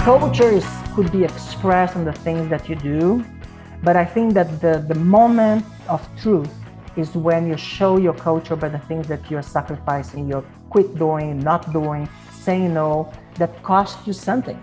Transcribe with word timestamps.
culture 0.00 0.60
could 0.94 1.10
be 1.12 1.24
expressed 1.24 1.96
in 1.96 2.04
the 2.04 2.12
things 2.12 2.48
that 2.50 2.68
you 2.68 2.76
do, 2.76 3.24
but 3.82 3.96
I 3.96 4.04
think 4.04 4.34
that 4.34 4.60
the, 4.60 4.84
the 4.86 4.94
moment 4.94 5.64
of 5.88 6.06
truth 6.20 6.50
is 6.96 7.14
when 7.14 7.48
you 7.48 7.56
show 7.56 7.96
your 7.96 8.14
culture 8.14 8.56
by 8.56 8.68
the 8.68 8.78
things 8.78 9.06
that 9.08 9.30
you're 9.30 9.42
sacrificing, 9.42 10.28
you're 10.28 10.44
quit 10.70 10.96
doing, 10.96 11.38
not 11.38 11.72
doing, 11.72 12.08
saying 12.32 12.74
no, 12.74 13.12
that 13.34 13.62
cost 13.62 14.06
you 14.06 14.12
something. 14.12 14.60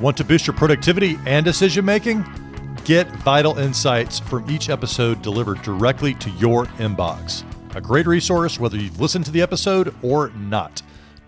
Want 0.00 0.16
to 0.16 0.24
boost 0.24 0.46
your 0.46 0.56
productivity 0.56 1.18
and 1.26 1.44
decision 1.44 1.84
making? 1.84 2.24
Get 2.84 3.08
vital 3.22 3.58
insights 3.58 4.18
from 4.18 4.50
each 4.50 4.68
episode 4.68 5.22
delivered 5.22 5.62
directly 5.62 6.14
to 6.14 6.30
your 6.30 6.66
inbox. 6.78 7.44
A 7.74 7.80
great 7.80 8.06
resource 8.06 8.60
whether 8.60 8.76
you've 8.76 9.00
listened 9.00 9.24
to 9.24 9.30
the 9.30 9.40
episode 9.40 9.94
or 10.02 10.30
not. 10.30 10.82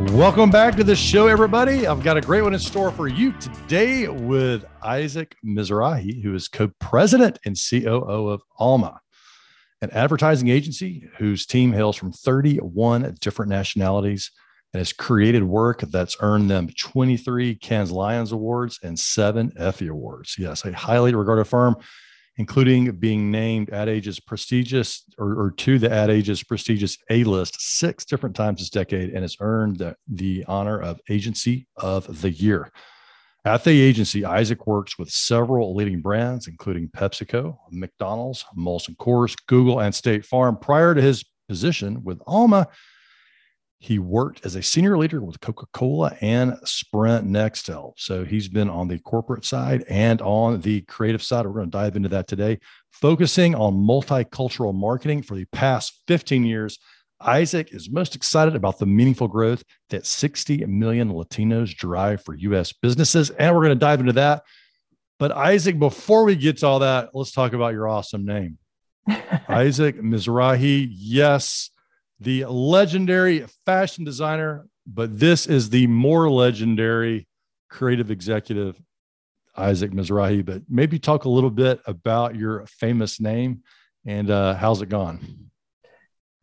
Welcome 0.00 0.50
back 0.50 0.76
to 0.76 0.84
the 0.84 0.96
show, 0.96 1.28
everybody. 1.28 1.86
I've 1.86 2.02
got 2.02 2.16
a 2.16 2.20
great 2.20 2.42
one 2.42 2.52
in 2.52 2.60
store 2.60 2.90
for 2.90 3.08
you 3.08 3.32
today 3.32 4.08
with 4.08 4.64
Isaac 4.82 5.36
Mizrahi, 5.44 6.22
who 6.22 6.34
is 6.34 6.48
co 6.48 6.68
president 6.80 7.38
and 7.44 7.56
COO 7.56 8.28
of 8.28 8.42
Alma 8.58 9.00
an 9.84 9.90
advertising 9.92 10.48
agency 10.48 11.06
whose 11.18 11.46
team 11.46 11.72
hails 11.72 11.94
from 11.94 12.10
31 12.10 13.16
different 13.20 13.50
nationalities 13.50 14.30
and 14.72 14.78
has 14.78 14.92
created 14.92 15.44
work 15.44 15.80
that's 15.82 16.16
earned 16.20 16.50
them 16.50 16.68
23 16.78 17.54
Cannes 17.56 17.92
Lions 17.92 18.32
Awards 18.32 18.80
and 18.82 18.98
seven 18.98 19.52
Effie 19.56 19.88
Awards. 19.88 20.36
Yes, 20.38 20.64
a 20.64 20.72
highly 20.72 21.14
regarded 21.14 21.44
firm, 21.44 21.76
including 22.36 22.90
being 22.96 23.30
named 23.30 23.70
Ad 23.70 23.88
Age's 23.88 24.20
prestigious 24.20 25.04
or, 25.18 25.40
or 25.40 25.50
to 25.52 25.78
the 25.78 25.90
Ad 25.90 26.10
Age's 26.10 26.42
prestigious 26.42 26.98
A 27.10 27.24
list 27.24 27.56
six 27.60 28.04
different 28.04 28.34
times 28.34 28.60
this 28.60 28.70
decade 28.70 29.10
and 29.10 29.22
has 29.22 29.36
earned 29.40 29.76
the, 29.78 29.96
the 30.08 30.44
honor 30.48 30.80
of 30.80 31.00
Agency 31.08 31.66
of 31.76 32.20
the 32.22 32.30
Year. 32.30 32.72
At 33.46 33.62
the 33.62 33.78
agency, 33.78 34.24
Isaac 34.24 34.66
works 34.66 34.98
with 34.98 35.10
several 35.10 35.74
leading 35.74 36.00
brands, 36.00 36.48
including 36.48 36.88
PepsiCo, 36.88 37.58
McDonald's, 37.70 38.42
Molson 38.56 38.96
Coors, 38.96 39.36
Google, 39.46 39.80
and 39.80 39.94
State 39.94 40.24
Farm. 40.24 40.56
Prior 40.56 40.94
to 40.94 41.02
his 41.02 41.26
position 41.46 42.02
with 42.02 42.22
Alma, 42.26 42.68
he 43.84 43.98
worked 43.98 44.46
as 44.46 44.56
a 44.56 44.62
senior 44.62 44.96
leader 44.96 45.20
with 45.20 45.40
Coca 45.40 45.66
Cola 45.74 46.16
and 46.22 46.56
Sprint 46.64 47.26
Nextel. 47.26 47.92
So 47.98 48.24
he's 48.24 48.48
been 48.48 48.70
on 48.70 48.88
the 48.88 48.98
corporate 48.98 49.44
side 49.44 49.84
and 49.90 50.22
on 50.22 50.62
the 50.62 50.80
creative 50.82 51.22
side. 51.22 51.44
We're 51.44 51.52
going 51.52 51.70
to 51.70 51.78
dive 51.78 51.94
into 51.94 52.08
that 52.08 52.26
today, 52.26 52.60
focusing 52.92 53.54
on 53.54 53.74
multicultural 53.74 54.74
marketing 54.74 55.20
for 55.20 55.36
the 55.36 55.44
past 55.46 56.00
15 56.08 56.44
years 56.44 56.78
Isaac 57.20 57.72
is 57.72 57.90
most 57.90 58.14
excited 58.14 58.54
about 58.54 58.78
the 58.78 58.86
meaningful 58.86 59.28
growth 59.28 59.62
that 59.90 60.04
60 60.04 60.66
million 60.66 61.10
Latinos 61.10 61.74
drive 61.74 62.22
for 62.22 62.34
U.S. 62.34 62.72
businesses. 62.72 63.30
And 63.30 63.54
we're 63.54 63.62
going 63.62 63.78
to 63.78 63.80
dive 63.80 64.00
into 64.00 64.12
that. 64.14 64.42
But 65.18 65.32
Isaac, 65.32 65.78
before 65.78 66.24
we 66.24 66.36
get 66.36 66.58
to 66.58 66.66
all 66.66 66.80
that, 66.80 67.10
let's 67.14 67.32
talk 67.32 67.52
about 67.52 67.72
your 67.72 67.88
awesome 67.88 68.26
name. 68.26 68.58
Isaac 69.48 70.00
Mizrahi. 70.00 70.88
Yes, 70.90 71.70
the 72.24 72.46
legendary 72.46 73.46
fashion 73.64 74.04
designer, 74.04 74.66
but 74.86 75.18
this 75.18 75.46
is 75.46 75.70
the 75.70 75.86
more 75.86 76.30
legendary 76.30 77.28
creative 77.68 78.10
executive, 78.10 78.80
Isaac 79.56 79.92
Mizrahi. 79.92 80.44
But 80.44 80.62
maybe 80.68 80.98
talk 80.98 81.24
a 81.24 81.28
little 81.28 81.50
bit 81.50 81.80
about 81.86 82.34
your 82.34 82.66
famous 82.66 83.20
name 83.20 83.62
and 84.06 84.30
uh, 84.30 84.54
how's 84.54 84.82
it 84.82 84.88
gone? 84.88 85.50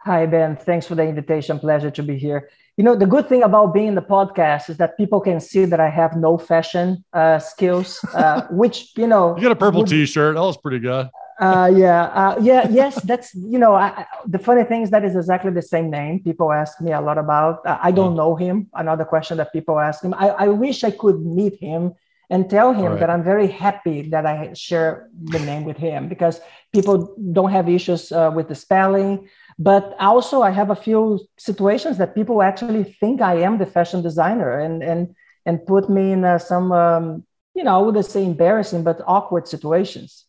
Hi, 0.04 0.26
Ben. 0.26 0.56
Thanks 0.56 0.88
for 0.88 0.96
the 0.96 1.04
invitation. 1.04 1.60
Pleasure 1.60 1.92
to 1.92 2.02
be 2.02 2.18
here. 2.18 2.50
You 2.76 2.84
know, 2.84 2.96
the 2.96 3.06
good 3.06 3.30
thing 3.30 3.44
about 3.44 3.74
being 3.74 3.90
in 3.90 3.96
the 3.96 4.02
podcast 4.02 4.70
is 4.70 4.78
that 4.78 4.98
people 4.98 5.22
can 5.22 5.40
see 5.40 5.66
that 5.66 5.80
I 5.80 5.90
have 5.90 6.16
no 6.16 6.40
fashion 6.40 7.06
uh, 7.14 7.38
skills, 7.38 8.04
uh, 8.16 8.48
which, 8.52 8.98
you 8.98 9.06
know. 9.06 9.36
You 9.36 9.44
got 9.44 9.52
a 9.52 9.56
purple 9.56 9.82
would, 9.82 9.90
t-shirt. 9.90 10.36
That 10.36 10.42
was 10.42 10.58
pretty 10.58 10.80
good. 10.80 11.08
Uh, 11.42 11.72
yeah. 11.76 12.04
Uh, 12.04 12.36
yeah. 12.40 12.68
Yes. 12.70 13.02
That's, 13.02 13.34
you 13.34 13.58
know, 13.58 13.74
I, 13.74 14.06
the 14.28 14.38
funny 14.38 14.64
thing 14.64 14.84
is 14.84 14.92
that 14.92 15.04
is 15.04 15.16
exactly 15.16 15.52
the 15.52 15.62
same 15.64 15.90
name. 15.90 16.24
People 16.24 16.52
ask 16.52 16.80
me 16.80 16.92
a 16.92 17.02
lot 17.02 17.18
about. 17.18 17.66
Uh, 17.66 17.80
I 17.82 17.92
don't 17.92 18.16
know 18.16 18.36
him. 18.36 18.70
Another 18.76 19.06
question 19.06 19.38
that 19.38 19.52
people 19.52 19.80
ask 19.80 20.04
him. 20.04 20.14
I, 20.14 20.30
I 20.30 20.48
wish 20.50 20.84
I 20.84 20.92
could 20.92 21.20
meet 21.26 21.56
him 21.60 21.94
and 22.30 22.50
tell 22.50 22.74
him 22.74 22.92
right. 22.92 23.00
that 23.00 23.10
I'm 23.10 23.24
very 23.24 23.48
happy 23.48 24.04
that 24.10 24.26
I 24.26 24.54
share 24.54 25.10
the 25.22 25.40
name 25.40 25.66
with 25.66 25.78
him 25.78 26.08
because 26.08 26.40
people 26.72 27.14
don't 27.34 27.52
have 27.52 27.68
issues 27.68 28.12
uh, 28.12 28.32
with 28.34 28.48
the 28.48 28.56
spelling. 28.56 29.28
But 29.60 29.96
also, 30.00 30.42
I 30.42 30.52
have 30.52 30.70
a 30.70 30.76
few 30.76 31.20
situations 31.38 31.98
that 31.98 32.16
people 32.16 32.42
actually 32.42 32.84
think 33.00 33.20
I 33.20 33.42
am 33.42 33.58
the 33.58 33.66
fashion 33.66 34.02
designer 34.02 34.60
and 34.60 34.82
and 34.82 35.16
and 35.46 35.66
put 35.66 35.90
me 35.90 36.14
in 36.14 36.24
uh, 36.24 36.38
some 36.38 36.72
um, 36.72 37.26
you 37.54 37.64
know 37.64 37.78
I 37.78 37.82
wouldn't 37.84 38.06
say 38.06 38.24
embarrassing 38.24 38.84
but 38.84 39.02
awkward 39.06 39.48
situations. 39.48 40.26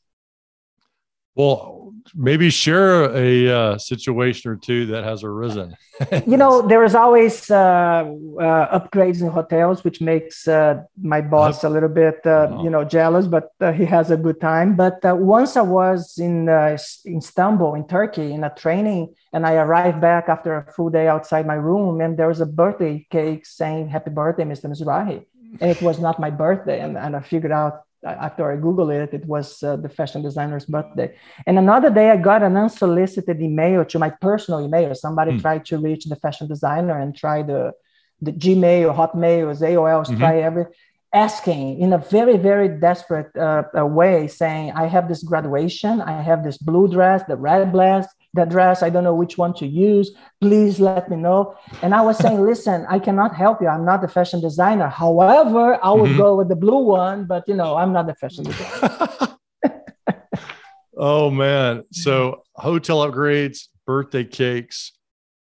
Well, 1.34 1.94
maybe 2.14 2.50
share 2.50 3.04
a 3.16 3.48
uh, 3.48 3.78
situation 3.78 4.50
or 4.50 4.56
two 4.56 4.86
that 4.86 5.04
has 5.04 5.24
arisen. 5.24 5.76
you 6.26 6.36
know, 6.36 6.60
there 6.60 6.84
is 6.84 6.94
always 6.94 7.50
uh, 7.50 7.54
uh, 7.54 8.78
upgrades 8.80 9.20
in 9.22 9.28
hotels, 9.28 9.84
which 9.84 10.00
makes 10.00 10.46
uh, 10.46 10.82
my 11.00 11.20
boss 11.20 11.64
a 11.64 11.70
little 11.70 11.88
bit, 11.88 12.20
uh, 12.26 12.48
oh. 12.50 12.64
you 12.64 12.70
know, 12.70 12.84
jealous. 12.84 13.26
But 13.26 13.50
uh, 13.60 13.72
he 13.72 13.84
has 13.86 14.10
a 14.10 14.16
good 14.16 14.40
time. 14.40 14.76
But 14.76 15.00
once 15.18 15.56
I 15.56 15.62
was 15.62 16.18
in 16.18 16.48
in 16.48 17.18
Istanbul, 17.18 17.74
in 17.74 17.86
Turkey, 17.86 18.32
in 18.32 18.44
a 18.44 18.54
training, 18.54 19.14
and 19.32 19.46
I 19.46 19.54
arrived 19.54 20.00
back 20.00 20.28
after 20.28 20.56
a 20.56 20.72
full 20.72 20.90
day 20.90 21.08
outside 21.08 21.46
my 21.46 21.54
room, 21.54 22.00
and 22.00 22.18
there 22.18 22.28
was 22.28 22.40
a 22.40 22.46
birthday 22.46 23.06
cake 23.10 23.46
saying 23.46 23.88
"Happy 23.88 24.10
Birthday, 24.10 24.44
Mr. 24.44 24.66
Mizrahi," 24.66 25.24
and 25.60 25.70
it 25.70 25.80
was 25.80 25.98
not 25.98 26.20
my 26.20 26.30
birthday, 26.30 26.80
and, 26.80 26.98
and 26.98 27.16
I 27.16 27.20
figured 27.20 27.52
out 27.52 27.84
after 28.04 28.50
I 28.50 28.56
Googled 28.56 28.92
it, 28.92 29.14
it 29.14 29.26
was 29.26 29.62
uh, 29.62 29.76
the 29.76 29.88
fashion 29.88 30.22
designer's 30.22 30.66
birthday. 30.66 31.14
And 31.46 31.58
another 31.58 31.90
day, 31.90 32.10
I 32.10 32.16
got 32.16 32.42
an 32.42 32.56
unsolicited 32.56 33.40
email 33.40 33.84
to 33.84 33.98
my 33.98 34.10
personal 34.10 34.64
email. 34.64 34.94
Somebody 34.94 35.32
mm. 35.32 35.40
tried 35.40 35.64
to 35.66 35.78
reach 35.78 36.04
the 36.04 36.16
fashion 36.16 36.48
designer 36.48 36.98
and 36.98 37.16
try 37.16 37.42
the, 37.42 37.72
the 38.20 38.32
Gmail, 38.32 38.94
Hotmail, 38.94 39.54
AOL, 39.60 40.06
mm-hmm. 40.06 40.18
try 40.18 40.40
every 40.40 40.66
asking 41.14 41.78
in 41.80 41.92
a 41.92 41.98
very, 41.98 42.38
very 42.38 42.68
desperate 42.68 43.36
uh, 43.36 43.64
way, 43.84 44.26
saying, 44.26 44.72
I 44.72 44.86
have 44.86 45.08
this 45.08 45.22
graduation, 45.22 46.00
I 46.00 46.22
have 46.22 46.42
this 46.42 46.56
blue 46.56 46.88
dress, 46.88 47.22
the 47.28 47.36
red 47.36 47.72
dress, 47.72 48.06
that 48.34 48.48
dress. 48.48 48.82
I 48.82 48.90
don't 48.90 49.04
know 49.04 49.14
which 49.14 49.36
one 49.36 49.54
to 49.54 49.66
use. 49.66 50.10
Please 50.40 50.80
let 50.80 51.10
me 51.10 51.16
know. 51.16 51.56
And 51.82 51.94
I 51.94 52.00
was 52.00 52.18
saying, 52.18 52.40
listen, 52.46 52.86
I 52.88 52.98
cannot 52.98 53.34
help 53.34 53.60
you. 53.60 53.68
I'm 53.68 53.84
not 53.84 54.02
a 54.04 54.08
fashion 54.08 54.40
designer. 54.40 54.88
However, 54.88 55.78
I 55.84 55.90
would 55.92 56.10
mm-hmm. 56.10 56.18
go 56.18 56.36
with 56.36 56.48
the 56.48 56.56
blue 56.56 56.84
one, 56.84 57.26
but 57.26 57.44
you 57.46 57.54
know, 57.54 57.76
I'm 57.76 57.92
not 57.92 58.08
a 58.08 58.14
fashion 58.14 58.44
designer. 58.44 59.36
oh 60.96 61.30
man. 61.30 61.84
So 61.92 62.42
hotel 62.54 63.06
upgrades, 63.06 63.68
birthday 63.86 64.24
cakes, 64.24 64.92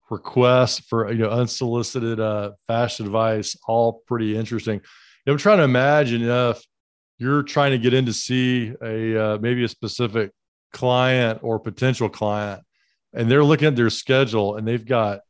requests 0.09 0.79
for 0.81 1.11
you 1.11 1.19
know 1.19 1.29
unsolicited 1.29 2.19
uh, 2.19 2.51
fashion 2.67 3.05
advice, 3.05 3.55
all 3.67 4.03
pretty 4.05 4.35
interesting. 4.35 4.81
I'm 5.27 5.37
trying 5.37 5.59
to 5.59 5.63
imagine 5.63 6.23
if 6.23 6.61
you're 7.19 7.43
trying 7.43 7.71
to 7.71 7.77
get 7.77 7.93
in 7.93 8.07
to 8.07 8.13
see 8.13 8.73
a 8.83 9.23
uh, 9.23 9.37
maybe 9.39 9.63
a 9.63 9.67
specific 9.67 10.31
client 10.73 11.39
or 11.43 11.59
potential 11.59 12.09
client 12.09 12.61
and 13.13 13.29
they're 13.29 13.43
looking 13.43 13.67
at 13.67 13.75
their 13.75 13.89
schedule 13.89 14.55
and 14.55 14.67
they've 14.67 14.85
got 14.85 15.21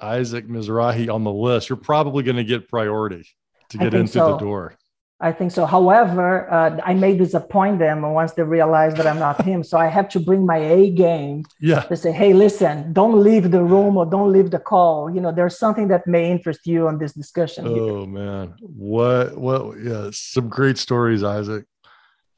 Isaac 0.00 0.46
Mizrahi 0.48 1.12
on 1.12 1.24
the 1.24 1.32
list, 1.32 1.68
you're 1.68 1.76
probably 1.76 2.22
going 2.22 2.36
to 2.36 2.44
get 2.44 2.68
priority 2.68 3.26
to 3.70 3.78
get 3.78 3.94
into 3.94 4.12
so. 4.12 4.32
the 4.32 4.38
door. 4.38 4.74
I 5.22 5.32
think 5.32 5.52
so. 5.52 5.66
However, 5.66 6.50
uh, 6.50 6.80
I 6.82 6.94
may 6.94 7.14
disappoint 7.14 7.78
them 7.78 8.00
once 8.00 8.32
they 8.32 8.42
realize 8.42 8.94
that 8.94 9.06
I'm 9.06 9.18
not 9.18 9.44
him. 9.44 9.62
So 9.62 9.76
I 9.76 9.86
have 9.86 10.08
to 10.10 10.20
bring 10.20 10.46
my 10.46 10.56
A 10.56 10.90
game. 10.90 11.44
Yeah. 11.60 11.80
To 11.82 11.96
say, 11.96 12.10
hey, 12.10 12.32
listen, 12.32 12.94
don't 12.94 13.22
leave 13.22 13.50
the 13.50 13.62
room 13.62 13.98
or 13.98 14.06
don't 14.06 14.32
leave 14.32 14.50
the 14.50 14.58
call. 14.58 15.14
You 15.14 15.20
know, 15.20 15.30
there's 15.30 15.58
something 15.58 15.88
that 15.88 16.06
may 16.06 16.30
interest 16.30 16.66
you 16.66 16.88
on 16.88 16.98
this 16.98 17.12
discussion. 17.12 17.66
Oh 17.66 17.74
here. 17.74 18.06
man, 18.06 18.54
what? 18.60 19.36
What? 19.36 19.76
Yeah, 19.82 20.08
some 20.10 20.48
great 20.48 20.78
stories, 20.78 21.22
Isaac 21.22 21.66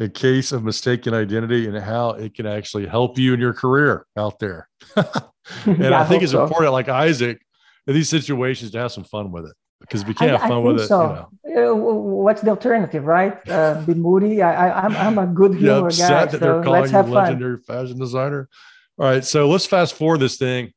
a 0.02 0.08
case 0.08 0.52
of 0.52 0.64
mistaken 0.64 1.14
identity 1.14 1.66
and 1.66 1.76
how 1.78 2.10
it 2.10 2.34
can 2.34 2.46
actually 2.46 2.86
help 2.86 3.18
you 3.18 3.34
in 3.34 3.40
your 3.40 3.54
career 3.54 4.06
out 4.16 4.38
there. 4.38 4.68
and 4.96 5.78
yeah, 5.78 5.90
I, 5.90 6.02
I 6.02 6.04
think 6.04 6.22
it's 6.22 6.32
so. 6.32 6.42
important, 6.42 6.72
like 6.72 6.88
Isaac, 6.88 7.40
in 7.86 7.94
these 7.94 8.08
situations, 8.08 8.70
to 8.72 8.78
have 8.78 8.92
some 8.92 9.04
fun 9.04 9.32
with 9.32 9.46
it. 9.46 9.54
because 9.80 10.04
we 10.04 10.14
can't 10.14 10.32
I, 10.32 10.38
have 10.38 10.48
fun 10.48 10.62
with 10.62 10.80
it. 10.80 10.88
So. 10.88 11.28
You 11.44 11.54
know. 11.54 11.76
What's 11.76 12.42
the 12.42 12.50
alternative, 12.50 13.04
right? 13.04 13.36
Uh, 13.48 13.82
be 13.82 13.94
moody. 13.94 14.42
I, 14.42 14.86
am 14.86 14.92
I'm, 14.92 15.18
I'm 15.18 15.18
a 15.18 15.26
good 15.26 15.54
humor 15.54 15.90
yeah, 15.90 16.08
guy. 16.08 16.24
That 16.24 16.30
so 16.32 16.38
they're 16.38 16.62
calling 16.62 16.82
let's 16.82 16.92
you 16.92 16.96
have 16.96 17.08
legendary 17.08 17.58
fun. 17.58 17.86
fashion 17.86 17.98
designer. 17.98 18.48
All 18.98 19.06
right, 19.06 19.24
so 19.24 19.48
let's 19.48 19.66
fast 19.66 19.94
forward 19.94 20.20
this 20.20 20.36
thing. 20.36 20.72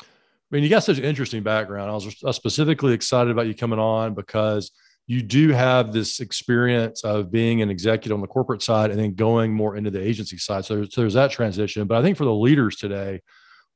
I 0.00 0.04
mean, 0.50 0.62
you 0.62 0.68
got 0.68 0.84
such 0.84 0.98
an 0.98 1.04
interesting 1.04 1.42
background. 1.42 1.90
I 1.90 1.94
was, 1.94 2.06
I 2.22 2.28
was 2.28 2.36
specifically 2.36 2.92
excited 2.92 3.30
about 3.30 3.46
you 3.46 3.54
coming 3.54 3.78
on 3.78 4.14
because 4.14 4.70
you 5.06 5.22
do 5.22 5.50
have 5.50 5.92
this 5.92 6.20
experience 6.20 7.04
of 7.04 7.30
being 7.30 7.62
an 7.62 7.70
executive 7.70 8.14
on 8.14 8.20
the 8.20 8.26
corporate 8.26 8.62
side 8.62 8.90
and 8.90 8.98
then 8.98 9.14
going 9.14 9.52
more 9.52 9.76
into 9.76 9.90
the 9.90 10.00
agency 10.00 10.36
side. 10.36 10.64
So, 10.64 10.84
so 10.84 11.00
there's 11.00 11.14
that 11.14 11.30
transition. 11.30 11.86
But 11.86 11.98
I 11.98 12.02
think 12.02 12.16
for 12.16 12.24
the 12.24 12.34
leaders 12.34 12.76
today, 12.76 13.22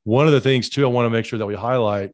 one 0.03 0.27
of 0.27 0.33
the 0.33 0.41
things 0.41 0.69
too, 0.69 0.85
I 0.85 0.89
want 0.89 1.07
to 1.07 1.11
make 1.11 1.25
sure 1.25 1.39
that 1.39 1.47
we 1.47 1.55
highlight 1.55 2.11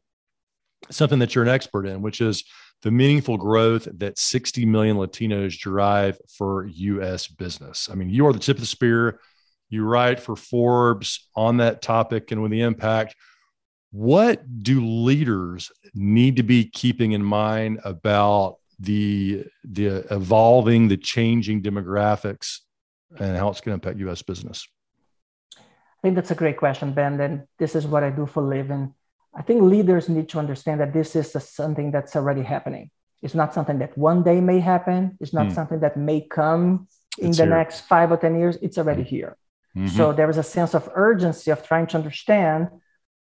something 0.91 1.19
that 1.19 1.33
you're 1.33 1.43
an 1.43 1.49
expert 1.49 1.87
in, 1.87 2.03
which 2.03 2.21
is 2.21 2.43
the 2.83 2.91
meaningful 2.91 3.37
growth 3.37 3.87
that 3.97 4.19
60 4.19 4.65
million 4.65 4.97
Latinos 4.97 5.57
drive 5.57 6.19
for 6.37 6.67
US 6.67 7.27
business. 7.27 7.89
I 7.91 7.95
mean, 7.95 8.11
you 8.11 8.27
are 8.27 8.33
the 8.33 8.39
tip 8.39 8.57
of 8.57 8.61
the 8.61 8.67
spear. 8.67 9.19
You 9.69 9.83
write 9.83 10.19
for 10.19 10.35
Forbes 10.35 11.27
on 11.35 11.57
that 11.57 11.81
topic 11.81 12.31
and 12.31 12.41
with 12.43 12.51
the 12.51 12.61
impact. 12.61 13.15
What 13.91 14.43
do 14.61 14.85
leaders 14.85 15.71
need 15.95 16.35
to 16.35 16.43
be 16.43 16.65
keeping 16.65 17.13
in 17.13 17.23
mind 17.23 17.79
about 17.83 18.57
the 18.79 19.45
the 19.63 20.05
evolving, 20.13 20.87
the 20.87 20.97
changing 20.97 21.61
demographics 21.61 22.59
and 23.19 23.37
how 23.37 23.49
it's 23.49 23.61
going 23.61 23.79
to 23.79 23.87
impact 23.87 23.99
US 24.09 24.21
business? 24.21 24.67
I 25.57 25.61
think 26.01 26.15
that's 26.15 26.31
a 26.31 26.35
great 26.35 26.57
question, 26.57 26.93
Ben. 26.93 27.19
And 27.19 27.43
this 27.57 27.75
is 27.75 27.87
what 27.87 28.03
I 28.03 28.11
do 28.11 28.25
for 28.25 28.43
a 28.43 28.47
living. 28.47 28.93
I 29.35 29.41
think 29.41 29.61
leaders 29.61 30.09
need 30.09 30.29
to 30.29 30.39
understand 30.39 30.79
that 30.81 30.93
this 30.93 31.15
is 31.15 31.31
something 31.31 31.91
that's 31.91 32.15
already 32.15 32.43
happening. 32.43 32.91
It's 33.21 33.33
not 33.35 33.53
something 33.53 33.79
that 33.79 33.97
one 33.97 34.23
day 34.23 34.39
may 34.41 34.59
happen. 34.59 35.17
It's 35.19 35.33
not 35.33 35.47
mm. 35.47 35.55
something 35.55 35.79
that 35.79 35.97
may 35.97 36.21
come 36.21 36.87
in 37.17 37.29
it's 37.29 37.37
the 37.37 37.45
here. 37.45 37.55
next 37.55 37.81
five 37.81 38.11
or 38.11 38.17
10 38.17 38.37
years. 38.37 38.57
It's 38.61 38.77
already 38.77 39.03
mm. 39.03 39.07
here. 39.07 39.37
Mm-hmm. 39.75 39.95
So 39.95 40.13
there 40.13 40.29
is 40.29 40.37
a 40.37 40.43
sense 40.43 40.73
of 40.73 40.89
urgency 40.93 41.51
of 41.51 41.65
trying 41.65 41.87
to 41.87 41.97
understand 41.97 42.69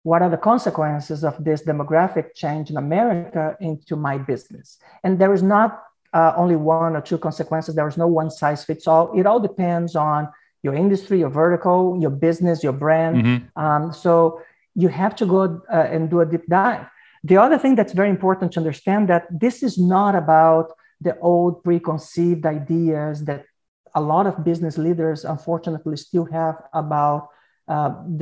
what 0.03 0.23
are 0.23 0.31
the 0.31 0.37
consequences 0.37 1.23
of 1.25 1.43
this 1.45 1.63
demographic 1.63 2.35
change 2.35 2.71
in 2.71 2.77
America 2.77 3.57
into 3.61 3.95
my 3.97 4.19
business. 4.19 4.79
And 5.05 5.19
there 5.19 5.33
is 5.33 5.43
not 5.43 5.83
uh, 6.13 6.33
only 6.37 6.57
one 6.57 6.97
or 6.97 7.01
two 7.01 7.19
consequences. 7.19 7.75
There 7.75 7.89
is 7.89 7.97
no 7.97 8.07
one 8.07 8.31
size 8.31 8.65
fits 8.65 8.87
all. 8.87 9.17
It 9.19 9.27
all 9.27 9.41
depends 9.41 9.95
on 9.97 10.29
your 10.63 10.75
industry, 10.75 11.21
your 11.21 11.31
vertical, 11.31 11.99
your 12.01 12.11
business, 12.11 12.63
your 12.63 12.73
brand. 12.73 13.17
Mm-hmm. 13.17 13.63
Um, 13.63 13.93
so 13.93 14.41
you 14.75 14.89
have 14.89 15.15
to 15.17 15.27
go 15.27 15.63
uh, 15.73 15.77
and 15.77 16.11
do 16.11 16.21
a 16.21 16.27
deep 16.27 16.47
dive. 16.49 16.87
The 17.25 17.37
other 17.37 17.59
thing 17.59 17.77
that's 17.77 17.93
very 17.93 18.11
important 18.11 18.53
to 18.53 18.61
understand 18.61 19.09
that 19.09 19.27
this 19.31 19.63
is 19.63 19.79
not 19.79 20.15
about 20.15 20.73
the 21.01 21.19
old 21.21 21.63
preconceived 21.63 22.47
ideas 22.47 23.25
that 23.25 23.45
a 23.95 24.01
lot 24.01 24.27
of 24.27 24.45
business 24.45 24.79
leaders 24.79 25.25
unfortunately 25.25 25.97
still 25.97 26.25
have 26.27 26.57
about 26.73 27.29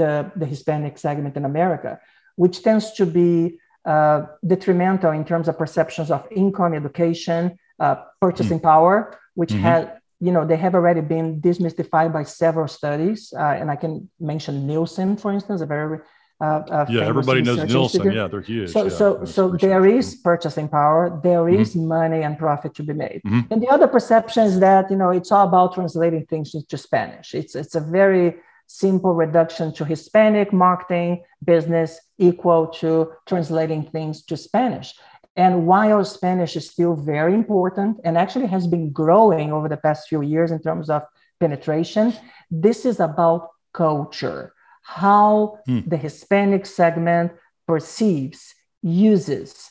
the, 0.00 0.30
the 0.36 0.46
Hispanic 0.46 0.98
segment 0.98 1.36
in 1.36 1.44
America, 1.44 1.92
which 2.36 2.56
tends 2.62 2.92
to 2.92 3.04
be 3.06 3.58
uh, 3.84 4.18
detrimental 4.46 5.12
in 5.12 5.24
terms 5.24 5.48
of 5.48 5.54
perceptions 5.58 6.10
of 6.10 6.26
income, 6.30 6.74
education, 6.74 7.58
uh, 7.78 7.96
purchasing 8.20 8.58
mm-hmm. 8.58 8.66
power, 8.74 9.18
which 9.34 9.50
mm-hmm. 9.50 9.62
has 9.62 9.88
you 10.26 10.32
know 10.34 10.46
they 10.46 10.56
have 10.56 10.74
already 10.74 11.00
been 11.00 11.40
demystified 11.40 12.12
by 12.12 12.22
several 12.22 12.68
studies, 12.68 13.32
uh, 13.36 13.58
and 13.60 13.70
I 13.70 13.76
can 13.76 13.92
mention 14.20 14.66
Nielsen, 14.66 15.16
for 15.16 15.32
instance, 15.32 15.60
a 15.62 15.66
very 15.66 15.98
uh, 16.40 16.44
uh, 16.44 16.86
yeah, 16.88 17.02
everybody 17.02 17.42
knows 17.42 17.58
Nielsen. 17.58 18.00
Institute. 18.00 18.14
Yeah, 18.14 18.26
they're 18.26 18.40
huge. 18.40 18.70
So, 18.70 18.84
yeah, 18.84 18.88
so, 18.88 19.24
so 19.26 19.50
there 19.50 19.84
is 19.84 20.14
purchasing 20.14 20.68
power. 20.68 21.20
There 21.22 21.44
mm-hmm. 21.44 21.60
is 21.60 21.76
money 21.76 22.22
and 22.22 22.38
profit 22.38 22.74
to 22.76 22.82
be 22.82 22.94
made. 22.94 23.20
Mm-hmm. 23.26 23.52
And 23.52 23.62
the 23.62 23.68
other 23.68 23.86
perception 23.86 24.44
is 24.44 24.58
that 24.60 24.90
you 24.90 24.96
know 24.96 25.10
it's 25.10 25.30
all 25.32 25.46
about 25.46 25.74
translating 25.74 26.24
things 26.26 26.54
into 26.54 26.78
Spanish. 26.78 27.34
It's 27.34 27.54
it's 27.54 27.74
a 27.74 27.80
very 27.80 28.36
simple 28.72 29.14
reduction 29.14 29.72
to 29.74 29.84
Hispanic 29.84 30.52
marketing 30.52 31.24
business 31.44 31.98
equal 32.18 32.68
to 32.68 33.12
translating 33.26 33.82
things 33.82 34.22
to 34.26 34.36
Spanish. 34.36 34.94
And 35.34 35.66
while 35.66 36.04
Spanish 36.04 36.54
is 36.54 36.70
still 36.70 36.94
very 36.94 37.34
important 37.34 37.98
and 38.04 38.16
actually 38.16 38.46
has 38.46 38.68
been 38.68 38.90
growing 38.92 39.52
over 39.52 39.68
the 39.68 39.76
past 39.76 40.08
few 40.08 40.22
years 40.22 40.52
in 40.52 40.62
terms 40.62 40.88
of 40.88 41.02
penetration, 41.40 42.14
this 42.50 42.86
is 42.86 43.00
about 43.00 43.48
culture 43.72 44.52
how 44.82 45.58
hmm. 45.66 45.80
the 45.86 45.96
Hispanic 45.96 46.64
segment 46.66 47.32
perceives, 47.66 48.54
uses 48.82 49.70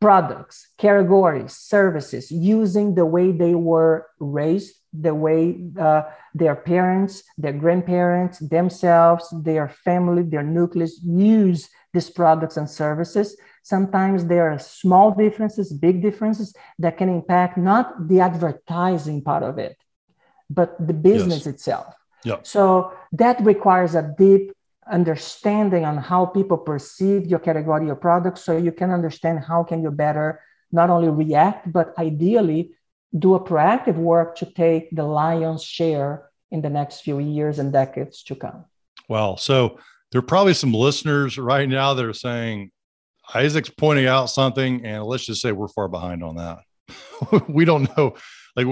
products, 0.00 0.66
categories, 0.78 1.52
services, 1.52 2.30
using 2.30 2.94
the 2.94 3.04
way 3.04 3.32
they 3.32 3.54
were 3.54 4.06
raised, 4.18 4.74
the 4.92 5.14
way 5.14 5.60
uh, 5.78 6.02
their 6.34 6.56
parents, 6.56 7.22
their 7.36 7.52
grandparents, 7.52 8.38
themselves, 8.38 9.32
their 9.42 9.68
family, 9.68 10.22
their 10.22 10.42
nucleus 10.42 11.00
use 11.02 11.68
these 11.92 12.08
products 12.10 12.56
and 12.56 12.68
services. 12.68 13.36
Sometimes 13.62 14.24
there 14.24 14.50
are 14.50 14.58
small 14.58 15.10
differences, 15.14 15.72
big 15.72 16.02
differences 16.02 16.54
that 16.78 16.96
can 16.96 17.08
impact 17.08 17.58
not 17.58 18.08
the 18.08 18.20
advertising 18.20 19.22
part 19.22 19.42
of 19.42 19.58
it, 19.58 19.76
but 20.48 20.74
the 20.84 20.94
business 20.94 21.44
yes. 21.44 21.54
itself. 21.54 21.94
Yep. 22.24 22.46
So 22.46 22.92
that 23.12 23.40
requires 23.44 23.94
a 23.94 24.14
deep 24.16 24.52
understanding 24.90 25.84
on 25.84 25.96
how 25.96 26.26
people 26.26 26.58
perceive 26.58 27.26
your 27.26 27.38
category 27.38 27.88
or 27.88 27.94
product 27.94 28.38
so 28.38 28.56
you 28.56 28.72
can 28.72 28.90
understand 28.90 29.40
how 29.44 29.62
can 29.62 29.82
you 29.82 29.90
better 29.90 30.40
not 30.72 30.90
only 30.90 31.08
react 31.08 31.72
but 31.72 31.94
ideally 31.98 32.72
do 33.18 33.34
a 33.34 33.40
proactive 33.40 33.96
work 33.96 34.36
to 34.36 34.46
take 34.46 34.94
the 34.94 35.02
lion's 35.02 35.62
share 35.62 36.30
in 36.50 36.60
the 36.62 36.70
next 36.70 37.00
few 37.00 37.18
years 37.18 37.58
and 37.58 37.72
decades 37.72 38.22
to 38.24 38.34
come. 38.34 38.64
Well, 39.08 39.36
so 39.36 39.78
there 40.12 40.18
are 40.20 40.22
probably 40.22 40.54
some 40.54 40.72
listeners 40.72 41.38
right 41.38 41.68
now 41.68 41.94
that 41.94 42.04
are 42.04 42.12
saying 42.12 42.70
Isaac's 43.34 43.70
pointing 43.70 44.06
out 44.06 44.26
something 44.26 44.84
and 44.84 45.04
let's 45.04 45.24
just 45.24 45.40
say 45.40 45.52
we're 45.52 45.68
far 45.68 45.88
behind 45.88 46.22
on 46.22 46.36
that. 46.36 46.58
we 47.48 47.64
don't 47.64 47.96
know 47.96 48.14
like 48.56 48.66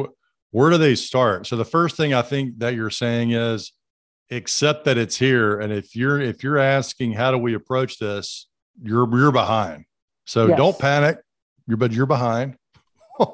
where 0.50 0.70
do 0.70 0.78
they 0.78 0.94
start? 0.94 1.46
So 1.46 1.56
the 1.56 1.64
first 1.64 1.96
thing 1.96 2.14
I 2.14 2.22
think 2.22 2.58
that 2.58 2.74
you're 2.74 2.90
saying 2.90 3.32
is 3.32 3.72
accept 4.30 4.84
that 4.84 4.98
it's 4.98 5.16
here. 5.16 5.60
And 5.60 5.72
if 5.72 5.96
you're 5.96 6.20
if 6.20 6.42
you're 6.42 6.58
asking 6.58 7.12
how 7.12 7.30
do 7.30 7.38
we 7.38 7.54
approach 7.54 7.98
this, 7.98 8.48
you're 8.82 9.08
you're 9.16 9.32
behind. 9.32 9.84
So 10.26 10.48
yes. 10.48 10.56
don't 10.56 10.78
panic. 10.78 11.18
You're 11.66 11.76
but 11.76 11.92
you're 11.92 12.06
behind. 12.06 12.56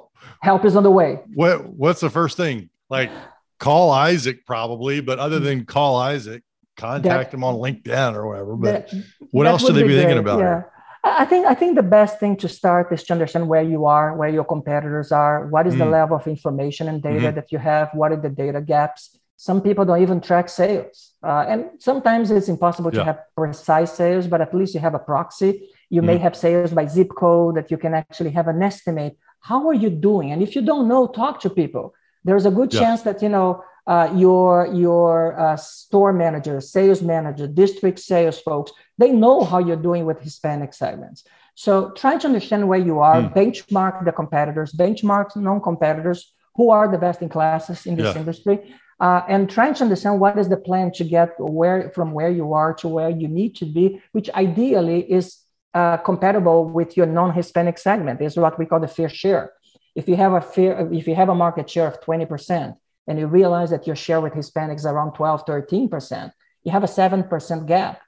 Help 0.42 0.64
is 0.64 0.76
on 0.76 0.82
the 0.82 0.90
way. 0.90 1.20
What 1.34 1.66
what's 1.66 2.00
the 2.00 2.10
first 2.10 2.36
thing? 2.36 2.70
Like 2.90 3.10
call 3.58 3.90
Isaac 3.90 4.44
probably, 4.46 5.00
but 5.00 5.18
other 5.18 5.38
than 5.38 5.64
call 5.64 5.96
Isaac, 5.96 6.42
contact 6.76 7.30
that, 7.30 7.36
him 7.36 7.44
on 7.44 7.56
LinkedIn 7.56 8.14
or 8.14 8.26
whatever. 8.26 8.56
But 8.56 8.88
that, 8.88 9.04
what 9.30 9.44
that 9.44 9.50
else 9.50 9.62
should 9.64 9.74
they 9.74 9.82
be, 9.82 9.88
be 9.88 9.96
thinking 9.96 10.18
about? 10.18 10.40
Yeah. 10.40 10.62
I 11.06 11.26
think 11.26 11.46
I 11.46 11.54
think 11.54 11.76
the 11.76 11.82
best 11.82 12.18
thing 12.18 12.36
to 12.38 12.48
start 12.48 12.90
is 12.90 13.02
to 13.04 13.12
understand 13.12 13.46
where 13.46 13.62
you 13.62 13.84
are, 13.84 14.16
where 14.16 14.30
your 14.30 14.44
competitors 14.44 15.12
are, 15.12 15.46
what 15.48 15.66
is 15.66 15.74
mm. 15.74 15.78
the 15.78 15.86
level 15.86 16.16
of 16.16 16.26
information 16.26 16.88
and 16.88 17.02
data 17.02 17.26
mm-hmm. 17.26 17.34
that 17.34 17.52
you 17.52 17.58
have, 17.58 17.90
what 17.92 18.10
are 18.10 18.16
the 18.16 18.30
data 18.30 18.62
gaps. 18.62 19.18
Some 19.36 19.60
people 19.60 19.84
don't 19.84 20.00
even 20.00 20.20
track 20.20 20.48
sales, 20.48 21.12
uh, 21.22 21.44
and 21.48 21.70
sometimes 21.78 22.30
it's 22.30 22.48
impossible 22.48 22.90
yeah. 22.92 23.00
to 23.00 23.04
have 23.04 23.18
precise 23.36 23.92
sales, 23.92 24.26
but 24.26 24.40
at 24.40 24.54
least 24.54 24.74
you 24.74 24.80
have 24.80 24.94
a 24.94 24.98
proxy. 24.98 25.68
You 25.90 26.02
mm. 26.02 26.06
may 26.06 26.18
have 26.18 26.36
sales 26.36 26.70
by 26.70 26.86
zip 26.86 27.10
code 27.16 27.56
that 27.56 27.70
you 27.70 27.76
can 27.76 27.94
actually 27.94 28.30
have 28.30 28.48
an 28.48 28.62
estimate. 28.62 29.18
How 29.40 29.68
are 29.68 29.74
you 29.74 29.90
doing? 29.90 30.30
And 30.32 30.42
if 30.42 30.54
you 30.54 30.62
don't 30.62 30.88
know, 30.88 31.06
talk 31.08 31.40
to 31.40 31.50
people. 31.50 31.94
There's 32.24 32.46
a 32.46 32.50
good 32.50 32.72
yeah. 32.72 32.80
chance 32.80 33.02
that 33.02 33.22
you 33.22 33.28
know 33.28 33.62
uh, 33.86 34.10
your 34.14 34.68
your 34.72 35.38
uh, 35.38 35.56
store 35.56 36.12
manager, 36.12 36.60
sales 36.60 37.02
manager, 37.02 37.46
district 37.46 37.98
sales 37.98 38.38
folks, 38.40 38.72
they 38.98 39.10
know 39.10 39.44
how 39.44 39.58
you're 39.58 39.76
doing 39.76 40.06
with 40.06 40.20
Hispanic 40.20 40.72
segments. 40.72 41.24
So 41.54 41.90
try 41.90 42.16
to 42.18 42.26
understand 42.26 42.68
where 42.68 42.78
you 42.78 42.98
are, 43.00 43.22
mm. 43.22 43.34
benchmark 43.34 44.04
the 44.04 44.12
competitors, 44.12 44.72
benchmark 44.72 45.36
non-competitors 45.36 46.32
who 46.56 46.70
are 46.70 46.88
the 46.90 46.98
best 46.98 47.22
in 47.22 47.28
classes 47.28 47.86
in 47.86 47.96
this 47.96 48.14
yeah. 48.14 48.20
industry, 48.20 48.74
uh, 49.00 49.22
and 49.28 49.50
trying 49.50 49.74
to 49.74 49.84
understand 49.84 50.20
what 50.20 50.38
is 50.38 50.48
the 50.48 50.56
plan 50.56 50.92
to 50.92 51.04
get 51.04 51.30
where 51.38 51.90
from 51.90 52.12
where 52.12 52.30
you 52.30 52.52
are 52.52 52.74
to 52.74 52.88
where 52.88 53.10
you 53.10 53.28
need 53.28 53.54
to 53.56 53.64
be, 53.64 54.00
which 54.12 54.30
ideally 54.30 55.00
is 55.00 55.38
uh, 55.74 55.96
compatible 55.98 56.64
with 56.66 56.96
your 56.96 57.06
non-Hispanic 57.06 57.78
segment. 57.78 58.20
Is 58.20 58.36
what 58.36 58.58
we 58.58 58.66
call 58.66 58.80
the 58.80 58.88
fair 58.88 59.08
share. 59.08 59.52
If 59.94 60.08
you 60.08 60.16
have 60.16 60.32
a 60.32 60.40
fair, 60.40 60.92
if 60.92 61.06
you 61.06 61.14
have 61.14 61.28
a 61.28 61.34
market 61.34 61.68
share 61.68 61.86
of 61.86 62.00
twenty 62.00 62.26
percent 62.26 62.76
and 63.06 63.18
you 63.18 63.26
realize 63.26 63.70
that 63.70 63.86
your 63.86 63.96
share 63.96 64.20
with 64.20 64.32
Hispanics 64.32 64.76
is 64.76 64.86
around 64.86 65.12
12, 65.12 65.44
13%, 65.46 66.32
you 66.62 66.72
have 66.72 66.84
a 66.84 66.86
7% 66.86 67.66
gap. 67.66 68.00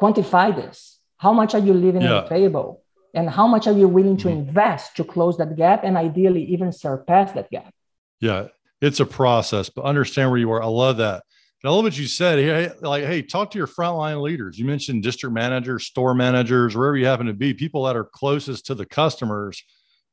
Quantify 0.00 0.54
this. 0.54 0.98
How 1.16 1.32
much 1.32 1.54
are 1.54 1.60
you 1.60 1.74
leaving 1.74 2.02
yeah. 2.02 2.14
on 2.14 2.24
the 2.24 2.28
table? 2.28 2.82
And 3.14 3.28
how 3.28 3.48
much 3.48 3.66
are 3.66 3.72
you 3.72 3.88
willing 3.88 4.16
to 4.18 4.28
mm-hmm. 4.28 4.48
invest 4.48 4.96
to 4.96 5.04
close 5.04 5.38
that 5.38 5.56
gap 5.56 5.82
and 5.82 5.96
ideally 5.96 6.44
even 6.44 6.72
surpass 6.72 7.32
that 7.32 7.50
gap? 7.50 7.74
Yeah, 8.20 8.48
it's 8.80 9.00
a 9.00 9.06
process, 9.06 9.68
but 9.68 9.84
understand 9.84 10.30
where 10.30 10.38
you 10.38 10.50
are. 10.52 10.62
I 10.62 10.66
love 10.66 10.98
that. 10.98 11.22
And 11.62 11.70
I 11.70 11.74
love 11.74 11.84
what 11.84 11.98
you 11.98 12.06
said. 12.06 12.38
Hey, 12.38 12.70
like, 12.80 13.04
hey, 13.04 13.22
talk 13.22 13.50
to 13.50 13.58
your 13.58 13.66
frontline 13.66 14.22
leaders. 14.22 14.58
You 14.58 14.64
mentioned 14.64 15.02
district 15.02 15.34
managers, 15.34 15.86
store 15.86 16.14
managers, 16.14 16.76
wherever 16.76 16.96
you 16.96 17.06
happen 17.06 17.26
to 17.26 17.32
be, 17.32 17.52
people 17.52 17.84
that 17.84 17.96
are 17.96 18.04
closest 18.04 18.66
to 18.66 18.76
the 18.76 18.86
customers 18.86 19.62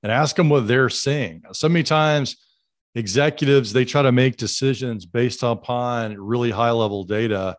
and 0.02 0.12
ask 0.12 0.36
them 0.36 0.50
what 0.50 0.68
they're 0.68 0.90
seeing. 0.90 1.44
So 1.54 1.70
many 1.70 1.84
times, 1.84 2.38
executives 2.96 3.74
they 3.74 3.86
try 3.86 4.02
to 4.02 4.12
make 4.12 4.38
decisions 4.38 5.06
based 5.06 5.44
upon 5.44 6.18
really 6.18 6.50
high 6.50 6.72
level 6.72 7.04
data, 7.04 7.58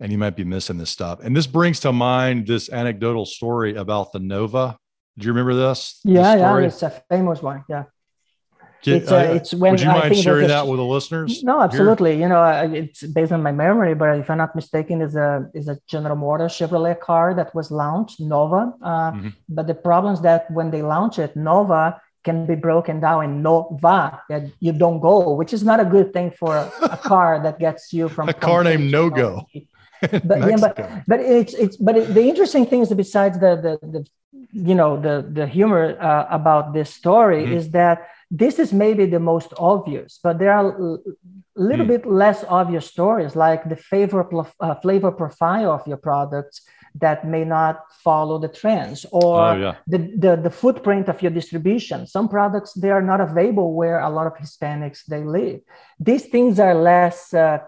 and 0.00 0.12
you 0.12 0.18
might 0.18 0.36
be 0.36 0.44
missing 0.44 0.76
this 0.76 0.90
stuff. 0.90 1.20
And 1.22 1.34
this 1.34 1.46
brings 1.46 1.80
to 1.80 1.92
mind 1.92 2.46
this 2.46 2.68
anecdotal 2.68 3.24
story 3.24 3.76
about 3.76 4.12
the 4.12 4.18
Nova. 4.18 4.76
Do 5.16 5.26
you 5.26 5.32
remember 5.32 5.54
this? 5.54 6.00
Yeah, 6.04 6.34
this 6.34 6.40
yeah, 6.40 6.58
it's 6.58 6.82
a 6.82 7.02
famous 7.08 7.40
one. 7.40 7.64
Yeah. 7.68 7.84
Get, 8.82 9.02
it's, 9.02 9.12
uh, 9.12 9.32
it's 9.36 9.54
when 9.54 9.72
would 9.72 9.80
you 9.80 9.86
mind 9.86 10.16
sharing 10.16 10.48
that 10.48 10.66
with 10.66 10.78
the 10.78 10.84
listeners? 10.84 11.44
No, 11.44 11.60
absolutely. 11.60 12.12
Here? 12.12 12.22
You 12.22 12.28
know, 12.28 12.42
it's 12.74 13.02
based 13.04 13.30
on 13.30 13.40
my 13.40 13.52
memory, 13.52 13.94
but 13.94 14.18
if 14.18 14.28
I'm 14.28 14.38
not 14.38 14.56
mistaken, 14.56 15.00
is 15.00 15.14
a 15.14 15.48
is 15.54 15.68
a 15.68 15.78
General 15.86 16.16
Motors 16.16 16.52
Chevrolet 16.52 16.98
car 16.98 17.32
that 17.34 17.54
was 17.54 17.70
launched, 17.70 18.18
Nova. 18.18 18.74
Uh, 18.82 19.12
mm-hmm. 19.12 19.28
But 19.48 19.68
the 19.68 19.74
problem 19.74 20.14
is 20.14 20.20
that 20.22 20.50
when 20.50 20.72
they 20.72 20.82
launch 20.82 21.20
it, 21.20 21.36
Nova 21.36 22.00
can 22.24 22.44
be 22.46 22.56
broken 22.56 22.98
down 22.98 23.24
in 23.24 23.42
Nova 23.42 24.20
that 24.28 24.42
you 24.58 24.72
don't 24.72 25.00
go, 25.00 25.32
which 25.32 25.52
is 25.52 25.62
not 25.62 25.78
a 25.78 25.84
good 25.84 26.12
thing 26.12 26.32
for 26.32 26.56
a, 26.56 26.72
a 26.82 26.96
car 27.10 27.40
that 27.42 27.60
gets 27.60 27.92
you 27.92 28.08
from 28.08 28.28
a 28.28 28.34
car 28.34 28.64
named 28.64 28.90
No 28.90 29.10
Go. 29.10 29.46
but 30.00 30.38
yeah, 30.50 30.56
but 30.60 30.74
but 31.06 31.20
it's 31.20 31.54
it's 31.54 31.76
but 31.76 31.96
it, 31.96 32.14
the 32.14 32.22
interesting 32.22 32.66
thing 32.66 32.80
is 32.82 32.88
that 32.88 32.96
besides 32.96 33.38
the 33.38 33.54
the, 33.54 33.86
the 33.86 34.06
you 34.52 34.74
know 34.74 35.00
the 35.00 35.24
the 35.30 35.46
humor 35.46 35.96
uh, 36.00 36.26
about 36.30 36.72
this 36.74 36.90
story 36.90 37.44
mm-hmm. 37.44 37.54
is 37.54 37.70
that 37.70 38.08
this 38.34 38.58
is 38.58 38.72
maybe 38.72 39.04
the 39.04 39.20
most 39.20 39.52
obvious, 39.58 40.18
but 40.22 40.38
there 40.38 40.54
are 40.54 40.68
a 40.68 40.98
little 41.54 41.84
mm. 41.84 41.94
bit 41.94 42.06
less 42.06 42.44
obvious 42.48 42.86
stories 42.86 43.36
like 43.36 43.68
the 43.68 43.76
flavor, 43.76 44.26
uh, 44.58 44.74
flavor 44.76 45.12
profile 45.12 45.70
of 45.70 45.86
your 45.86 45.98
products 45.98 46.62
that 46.94 47.26
may 47.28 47.44
not 47.44 47.84
follow 48.02 48.38
the 48.38 48.48
trends 48.48 49.04
or 49.12 49.40
oh, 49.40 49.54
yeah. 49.54 49.74
the, 49.86 49.98
the, 50.16 50.36
the, 50.36 50.50
footprint 50.50 51.08
of 51.08 51.20
your 51.20 51.30
distribution. 51.30 52.06
Some 52.06 52.28
products, 52.28 52.72
they 52.72 52.90
are 52.90 53.02
not 53.02 53.20
available 53.20 53.74
where 53.74 54.00
a 54.00 54.08
lot 54.08 54.26
of 54.26 54.34
Hispanics, 54.34 55.04
they 55.04 55.24
live. 55.24 55.60
These 56.00 56.26
things 56.26 56.58
are 56.58 56.74
less 56.74 57.34
uh, 57.34 57.58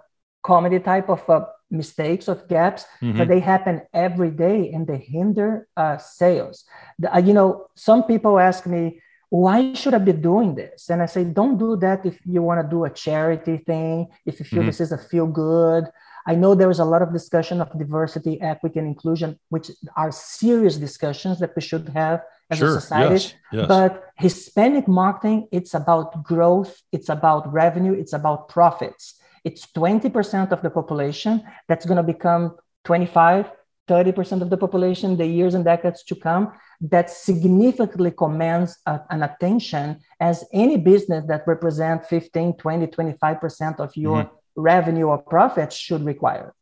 comedy 0.42 0.78
type 0.78 1.11
of 1.11 1.28
uh, 1.28 1.44
mistakes 1.71 2.26
of 2.26 2.49
gaps, 2.49 2.87
mm-hmm. 3.02 3.18
but 3.18 3.28
they 3.28 3.40
happen 3.40 3.83
every 3.92 4.30
day 4.30 4.71
and 4.73 4.87
they 4.87 4.99
hinder 4.99 5.68
uh, 5.76 5.99
sales. 5.99 6.64
The, 6.99 7.14
uh, 7.14 7.18
you 7.18 7.35
know, 7.35 7.66
some 7.75 8.04
people 8.04 8.38
ask 8.38 8.66
me, 8.66 9.00
why 9.35 9.75
should 9.75 9.95
I 9.95 9.99
be 9.99 10.12
doing 10.12 10.55
this? 10.55 10.91
And 10.91 11.03
I 11.03 11.07
say, 11.07 11.25
don't 11.25 11.59
do 11.59 11.75
that 11.79 12.07
if 12.07 12.17
you 12.25 12.41
want 12.41 12.62
to 12.62 12.69
do 12.76 12.85
a 12.85 12.91
charity 12.91 13.57
thing, 13.57 14.07
if 14.25 14.38
you 14.38 14.47
feel 14.47 14.61
mm-hmm. 14.61 14.67
this 14.69 14.81
is 14.81 14.93
a 14.93 14.99
feel 14.99 15.26
good. 15.26 15.87
I 16.25 16.37
know 16.37 16.55
there 16.55 16.71
is 16.71 16.79
a 16.79 16.85
lot 16.85 17.03
of 17.03 17.12
discussion 17.12 17.61
of 17.61 17.76
diversity, 17.76 18.41
equity, 18.41 18.79
and 18.79 18.87
inclusion, 18.87 19.37
which 19.49 19.73
are 19.97 20.12
serious 20.12 20.76
discussions 20.76 21.41
that 21.41 21.50
we 21.57 21.62
should 21.62 21.88
have 21.88 22.23
as 22.49 22.59
sure. 22.59 22.76
a 22.76 22.81
society. 22.81 23.14
Yes. 23.14 23.35
Yes. 23.53 23.67
But 23.67 24.05
Hispanic 24.19 24.87
marketing, 24.87 25.49
it's 25.50 25.75
about 25.75 26.23
growth, 26.23 26.81
it's 26.93 27.09
about 27.09 27.53
revenue, 27.53 27.93
it's 27.93 28.12
about 28.12 28.49
profits. 28.49 29.17
It's 29.43 29.67
20% 29.67 30.53
of 30.53 30.62
the 30.62 30.71
population 30.71 31.43
that's 31.67 31.85
going 31.85 31.97
to 31.97 32.05
become 32.05 32.57
25, 32.85 33.50
30% 33.88 34.41
of 34.41 34.50
the 34.50 34.57
population 34.57 35.17
the 35.17 35.26
years 35.26 35.55
and 35.55 35.64
decades 35.64 36.03
to 36.05 36.14
come 36.14 36.53
that 36.81 37.11
significantly 37.11 38.11
commands 38.11 38.79
an 38.87 39.23
attention 39.23 40.00
as 40.21 40.45
any 40.53 40.76
business 40.76 41.25
that 41.26 41.43
represents 41.47 42.09
15 42.09 42.57
20 42.57 42.87
25% 42.87 43.81
of 43.81 43.97
your 43.97 44.25
mm-hmm. 44.25 44.61
revenue 44.61 45.07
or 45.07 45.19
profits 45.19 45.76
should 45.76 46.05
require 46.05 46.55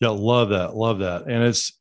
yeah 0.00 0.08
love 0.08 0.48
that 0.50 0.74
love 0.74 0.98
that. 1.00 1.22
And 1.22 1.44
it's 1.44 1.78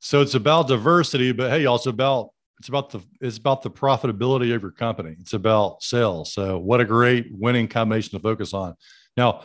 so 0.00 0.20
it's 0.20 0.34
about 0.34 0.68
diversity 0.68 1.32
but 1.32 1.50
hey 1.50 1.66
also 1.66 1.90
about 1.90 2.30
it's 2.58 2.68
about 2.68 2.90
the 2.90 3.00
it's 3.20 3.38
about 3.38 3.62
the 3.62 3.70
profitability 3.70 4.54
of 4.54 4.62
your 4.62 4.70
company. 4.70 5.16
It's 5.20 5.32
about 5.32 5.82
sales. 5.82 6.32
So 6.32 6.58
what 6.58 6.80
a 6.80 6.84
great 6.84 7.26
winning 7.30 7.66
combination 7.66 8.16
to 8.16 8.22
focus 8.22 8.54
on. 8.54 8.74
Now 9.16 9.44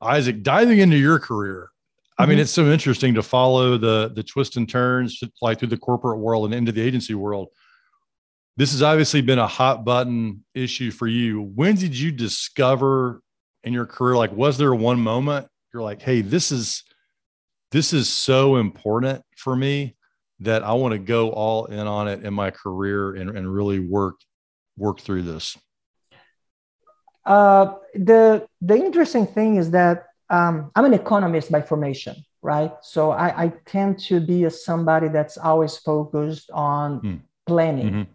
isaac 0.00 0.42
diving 0.42 0.78
into 0.78 0.96
your 0.96 1.18
career 1.18 1.70
I 2.16 2.26
mean, 2.26 2.34
mm-hmm. 2.34 2.42
it's 2.42 2.52
so 2.52 2.70
interesting 2.70 3.14
to 3.14 3.22
follow 3.22 3.76
the 3.76 4.12
the 4.14 4.22
twists 4.22 4.56
and 4.56 4.68
turns, 4.68 5.20
like 5.42 5.58
through 5.58 5.68
the 5.68 5.76
corporate 5.76 6.20
world 6.20 6.44
and 6.46 6.54
into 6.54 6.72
the 6.72 6.80
agency 6.80 7.14
world. 7.14 7.48
This 8.56 8.70
has 8.70 8.82
obviously 8.82 9.20
been 9.20 9.40
a 9.40 9.48
hot 9.48 9.84
button 9.84 10.44
issue 10.54 10.92
for 10.92 11.08
you. 11.08 11.42
When 11.42 11.74
did 11.74 11.98
you 11.98 12.12
discover 12.12 13.20
in 13.64 13.72
your 13.72 13.86
career? 13.86 14.16
Like, 14.16 14.32
was 14.32 14.58
there 14.58 14.72
one 14.74 15.00
moment 15.00 15.48
you're 15.72 15.82
like, 15.82 16.02
"Hey, 16.02 16.20
this 16.20 16.52
is 16.52 16.84
this 17.72 17.92
is 17.92 18.08
so 18.08 18.56
important 18.56 19.24
for 19.36 19.56
me 19.56 19.96
that 20.38 20.62
I 20.62 20.74
want 20.74 20.92
to 20.92 21.00
go 21.00 21.30
all 21.30 21.64
in 21.64 21.86
on 21.86 22.06
it 22.06 22.22
in 22.22 22.32
my 22.32 22.52
career 22.52 23.14
and, 23.14 23.36
and 23.36 23.52
really 23.52 23.80
work 23.80 24.20
work 24.76 25.00
through 25.00 25.22
this." 25.22 25.58
Uh, 27.26 27.74
the 27.94 28.46
the 28.60 28.76
interesting 28.76 29.26
thing 29.26 29.56
is 29.56 29.72
that 29.72 30.04
um, 30.34 30.70
I'm 30.74 30.84
an 30.84 30.94
economist 30.94 31.52
by 31.52 31.62
formation, 31.62 32.16
right? 32.42 32.72
So 32.82 33.12
I, 33.12 33.44
I, 33.44 33.52
tend 33.66 33.98
to 34.08 34.20
be 34.20 34.44
a 34.44 34.50
somebody 34.50 35.08
that's 35.08 35.36
always 35.38 35.76
focused 35.76 36.50
on 36.50 37.00
mm. 37.00 37.20
planning 37.46 37.90
mm-hmm. 37.90 38.12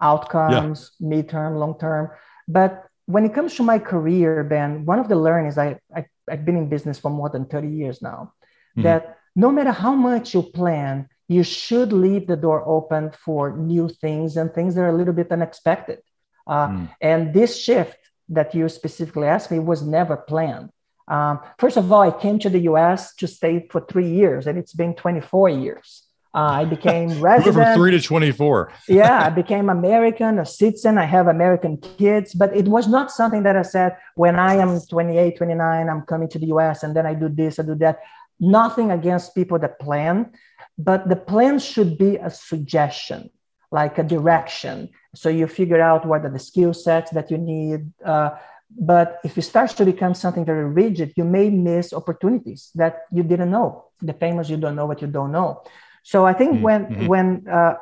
outcomes, 0.00 0.92
yeah. 0.98 1.08
midterm, 1.10 1.58
long 1.58 1.78
term. 1.78 2.10
But 2.46 2.84
when 3.06 3.24
it 3.24 3.32
comes 3.32 3.54
to 3.56 3.62
my 3.62 3.78
career, 3.78 4.44
Ben, 4.44 4.84
one 4.84 4.98
of 4.98 5.08
the 5.08 5.16
learnings 5.16 5.56
I, 5.56 5.78
I 5.96 6.04
have 6.28 6.44
been 6.44 6.56
in 6.56 6.68
business 6.68 6.98
for 6.98 7.10
more 7.10 7.30
than 7.30 7.46
30 7.46 7.68
years 7.68 8.02
now, 8.02 8.34
mm-hmm. 8.76 8.82
that 8.82 9.18
no 9.34 9.50
matter 9.50 9.72
how 9.72 9.94
much 9.94 10.34
you 10.34 10.42
plan, 10.42 11.08
you 11.28 11.42
should 11.42 11.92
leave 11.92 12.26
the 12.26 12.36
door 12.36 12.62
open 12.66 13.12
for 13.24 13.56
new 13.56 13.88
things 13.88 14.36
and 14.36 14.52
things 14.52 14.74
that 14.74 14.82
are 14.82 14.94
a 14.94 14.98
little 15.00 15.14
bit 15.14 15.32
unexpected. 15.32 16.00
Uh, 16.46 16.68
mm. 16.68 16.90
And 17.00 17.32
this 17.32 17.56
shift 17.56 17.96
that 18.28 18.54
you 18.54 18.68
specifically 18.68 19.26
asked 19.26 19.50
me 19.50 19.58
was 19.58 19.80
never 19.82 20.16
planned. 20.16 20.70
Um, 21.08 21.40
first 21.58 21.76
of 21.76 21.90
all, 21.92 22.02
I 22.02 22.10
came 22.10 22.38
to 22.40 22.50
the 22.50 22.60
US 22.60 23.14
to 23.16 23.26
stay 23.26 23.66
for 23.70 23.80
three 23.80 24.10
years, 24.10 24.46
and 24.46 24.58
it's 24.58 24.74
been 24.74 24.94
24 24.94 25.48
years. 25.50 26.04
Uh, 26.34 26.62
I 26.62 26.64
became 26.64 27.20
resident. 27.20 27.54
from 27.54 27.74
three 27.74 27.90
to 27.90 28.00
24. 28.00 28.72
yeah, 28.88 29.26
I 29.26 29.28
became 29.28 29.68
American, 29.68 30.38
a 30.38 30.46
citizen. 30.46 30.96
I 30.96 31.04
have 31.04 31.26
American 31.26 31.76
kids, 31.76 32.34
but 32.34 32.56
it 32.56 32.66
was 32.66 32.88
not 32.88 33.10
something 33.10 33.42
that 33.42 33.56
I 33.56 33.62
said 33.62 33.96
when 34.14 34.36
I 34.36 34.54
am 34.54 34.80
28, 34.80 35.36
29, 35.36 35.88
I'm 35.88 36.02
coming 36.02 36.28
to 36.30 36.38
the 36.38 36.46
US 36.46 36.82
and 36.82 36.96
then 36.96 37.04
I 37.04 37.14
do 37.14 37.28
this, 37.28 37.58
I 37.58 37.64
do 37.64 37.74
that. 37.76 38.00
Nothing 38.40 38.90
against 38.90 39.34
people 39.34 39.58
that 39.58 39.78
plan, 39.78 40.32
but 40.78 41.08
the 41.08 41.16
plan 41.16 41.58
should 41.58 41.98
be 41.98 42.16
a 42.16 42.30
suggestion, 42.30 43.30
like 43.70 43.98
a 43.98 44.02
direction. 44.02 44.88
So 45.14 45.28
you 45.28 45.46
figure 45.46 45.80
out 45.80 46.06
what 46.06 46.24
are 46.24 46.30
the 46.30 46.38
skill 46.38 46.72
sets 46.72 47.10
that 47.10 47.30
you 47.30 47.36
need. 47.36 47.92
Uh, 48.02 48.30
but 48.78 49.20
if 49.24 49.36
it 49.38 49.42
starts 49.42 49.74
to 49.74 49.84
become 49.84 50.14
something 50.14 50.44
very 50.44 50.64
rigid, 50.64 51.12
you 51.16 51.24
may 51.24 51.50
miss 51.50 51.92
opportunities 51.92 52.70
that 52.74 53.02
you 53.12 53.22
didn't 53.22 53.50
know. 53.50 53.84
The 54.00 54.12
famous 54.12 54.48
you 54.48 54.56
don't 54.56 54.76
know 54.76 54.86
what 54.86 55.02
you 55.02 55.08
don't 55.08 55.32
know. 55.32 55.62
So 56.02 56.26
I 56.26 56.32
think 56.32 56.54
mm-hmm. 56.54 56.62
when 56.62 56.86
mm-hmm. 56.86 57.06
when 57.06 57.48
uh, 57.48 57.74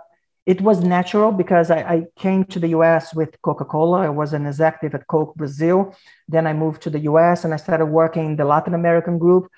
it 0.47 0.61
was 0.61 0.81
natural 0.81 1.33
because 1.33 1.71
I, 1.71 1.81
I, 1.95 2.07
came 2.17 2.45
to 2.47 2.59
the 2.59 2.69
US 2.69 3.15
with 3.15 3.41
Coca 3.43 3.65
Cola. 3.65 4.01
I 4.03 4.09
was 4.09 4.33
an 4.33 4.47
executive 4.47 4.99
at 4.99 5.07
Coke 5.07 5.35
Brazil. 5.35 5.95
Then 6.29 6.47
I 6.47 6.55
moved 6.55 6.83
to 6.83 6.91
the 6.91 7.01
US 7.01 7.45
and 7.45 7.53
I 7.53 7.57
started 7.57 7.87
working 7.87 8.27
in 8.27 8.37
the 8.37 8.45
Latin 8.45 8.75
American 8.75 9.19
group 9.19 9.49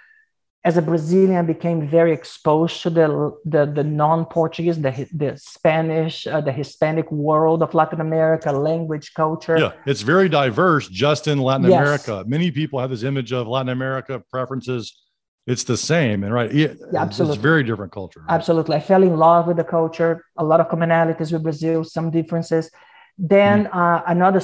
as 0.64 0.76
a 0.76 0.82
Brazilian, 0.82 1.36
I 1.36 1.42
became 1.42 1.88
very 1.88 2.12
exposed 2.12 2.82
to 2.82 2.90
the 2.90 3.32
the, 3.44 3.66
the 3.66 3.82
non-Portuguese, 3.82 4.80
the 4.80 4.92
the 5.12 5.36
Spanish, 5.36 6.26
uh, 6.26 6.40
the 6.40 6.52
Hispanic 6.52 7.10
world 7.10 7.62
of 7.62 7.74
Latin 7.74 8.00
America, 8.00 8.52
language, 8.52 9.12
culture. 9.14 9.58
Yeah, 9.58 9.72
it's 9.86 10.02
very 10.02 10.28
diverse 10.28 10.88
just 10.88 11.26
in 11.26 11.38
Latin 11.38 11.68
yes. 11.68 11.80
America. 11.80 12.24
Many 12.26 12.50
people 12.52 12.78
have 12.78 12.90
this 12.90 13.02
image 13.02 13.32
of 13.32 13.48
Latin 13.48 13.70
America 13.70 14.22
preferences. 14.30 14.96
It's 15.48 15.64
the 15.64 15.76
same, 15.76 16.22
and 16.22 16.32
right, 16.32 16.52
yeah, 16.52 16.74
absolutely, 16.96 17.34
it's 17.34 17.42
very 17.42 17.64
different 17.64 17.90
culture. 17.90 18.20
Right? 18.20 18.34
Absolutely, 18.36 18.76
I 18.76 18.80
fell 18.80 19.02
in 19.02 19.16
love 19.16 19.48
with 19.48 19.56
the 19.56 19.64
culture. 19.64 20.24
A 20.38 20.44
lot 20.44 20.60
of 20.60 20.68
commonalities 20.68 21.32
with 21.32 21.42
Brazil, 21.42 21.82
some 21.82 22.12
differences. 22.12 22.70
Then 23.18 23.64
mm. 23.64 23.74
uh, 23.74 24.02
another 24.06 24.40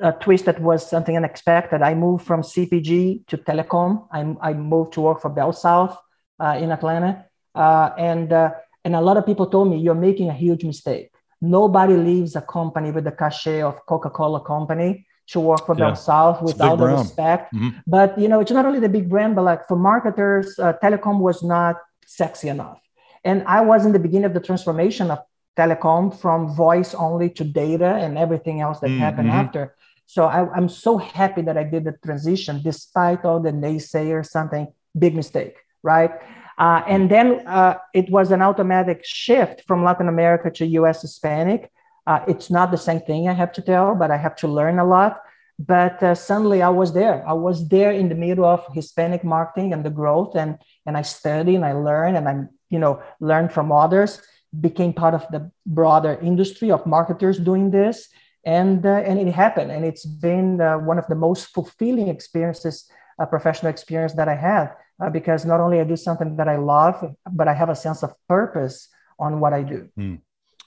a 0.00 0.12
twist 0.12 0.44
that 0.44 0.60
was 0.60 0.88
something 0.88 1.16
unexpected. 1.16 1.82
I 1.82 1.94
moved 1.94 2.24
from 2.26 2.42
CPG 2.42 3.26
to 3.26 3.38
telecom. 3.38 4.06
I, 4.12 4.50
I 4.50 4.52
moved 4.54 4.92
to 4.94 5.00
work 5.00 5.20
for 5.20 5.28
Bell 5.28 5.52
South 5.52 5.96
uh, 6.38 6.58
in 6.60 6.70
Atlanta, 6.70 7.26
uh, 7.54 7.90
and 7.98 8.32
uh, 8.32 8.50
and 8.84 8.94
a 8.94 9.00
lot 9.00 9.16
of 9.16 9.26
people 9.26 9.46
told 9.46 9.70
me 9.70 9.78
you're 9.78 9.94
making 9.94 10.28
a 10.28 10.34
huge 10.34 10.64
mistake. 10.64 11.10
Nobody 11.40 11.94
leaves 11.94 12.36
a 12.36 12.40
company 12.40 12.90
with 12.90 13.04
the 13.04 13.12
cachet 13.12 13.62
of 13.62 13.84
Coca-Cola 13.86 14.40
company 14.44 15.06
to 15.28 15.40
work 15.40 15.66
for 15.66 15.76
yeah. 15.76 15.86
Bell 15.86 15.96
South 15.96 16.42
with 16.42 16.60
all 16.60 16.76
the 16.76 16.86
respect. 16.86 17.52
Mm-hmm. 17.54 17.68
But 17.86 18.18
you 18.18 18.28
know, 18.28 18.40
it's 18.40 18.50
not 18.50 18.66
only 18.66 18.80
the 18.80 18.88
big 18.88 19.08
brand, 19.08 19.36
but 19.36 19.42
like 19.42 19.68
for 19.68 19.76
marketers, 19.76 20.58
uh, 20.58 20.72
telecom 20.82 21.20
was 21.20 21.42
not 21.42 21.76
sexy 22.06 22.48
enough. 22.48 22.80
And 23.24 23.42
I 23.46 23.60
was 23.60 23.84
in 23.84 23.92
the 23.92 23.98
beginning 23.98 24.24
of 24.24 24.34
the 24.34 24.40
transformation 24.40 25.10
of 25.10 25.18
telecom 25.56 26.16
from 26.18 26.54
voice 26.54 26.94
only 26.94 27.30
to 27.30 27.44
data 27.44 27.96
and 27.96 28.16
everything 28.16 28.60
else 28.60 28.80
that 28.80 28.88
mm-hmm. 28.88 29.00
happened 29.00 29.30
after. 29.30 29.74
So 30.08 30.24
I, 30.24 30.56
am 30.56 30.70
so 30.70 30.96
happy 30.96 31.42
that 31.42 31.58
I 31.58 31.64
did 31.64 31.84
the 31.84 31.92
transition 32.02 32.62
despite 32.64 33.26
all 33.26 33.40
the 33.40 33.52
naysayers, 33.52 34.28
something 34.30 34.66
big 34.98 35.14
mistake, 35.14 35.56
right? 35.82 36.10
Uh, 36.56 36.80
and 36.88 37.10
then 37.10 37.46
uh, 37.46 37.74
it 37.92 38.08
was 38.08 38.30
an 38.30 38.40
automatic 38.40 39.04
shift 39.04 39.64
from 39.66 39.84
Latin 39.84 40.08
America 40.08 40.50
to 40.50 40.66
US 40.80 41.02
Hispanic. 41.02 41.70
Uh, 42.06 42.20
it's 42.26 42.48
not 42.48 42.70
the 42.70 42.78
same 42.78 43.00
thing, 43.00 43.28
I 43.28 43.34
have 43.34 43.52
to 43.52 43.60
tell, 43.60 43.94
but 43.94 44.10
I 44.10 44.16
have 44.16 44.34
to 44.36 44.48
learn 44.48 44.78
a 44.78 44.84
lot. 44.84 45.20
But 45.58 46.02
uh, 46.02 46.14
suddenly 46.14 46.62
I 46.62 46.70
was 46.70 46.94
there. 46.94 47.22
I 47.28 47.34
was 47.34 47.68
there 47.68 47.92
in 47.92 48.08
the 48.08 48.14
middle 48.14 48.46
of 48.46 48.64
Hispanic 48.72 49.24
marketing 49.24 49.74
and 49.74 49.84
the 49.84 49.90
growth, 49.90 50.36
and 50.36 50.56
and 50.86 50.96
I 50.96 51.02
studied 51.02 51.56
and 51.56 51.66
I 51.66 51.72
learned 51.72 52.16
and 52.16 52.28
I 52.28 52.44
you 52.70 52.78
know 52.78 53.02
learned 53.20 53.52
from 53.52 53.72
others. 53.72 54.22
Became 54.58 54.94
part 54.94 55.12
of 55.12 55.26
the 55.30 55.50
broader 55.66 56.18
industry 56.22 56.70
of 56.70 56.86
marketers 56.86 57.38
doing 57.38 57.70
this, 57.70 58.08
and 58.48 58.86
uh, 58.86 59.08
and 59.08 59.20
it 59.20 59.30
happened. 59.34 59.70
And 59.70 59.84
it's 59.84 60.06
been 60.06 60.60
uh, 60.60 60.78
one 60.78 60.98
of 60.98 61.06
the 61.06 61.14
most 61.14 61.48
fulfilling 61.54 62.08
experiences, 62.08 62.90
a 63.18 63.26
professional 63.26 63.70
experience 63.70 64.14
that 64.14 64.26
I 64.26 64.34
had, 64.34 64.72
uh, 65.02 65.10
because 65.10 65.44
not 65.44 65.60
only 65.60 65.80
I 65.80 65.84
do 65.84 65.96
something 65.96 66.36
that 66.36 66.48
I 66.48 66.56
love, 66.56 67.14
but 67.30 67.46
I 67.46 67.52
have 67.52 67.68
a 67.68 67.76
sense 67.76 68.02
of 68.02 68.14
purpose 68.26 68.88
on 69.18 69.40
what 69.40 69.52
I 69.52 69.62
do. 69.62 69.90
Mm. 69.98 70.20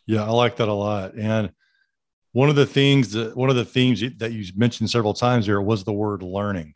Yeah, 0.06 0.24
I 0.24 0.30
like 0.30 0.58
that 0.58 0.68
a 0.68 0.74
lot. 0.74 1.16
And 1.16 1.52
one 2.34 2.50
of 2.50 2.56
the 2.56 2.68
things 2.68 3.14
that 3.14 3.36
one 3.36 3.50
of 3.50 3.56
the 3.56 3.66
themes 3.66 4.04
that 4.18 4.32
you 4.32 4.46
mentioned 4.56 4.92
several 4.92 5.16
times 5.16 5.48
here 5.48 5.60
was 5.60 5.84
the 5.84 5.94
word 5.94 6.22
learning. 6.22 6.76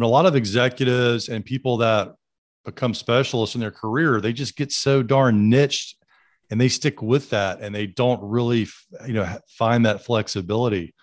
A 0.00 0.06
lot 0.06 0.26
of 0.26 0.36
executives 0.36 1.28
and 1.28 1.44
people 1.44 1.78
that 1.78 2.14
become 2.64 2.94
specialists 2.94 3.56
in 3.56 3.60
their 3.60 3.72
career, 3.72 4.20
they 4.20 4.32
just 4.32 4.56
get 4.56 4.70
so 4.70 5.02
darn 5.02 5.50
niched 5.50 5.96
and 6.50 6.60
they 6.60 6.68
stick 6.68 7.02
with 7.02 7.30
that 7.30 7.60
and 7.60 7.74
they 7.74 7.86
don't 7.86 8.22
really, 8.22 8.66
you 9.06 9.12
know, 9.12 9.38
find 9.48 9.86
that 9.86 10.04
flexibility. 10.04 10.94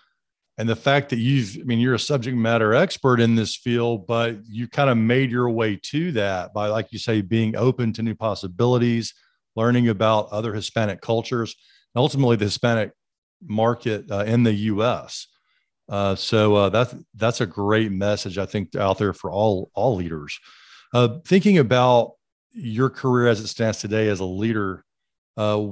And 0.58 0.68
the 0.68 0.76
fact 0.76 1.10
that 1.10 1.18
you've, 1.18 1.56
I 1.60 1.64
mean, 1.64 1.78
you're 1.78 1.94
a 1.94 1.98
subject 1.98 2.36
matter 2.36 2.74
expert 2.74 3.20
in 3.20 3.34
this 3.34 3.54
field, 3.54 4.06
but 4.06 4.36
you 4.46 4.68
kind 4.68 4.88
of 4.88 4.96
made 4.96 5.30
your 5.30 5.50
way 5.50 5.76
to 5.76 6.12
that 6.12 6.54
by, 6.54 6.68
like 6.68 6.92
you 6.92 6.98
say, 6.98 7.20
being 7.20 7.56
open 7.56 7.92
to 7.92 8.02
new 8.02 8.14
possibilities, 8.14 9.12
learning 9.54 9.88
about 9.88 10.30
other 10.30 10.54
Hispanic 10.54 11.02
cultures, 11.02 11.54
and 11.94 12.00
ultimately 12.00 12.36
the 12.36 12.46
Hispanic 12.46 12.92
market 13.42 14.10
uh, 14.10 14.24
in 14.24 14.44
the 14.44 14.52
U.S. 14.52 15.26
Uh, 15.90 16.14
so 16.14 16.54
uh, 16.54 16.68
that's 16.70 16.94
that's 17.14 17.40
a 17.42 17.46
great 17.46 17.92
message 17.92 18.38
I 18.38 18.46
think 18.46 18.74
out 18.74 18.98
there 18.98 19.12
for 19.12 19.30
all 19.30 19.70
all 19.74 19.94
leaders. 19.94 20.38
Uh, 20.94 21.18
thinking 21.26 21.58
about 21.58 22.12
your 22.52 22.88
career 22.88 23.28
as 23.28 23.40
it 23.40 23.48
stands 23.48 23.78
today 23.78 24.08
as 24.08 24.20
a 24.20 24.24
leader, 24.24 24.85
uh, 25.36 25.68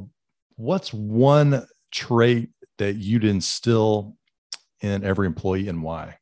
what's 0.56 0.92
one 0.92 1.66
trait 1.90 2.50
that 2.78 2.94
you'd 2.96 3.24
instill 3.24 4.16
in 4.80 5.04
every 5.04 5.26
employee 5.26 5.68
and 5.68 5.82
why? 5.82 6.18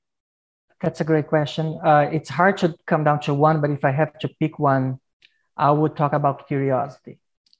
That's 0.80 1.00
a 1.00 1.04
great 1.04 1.28
question. 1.28 1.78
Uh, 1.84 2.08
it's 2.12 2.28
hard 2.28 2.58
to 2.58 2.74
come 2.86 3.04
down 3.04 3.20
to 3.20 3.34
one, 3.34 3.60
but 3.60 3.70
if 3.70 3.84
I 3.84 3.92
have 3.92 4.18
to 4.18 4.28
pick 4.40 4.58
one, 4.58 4.98
I 5.56 5.70
would 5.70 5.96
talk 5.96 6.12
about 6.12 6.48
curiosity. 6.48 7.18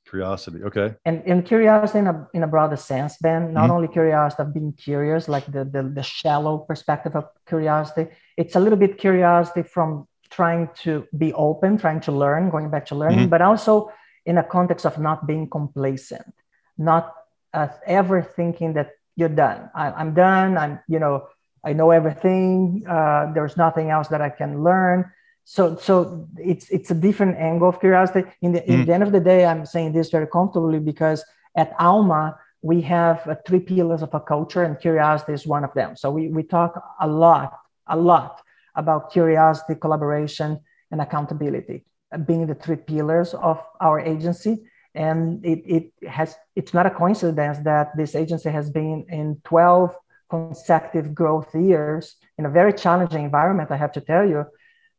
Curiosity. 0.09 0.62
Okay. 0.65 0.95
And, 1.05 1.23
and 1.25 1.47
curiosity 1.47 2.01
in 2.01 2.07
a, 2.09 2.29
in 2.35 2.43
a 2.43 2.47
broader 2.47 2.77
sense, 2.77 3.17
Ben, 3.19 3.53
not 3.53 3.65
mm-hmm. 3.65 3.73
only 3.73 3.89
curiosity 3.89 4.43
of 4.43 4.53
being 4.53 4.73
curious, 4.73 5.29
like 5.29 5.47
the, 5.47 5.65
the, 5.65 5.91
the 5.95 6.03
shallow 6.03 6.59
perspective 6.59 7.15
of 7.15 7.25
curiosity, 7.47 8.11
it's 8.37 8.57
a 8.57 8.61
little 8.61 8.79
bit 8.79 8.99
curiosity 8.99 9.62
from 9.62 10.07
trying 10.31 10.69
to 10.81 11.07
be 11.17 11.33
open, 11.35 11.79
trying 11.79 12.01
to 12.01 12.12
learn, 12.12 12.51
going 12.51 12.71
back 12.71 12.87
to 12.87 12.95
learning, 12.95 13.21
mm-hmm. 13.21 13.29
but 13.29 13.41
also 13.41 13.93
in 14.26 14.38
a 14.38 14.43
context 14.43 14.87
of 14.87 14.99
not 14.99 15.26
being 15.26 15.49
complacent, 15.49 16.35
not 16.79 17.14
uh, 17.52 17.69
ever 17.87 18.23
thinking 18.23 18.75
that 18.75 18.91
you're 19.17 19.29
done. 19.29 19.71
I, 19.75 20.00
am 20.00 20.14
done. 20.14 20.57
I'm, 20.57 20.81
you 20.88 20.99
know, 20.99 21.29
I 21.64 21.73
know 21.73 21.91
everything. 21.91 22.85
Uh, 22.88 23.33
there's 23.33 23.57
nothing 23.57 23.91
else 23.91 24.09
that 24.09 24.23
I 24.23 24.31
can 24.31 24.62
learn 24.62 25.11
so 25.45 25.76
so 25.76 26.29
it's 26.38 26.69
it's 26.71 26.91
a 26.91 26.95
different 26.95 27.37
angle 27.37 27.69
of 27.69 27.81
curiosity 27.81 28.29
in 28.43 28.52
the, 28.52 28.61
mm. 28.61 28.69
in 28.69 28.87
the 28.87 28.95
end 28.95 29.02
of 29.02 29.12
the 29.12 29.21
day 29.21 29.45
i'm 29.45 29.67
saying 29.67 29.93
this 29.93 30.11
very 30.11 30.26
comfortably 30.26 30.79
because 30.79 31.25
at 31.57 31.75
alma 31.79 32.38
we 32.62 32.81
have 32.81 33.26
uh, 33.26 33.35
three 33.47 33.59
pillars 33.59 34.02
of 34.02 34.14
a 34.14 34.21
culture 34.21 34.62
and 34.62 34.79
curiosity 34.79 35.33
is 35.33 35.47
one 35.47 35.64
of 35.64 35.75
them 35.75 35.97
so 35.97 36.11
we, 36.11 36.29
we 36.29 36.43
talk 36.43 36.81
a 37.00 37.09
lot 37.09 37.59
a 37.88 37.97
lot 37.97 38.41
about 38.76 39.11
curiosity 39.11 39.75
collaboration 39.75 40.61
and 40.91 41.00
accountability 41.00 41.85
being 42.27 42.47
the 42.47 42.55
three 42.55 42.77
pillars 42.77 43.35
of 43.35 43.63
our 43.81 44.01
agency 44.01 44.65
and 44.95 45.45
it, 45.45 45.63
it 45.67 46.09
has 46.09 46.37
it's 46.55 46.75
not 46.75 46.87
a 46.87 46.91
coincidence 46.91 47.59
that 47.61 47.97
this 47.97 48.15
agency 48.15 48.51
has 48.51 48.71
been 48.71 49.07
in 49.09 49.41
12 49.45 49.97
consecutive 50.29 51.15
growth 51.15 51.55
years 51.55 52.17
in 52.39 52.47
a 52.47 52.51
very 52.51 52.73
challenging 52.73 53.25
environment 53.25 53.71
i 53.71 53.77
have 53.77 53.93
to 53.93 54.01
tell 54.01 54.29
you 54.29 54.45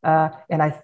uh, 0.03 0.29
and 0.49 0.61
I, 0.61 0.81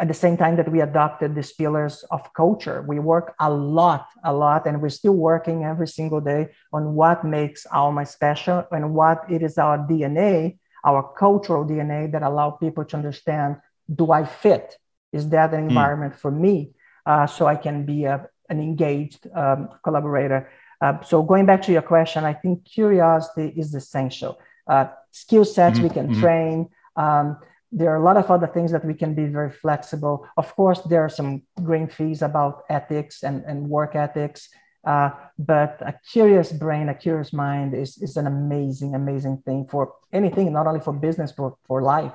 at 0.00 0.08
the 0.08 0.14
same 0.14 0.36
time 0.36 0.56
that 0.56 0.70
we 0.70 0.80
adopted 0.80 1.34
these 1.34 1.52
pillars 1.52 2.02
of 2.10 2.32
culture, 2.32 2.82
we 2.88 2.98
work 2.98 3.34
a 3.38 3.50
lot, 3.50 4.08
a 4.24 4.32
lot, 4.32 4.66
and 4.66 4.80
we're 4.80 4.88
still 4.88 5.12
working 5.12 5.64
every 5.64 5.86
single 5.86 6.20
day 6.20 6.48
on 6.72 6.94
what 6.94 7.24
makes 7.24 7.66
Alma 7.66 8.06
special 8.06 8.66
and 8.72 8.94
what 8.94 9.24
it 9.30 9.42
is 9.42 9.58
our 9.58 9.78
DNA, 9.78 10.56
our 10.82 11.02
cultural 11.16 11.64
DNA 11.64 12.10
that 12.10 12.22
allow 12.22 12.52
people 12.52 12.84
to 12.86 12.96
understand: 12.96 13.56
Do 13.94 14.12
I 14.12 14.24
fit? 14.24 14.78
Is 15.14 15.28
that 15.30 15.54
an 15.54 15.62
hmm. 15.62 15.68
environment 15.70 16.14
mm. 16.14 16.18
for 16.18 16.30
me? 16.30 16.74
Uh, 17.06 17.26
so 17.26 17.46
I 17.46 17.56
can 17.56 17.84
be 17.84 18.04
a, 18.04 18.28
an 18.48 18.60
engaged 18.60 19.26
um, 19.34 19.68
collaborator. 19.82 20.50
Uh, 20.80 21.00
so 21.02 21.22
going 21.22 21.46
back 21.46 21.62
to 21.62 21.72
your 21.72 21.82
question, 21.82 22.24
I 22.24 22.34
think 22.34 22.64
curiosity 22.64 23.48
is 23.56 23.74
essential. 23.74 24.38
Uh, 24.66 24.86
skill 25.10 25.44
sets 25.44 25.78
mm-hmm. 25.78 25.88
we 25.88 25.94
can 25.94 26.08
mm-hmm. 26.08 26.20
train. 26.20 26.68
Um, 26.96 27.38
there 27.70 27.90
are 27.90 27.96
a 27.96 28.04
lot 28.04 28.16
of 28.16 28.30
other 28.30 28.46
things 28.46 28.70
that 28.72 28.84
we 28.84 28.94
can 28.94 29.14
be 29.14 29.26
very 29.26 29.50
flexible. 29.50 30.26
Of 30.36 30.54
course, 30.54 30.80
there 30.82 31.02
are 31.02 31.08
some 31.08 31.42
green 31.62 31.88
fees 31.88 32.22
about 32.22 32.62
ethics 32.70 33.22
and, 33.22 33.44
and 33.44 33.68
work 33.68 33.96
ethics, 33.96 34.48
uh, 34.84 35.10
but 35.38 35.80
a 35.80 35.94
curious 36.12 36.52
brain, 36.52 36.88
a 36.88 36.94
curious 36.94 37.32
mind 37.32 37.74
is, 37.74 37.98
is 37.98 38.16
an 38.16 38.26
amazing, 38.26 38.94
amazing 38.94 39.38
thing 39.38 39.66
for 39.68 39.94
anything, 40.12 40.52
not 40.52 40.66
only 40.66 40.80
for 40.80 40.92
business, 40.92 41.32
but 41.32 41.54
for 41.66 41.82
life. 41.82 42.12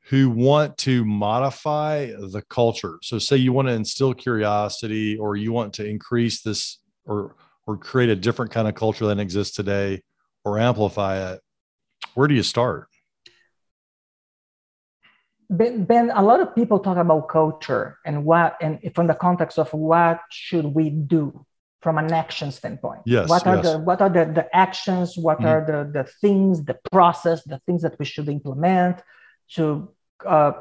who 0.09 0.29
want 0.29 0.77
to 0.79 1.05
modify 1.05 2.07
the 2.07 2.43
culture. 2.49 2.97
So 3.01 3.19
say 3.19 3.37
you 3.37 3.53
want 3.53 3.69
to 3.69 3.73
instill 3.73 4.13
curiosity 4.13 5.15
or 5.15 5.37
you 5.37 5.53
want 5.53 5.75
to 5.75 5.87
increase 5.87 6.41
this 6.41 6.79
or 7.05 7.37
or 7.65 7.77
create 7.77 8.09
a 8.09 8.17
different 8.17 8.51
kind 8.51 8.67
of 8.67 8.75
culture 8.75 9.05
than 9.05 9.21
exists 9.21 9.55
today 9.55 10.01
or 10.43 10.59
amplify 10.59 11.31
it. 11.31 11.39
Where 12.15 12.27
do 12.27 12.35
you 12.35 12.43
start? 12.43 12.89
Ben, 15.49 15.85
ben, 15.85 16.11
a 16.13 16.21
lot 16.21 16.41
of 16.41 16.53
people 16.53 16.79
talk 16.79 16.97
about 16.97 17.29
culture 17.29 17.97
and 18.05 18.25
what 18.25 18.57
and 18.59 18.81
from 18.93 19.07
the 19.07 19.15
context 19.15 19.57
of 19.57 19.71
what 19.71 20.19
should 20.29 20.65
we 20.65 20.89
do 20.89 21.45
from 21.83 21.97
an 21.97 22.11
action 22.11 22.51
standpoint. 22.51 23.01
Yes. 23.05 23.29
What 23.29 23.45
are 23.45 23.57
yes. 23.57 23.65
the 23.65 23.79
what 23.79 24.01
are 24.01 24.09
the, 24.09 24.25
the 24.39 24.55
actions, 24.55 25.17
what 25.17 25.37
mm-hmm. 25.37 25.47
are 25.47 25.61
the, 25.69 25.79
the 25.97 26.05
things, 26.21 26.63
the 26.63 26.77
process, 26.91 27.43
the 27.43 27.59
things 27.65 27.81
that 27.81 27.99
we 27.99 28.05
should 28.05 28.29
implement 28.29 29.03
to 29.55 29.89
uh, 30.25 30.53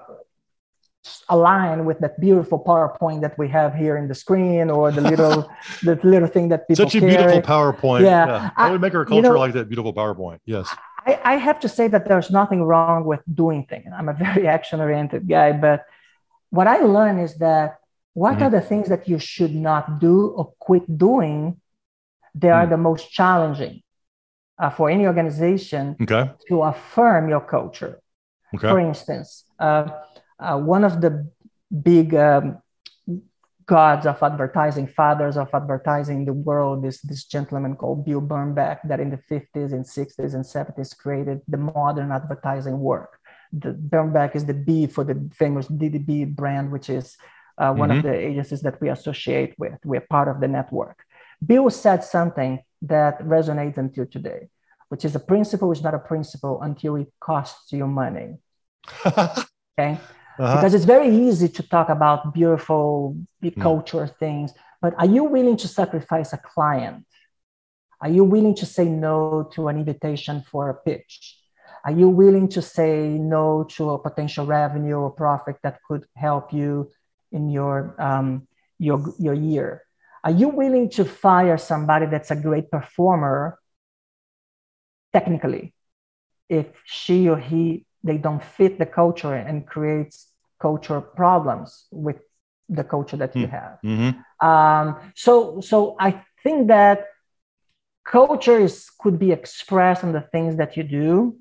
align 1.29 1.85
with 1.85 1.99
that 2.01 2.21
beautiful 2.21 2.59
PowerPoint 2.63 3.21
that 3.23 3.39
we 3.39 3.49
have 3.49 3.75
here 3.75 3.97
in 3.97 4.09
the 4.09 4.15
screen 4.15 4.71
or 4.71 4.91
the 4.93 5.01
little 5.01 5.51
the 5.83 5.99
little 6.03 6.29
thing 6.29 6.49
that 6.49 6.69
people 6.69 6.85
such 6.85 6.97
a 6.97 7.01
carry. 7.01 7.17
beautiful 7.17 7.43
PowerPoint. 7.43 8.03
Yeah, 8.03 8.27
yeah. 8.27 8.51
I, 8.57 8.71
would 8.71 8.81
make 8.81 8.95
our 8.95 9.05
culture 9.05 9.17
you 9.17 9.23
know, 9.23 9.39
like 9.39 9.53
that 9.55 9.69
beautiful 9.69 9.95
PowerPoint. 9.95 10.41
Yes. 10.45 10.69
I, 11.07 11.21
I 11.25 11.37
have 11.37 11.59
to 11.61 11.69
say 11.69 11.89
that 11.89 12.07
there's 12.07 12.31
nothing 12.31 12.63
wrong 12.63 13.05
with 13.05 13.21
doing 13.33 13.65
things. 13.67 13.87
I'm 13.97 14.09
a 14.09 14.15
very 14.15 14.47
action 14.57 14.81
oriented 14.81 15.29
guy, 15.29 15.53
but 15.53 15.85
what 16.51 16.67
I 16.67 16.79
learned 16.79 17.21
is 17.21 17.37
that 17.37 17.79
what 18.15 18.35
mm-hmm. 18.35 18.45
are 18.45 18.51
the 18.51 18.61
things 18.61 18.89
that 18.89 19.09
you 19.09 19.19
should 19.19 19.55
not 19.55 20.01
do 20.01 20.29
or 20.29 20.53
quit 20.59 20.85
doing 20.99 21.61
they 22.35 22.51
are 22.51 22.67
mm. 22.67 22.71
the 22.71 22.77
most 22.77 23.11
challenging 23.11 23.83
uh, 24.59 24.71
for 24.71 24.89
any 24.89 25.07
organization 25.07 25.97
okay. 26.01 26.31
to 26.49 26.63
affirm 26.63 27.29
your 27.29 27.41
culture 27.41 28.01
okay. 28.55 28.69
for 28.69 28.81
instance 28.81 29.45
uh, 29.59 29.89
uh, 30.39 30.59
one 30.59 30.85
of 30.85 31.01
the 31.01 31.29
big 31.83 32.15
um, 32.15 32.59
gods 33.67 34.07
of 34.07 34.23
advertising, 34.23 34.87
fathers 34.87 35.37
of 35.37 35.49
advertising 35.55 36.19
in 36.19 36.25
the 36.25 36.33
world 36.33 36.85
is 36.85 37.01
this 37.03 37.25
gentleman 37.25 37.77
called 37.77 38.05
Bill 38.05 38.21
Bernbach 38.21 38.79
that 38.85 39.01
in 39.01 39.11
the 39.11 39.17
50s 39.17 39.73
and 39.73 39.85
60s 39.85 40.35
and 40.35 40.45
70s 40.45 40.97
created 40.97 41.41
the 41.49 41.57
modern 41.57 42.13
advertising 42.13 42.79
work. 42.79 43.19
The 43.53 43.73
Bernbach 43.73 44.35
is 44.35 44.45
the 44.45 44.55
B 44.55 44.87
for 44.87 45.05
the 45.05 45.31
famous 45.33 45.67
DDB 45.69 46.35
brand, 46.35 46.73
which 46.73 46.89
is 46.91 47.17
uh, 47.59 47.73
one 47.73 47.91
mm-hmm. 47.91 47.99
of 47.99 48.05
the 48.05 48.15
agencies 48.15 48.63
that 48.63 48.81
we 48.81 48.89
associate 48.89 49.55
with. 49.59 49.79
We're 49.85 50.01
part 50.01 50.29
of 50.29 50.41
the 50.41 50.49
network. 50.49 51.05
Bill 51.45 51.69
said 51.71 52.05
something 52.05 52.61
that 52.83 53.21
resonates 53.21 53.79
until 53.79 54.07
today, 54.07 54.49
which 54.89 55.05
is 55.05 55.15
a 55.15 55.21
principle 55.21 55.73
is 55.73 55.83
not 55.83 55.95
a 55.95 55.99
principle 55.99 56.61
until 56.63 56.97
it 56.97 57.13
costs 57.21 57.73
you 57.73 57.87
money. 57.87 58.39
okay 59.07 59.99
uh-huh. 60.39 60.57
because 60.57 60.75
it's 60.75 60.85
very 60.85 61.09
easy 61.09 61.49
to 61.49 61.63
talk 61.63 61.89
about 61.89 62.35
beautiful 62.35 63.17
big 63.41 63.55
mm. 63.55 63.63
culture 63.63 64.07
things 64.07 64.53
but 64.81 64.95
are 64.99 65.07
you 65.07 65.25
willing 65.25 65.57
to 65.57 65.69
sacrifice 65.69 66.33
a 66.33 66.39
client 66.39 67.05
are 68.01 68.11
you 68.11 68.25
willing 68.25 68.55
to 68.55 68.67
say 68.67 68.85
no 68.85 69.49
to 69.53 69.69
an 69.69 69.77
invitation 69.77 70.43
for 70.51 70.71
a 70.71 70.75
pitch 70.75 71.39
are 71.85 71.93
you 71.93 72.09
willing 72.09 72.49
to 72.49 72.63
say 72.63 73.09
no 73.09 73.65
to 73.65 73.91
a 73.91 73.99
potential 73.99 74.47
revenue 74.47 74.97
or 74.97 75.11
profit 75.11 75.57
that 75.63 75.79
could 75.89 76.05
help 76.17 76.53
you 76.53 76.91
in 77.33 77.51
your 77.51 77.95
um, 77.99 78.47
your 78.79 79.15
your 79.19 79.35
year 79.35 79.83
are 80.25 80.31
you 80.31 80.49
willing 80.49 80.89
to 80.91 81.05
fire 81.05 81.59
somebody 81.59 82.07
that's 82.07 82.31
a 82.31 82.37
great 82.37 82.71
performer 82.71 83.59
technically 85.13 85.75
if 86.49 86.67
she 86.85 87.29
or 87.29 87.39
he 87.39 87.85
they 88.05 88.19
don't 88.19 88.43
fit 88.43 88.79
the 88.79 88.87
culture 88.87 89.35
and 89.35 89.67
creates 89.67 90.29
culture 90.61 91.01
problems 91.01 91.87
with 91.91 92.19
the 92.69 92.85
culture 92.85 93.17
that 93.17 93.35
you 93.37 93.47
hmm. 93.47 93.53
have. 93.53 93.79
Mm-hmm. 93.85 94.47
Um, 94.47 95.13
so, 95.15 95.61
so 95.61 95.97
I 95.99 96.23
think 96.43 96.69
that 96.69 97.07
culture 98.05 98.59
is 98.59 98.91
could 98.99 99.19
be 99.19 99.31
expressed 99.33 100.03
in 100.03 100.13
the 100.13 100.21
things 100.33 100.57
that 100.57 100.77
you 100.77 100.83
do, 100.83 101.37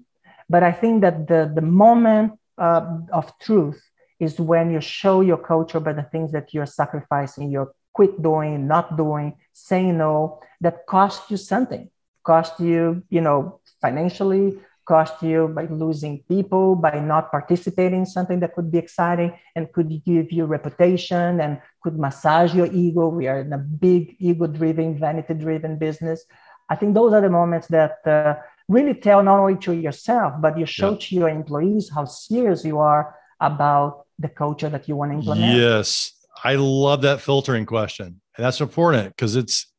but 0.49 0.61
I 0.63 0.71
think 0.71 1.01
that 1.01 1.27
the 1.27 1.51
the 1.53 1.61
moment 1.61 2.33
uh, 2.57 2.99
of 3.11 3.25
truth 3.39 3.81
is 4.21 4.39
when 4.39 4.71
you 4.71 4.79
show 4.79 5.21
your 5.21 5.41
culture 5.51 5.79
by 5.79 5.93
the 5.93 6.03
things 6.03 6.31
that 6.31 6.53
you're 6.53 6.67
sacrificing, 6.67 7.49
you're 7.49 7.73
quit 7.91 8.21
doing, 8.21 8.67
not 8.67 8.95
doing, 8.95 9.35
saying 9.51 9.97
no, 9.97 10.39
that 10.61 10.85
cost 10.85 11.31
you 11.31 11.37
something, 11.37 11.89
cost 12.23 12.59
you, 12.59 13.03
you 13.09 13.19
know, 13.19 13.59
financially, 13.81 14.59
cost 14.85 15.23
you 15.23 15.47
by 15.47 15.65
losing 15.65 16.21
people, 16.29 16.75
by 16.75 16.99
not 16.99 17.31
participating 17.31 18.01
in 18.01 18.05
something 18.05 18.39
that 18.39 18.53
could 18.53 18.71
be 18.71 18.77
exciting 18.77 19.33
and 19.55 19.71
could 19.73 19.89
give 20.05 20.31
you 20.31 20.45
reputation 20.45 21.41
and 21.41 21.59
could 21.81 21.97
massage 21.97 22.53
your 22.53 22.67
ego. 22.67 23.07
We 23.07 23.27
are 23.27 23.39
in 23.39 23.51
a 23.53 23.57
big 23.57 24.15
ego 24.19 24.45
driven, 24.45 24.99
vanity 24.99 25.33
driven 25.33 25.79
business. 25.79 26.25
I 26.69 26.75
think 26.75 26.93
those 26.93 27.11
are 27.13 27.21
the 27.21 27.29
moments 27.29 27.67
that 27.67 28.05
uh, 28.05 28.35
really 28.67 28.93
tell 28.93 29.23
not 29.23 29.39
only 29.39 29.57
to 29.65 29.73
yourself, 29.73 30.35
but 30.39 30.59
you 30.59 30.67
show 30.67 30.91
yeah. 30.91 30.97
to 31.01 31.15
your 31.15 31.29
employees 31.29 31.89
how 31.89 32.05
serious 32.05 32.63
you 32.63 32.77
are 32.79 33.15
about 33.39 34.05
the 34.21 34.29
culture 34.29 34.69
that 34.69 34.87
you 34.87 34.95
want 34.95 35.11
to 35.11 35.17
implement. 35.17 35.57
Yes. 35.57 36.13
I 36.43 36.55
love 36.55 37.01
that 37.03 37.21
filtering 37.21 37.65
question. 37.65 38.07
And 38.07 38.45
that's 38.45 38.61
important 38.61 39.15
because 39.15 39.35
it's 39.35 39.71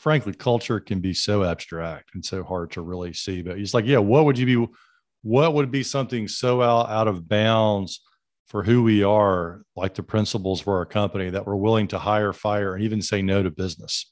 frankly, 0.00 0.32
culture 0.32 0.80
can 0.80 1.00
be 1.00 1.12
so 1.12 1.44
abstract 1.44 2.14
and 2.14 2.24
so 2.24 2.42
hard 2.42 2.70
to 2.72 2.80
really 2.80 3.12
see. 3.12 3.42
But 3.42 3.58
it's 3.58 3.74
like, 3.74 3.84
yeah, 3.84 3.98
what 3.98 4.24
would 4.24 4.38
you 4.38 4.46
be? 4.46 4.72
What 5.22 5.52
would 5.52 5.70
be 5.70 5.82
something 5.82 6.26
so 6.26 6.62
out, 6.62 6.88
out 6.88 7.06
of 7.06 7.28
bounds 7.28 8.00
for 8.46 8.62
who 8.62 8.82
we 8.82 9.04
are, 9.04 9.62
like 9.76 9.94
the 9.94 10.02
principles 10.02 10.62
for 10.62 10.78
our 10.78 10.86
company 10.86 11.28
that 11.28 11.46
we're 11.46 11.56
willing 11.56 11.88
to 11.88 11.98
hire, 11.98 12.32
fire, 12.32 12.74
and 12.74 12.82
even 12.82 13.02
say 13.02 13.20
no 13.20 13.42
to 13.42 13.50
business? 13.50 14.10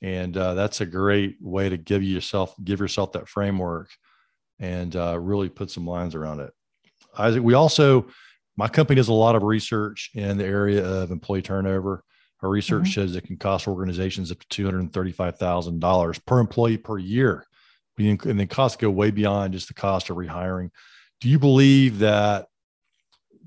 And 0.00 0.36
uh, 0.36 0.54
that's 0.54 0.80
a 0.80 0.86
great 0.86 1.36
way 1.40 1.68
to 1.68 1.76
give 1.76 2.04
yourself 2.04 2.54
give 2.62 2.78
yourself 2.78 3.12
that 3.12 3.28
framework 3.28 3.90
and 4.60 4.94
uh, 4.94 5.18
really 5.18 5.48
put 5.48 5.70
some 5.70 5.86
lines 5.86 6.14
around 6.14 6.40
it. 6.40 6.52
Isaac, 7.18 7.42
we 7.42 7.54
also 7.54 8.06
my 8.56 8.68
company 8.68 8.96
does 8.96 9.08
a 9.08 9.12
lot 9.12 9.36
of 9.36 9.42
research 9.42 10.10
in 10.14 10.38
the 10.38 10.44
area 10.44 10.84
of 10.84 11.10
employee 11.10 11.42
turnover 11.42 12.04
our 12.44 12.50
research 12.50 12.82
mm-hmm. 12.82 12.90
shows 12.90 13.16
it 13.16 13.24
can 13.24 13.38
cost 13.38 13.66
organizations 13.66 14.30
up 14.30 14.38
to 14.38 14.64
$235,000 14.64 16.26
per 16.26 16.38
employee 16.40 16.76
per 16.76 16.98
year. 16.98 17.46
And 17.98 18.18
then 18.20 18.46
costs 18.48 18.76
go 18.76 18.90
way 18.90 19.10
beyond 19.10 19.54
just 19.54 19.68
the 19.68 19.74
cost 19.74 20.10
of 20.10 20.16
rehiring. 20.16 20.70
Do 21.20 21.30
you 21.30 21.38
believe 21.38 22.00
that 22.00 22.48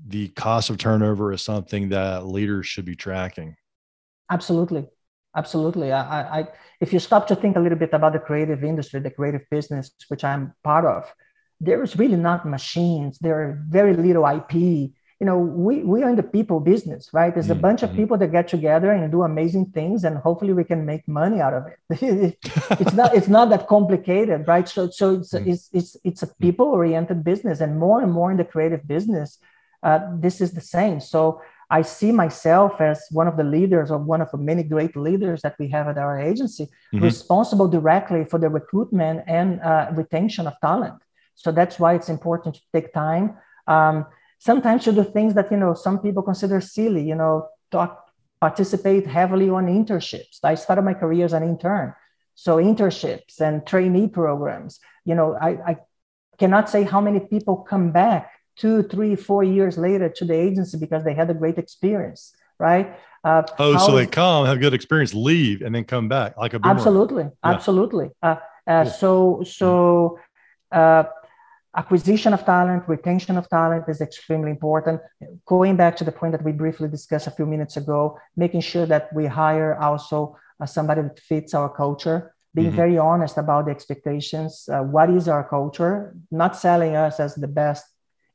the 0.04 0.28
cost 0.28 0.70
of 0.70 0.78
turnover 0.78 1.32
is 1.32 1.42
something 1.42 1.90
that 1.90 2.26
leaders 2.26 2.66
should 2.66 2.86
be 2.86 2.96
tracking? 2.96 3.54
Absolutely. 4.30 4.86
Absolutely. 5.36 5.92
I, 5.92 6.40
I, 6.40 6.48
if 6.80 6.92
you 6.92 6.98
stop 6.98 7.28
to 7.28 7.36
think 7.36 7.56
a 7.56 7.60
little 7.60 7.78
bit 7.78 7.92
about 7.92 8.14
the 8.14 8.18
creative 8.18 8.64
industry, 8.64 8.98
the 8.98 9.10
creative 9.10 9.42
business, 9.50 9.92
which 10.08 10.24
I'm 10.24 10.54
part 10.64 10.86
of, 10.86 11.04
there 11.60 11.82
is 11.84 11.96
really 11.96 12.16
not 12.16 12.48
machines. 12.48 13.18
There 13.20 13.40
are 13.40 13.64
very 13.68 13.94
little 13.94 14.26
IP 14.26 14.92
you 15.20 15.26
know 15.26 15.36
we 15.36 15.82
we 15.82 16.02
are 16.02 16.10
in 16.10 16.16
the 16.16 16.22
people 16.22 16.60
business 16.60 17.10
right 17.12 17.34
there's 17.34 17.50
a 17.50 17.52
mm-hmm. 17.52 17.62
bunch 17.62 17.82
of 17.82 17.92
people 17.94 18.16
that 18.16 18.30
get 18.30 18.46
together 18.46 18.92
and 18.92 19.10
do 19.10 19.22
amazing 19.22 19.66
things 19.66 20.04
and 20.04 20.16
hopefully 20.18 20.52
we 20.52 20.64
can 20.64 20.86
make 20.86 21.06
money 21.08 21.40
out 21.40 21.54
of 21.54 21.66
it 21.66 21.78
it's 22.80 22.92
not 22.92 23.14
it's 23.14 23.28
not 23.28 23.50
that 23.50 23.66
complicated 23.66 24.46
right 24.46 24.68
so 24.68 24.88
so 24.88 25.14
it's 25.14 25.32
mm-hmm. 25.32 25.50
it's 25.50 25.68
it's, 25.72 25.96
it's 26.04 26.22
a 26.22 26.28
people 26.36 26.66
oriented 26.66 27.24
business 27.24 27.60
and 27.60 27.78
more 27.78 28.00
and 28.00 28.12
more 28.12 28.30
in 28.30 28.36
the 28.36 28.44
creative 28.44 28.86
business 28.86 29.38
uh, 29.82 30.00
this 30.18 30.40
is 30.40 30.52
the 30.52 30.60
same 30.60 31.00
so 31.00 31.40
I 31.70 31.82
see 31.82 32.12
myself 32.12 32.80
as 32.80 33.04
one 33.10 33.28
of 33.28 33.36
the 33.36 33.44
leaders 33.44 33.90
or 33.90 33.98
one 33.98 34.22
of 34.22 34.30
the 34.30 34.38
many 34.38 34.62
great 34.62 34.96
leaders 34.96 35.42
that 35.42 35.56
we 35.58 35.68
have 35.68 35.86
at 35.86 35.98
our 35.98 36.18
agency, 36.18 36.64
mm-hmm. 36.64 37.04
responsible 37.04 37.68
directly 37.68 38.24
for 38.24 38.38
the 38.38 38.48
recruitment 38.48 39.24
and 39.26 39.60
uh, 39.60 39.90
retention 39.92 40.46
of 40.46 40.54
talent. 40.62 41.02
So 41.34 41.52
that's 41.52 41.78
why 41.78 41.94
it's 41.94 42.08
important 42.08 42.54
to 42.54 42.62
take 42.72 42.94
time. 42.94 43.36
Um, 43.66 44.06
sometimes 44.38 44.84
to 44.84 44.92
do 44.92 45.04
things 45.04 45.34
that 45.34 45.50
you 45.50 45.56
know 45.56 45.74
some 45.74 45.98
people 45.98 46.22
consider 46.22 46.60
silly 46.60 47.02
you 47.02 47.14
know 47.14 47.48
talk 47.70 48.10
participate 48.40 49.06
heavily 49.06 49.50
on 49.50 49.66
internships 49.66 50.38
i 50.44 50.54
started 50.54 50.82
my 50.82 50.94
career 50.94 51.24
as 51.24 51.32
an 51.32 51.42
intern 51.42 51.92
so 52.34 52.56
internships 52.56 53.40
and 53.40 53.66
trainee 53.66 54.06
programs 54.06 54.78
you 55.04 55.14
know 55.14 55.36
i, 55.40 55.50
I 55.70 55.76
cannot 56.38 56.70
say 56.70 56.84
how 56.84 57.00
many 57.00 57.20
people 57.20 57.56
come 57.56 57.90
back 57.90 58.30
two 58.56 58.82
three 58.84 59.16
four 59.16 59.42
years 59.42 59.76
later 59.76 60.08
to 60.08 60.24
the 60.24 60.34
agency 60.34 60.78
because 60.78 61.04
they 61.04 61.14
had 61.14 61.30
a 61.30 61.34
great 61.34 61.58
experience 61.58 62.32
right 62.58 62.96
uh, 63.24 63.42
oh 63.58 63.76
so 63.78 63.96
they 63.96 64.06
come 64.06 64.46
have 64.46 64.60
good 64.60 64.74
experience 64.74 65.14
leave 65.14 65.62
and 65.62 65.74
then 65.74 65.84
come 65.84 66.08
back 66.08 66.36
like 66.36 66.54
a 66.54 66.58
boomerang. 66.58 66.76
absolutely 66.76 67.24
yeah. 67.24 67.30
absolutely 67.42 68.10
uh, 68.22 68.36
uh, 68.66 68.84
cool. 68.84 68.92
so 68.92 69.42
so 69.44 70.18
uh, 70.70 71.04
acquisition 71.76 72.32
of 72.32 72.44
talent, 72.44 72.88
retention 72.88 73.36
of 73.36 73.48
talent 73.48 73.84
is 73.88 74.00
extremely 74.00 74.50
important. 74.50 75.00
Going 75.46 75.76
back 75.76 75.96
to 75.96 76.04
the 76.04 76.12
point 76.12 76.32
that 76.32 76.44
we 76.44 76.52
briefly 76.52 76.88
discussed 76.88 77.26
a 77.26 77.30
few 77.30 77.46
minutes 77.46 77.76
ago, 77.76 78.18
making 78.36 78.62
sure 78.62 78.86
that 78.86 79.12
we 79.12 79.26
hire 79.26 79.78
also 79.78 80.36
uh, 80.60 80.66
somebody 80.66 81.02
that 81.02 81.18
fits 81.20 81.54
our 81.54 81.68
culture, 81.68 82.34
being 82.54 82.68
mm-hmm. 82.68 82.76
very 82.76 82.98
honest 82.98 83.38
about 83.38 83.66
the 83.66 83.70
expectations. 83.70 84.68
Uh, 84.72 84.80
what 84.80 85.10
is 85.10 85.28
our 85.28 85.44
culture? 85.44 86.14
Not 86.30 86.56
selling 86.56 86.96
us 86.96 87.20
as 87.20 87.34
the 87.34 87.48
best 87.48 87.84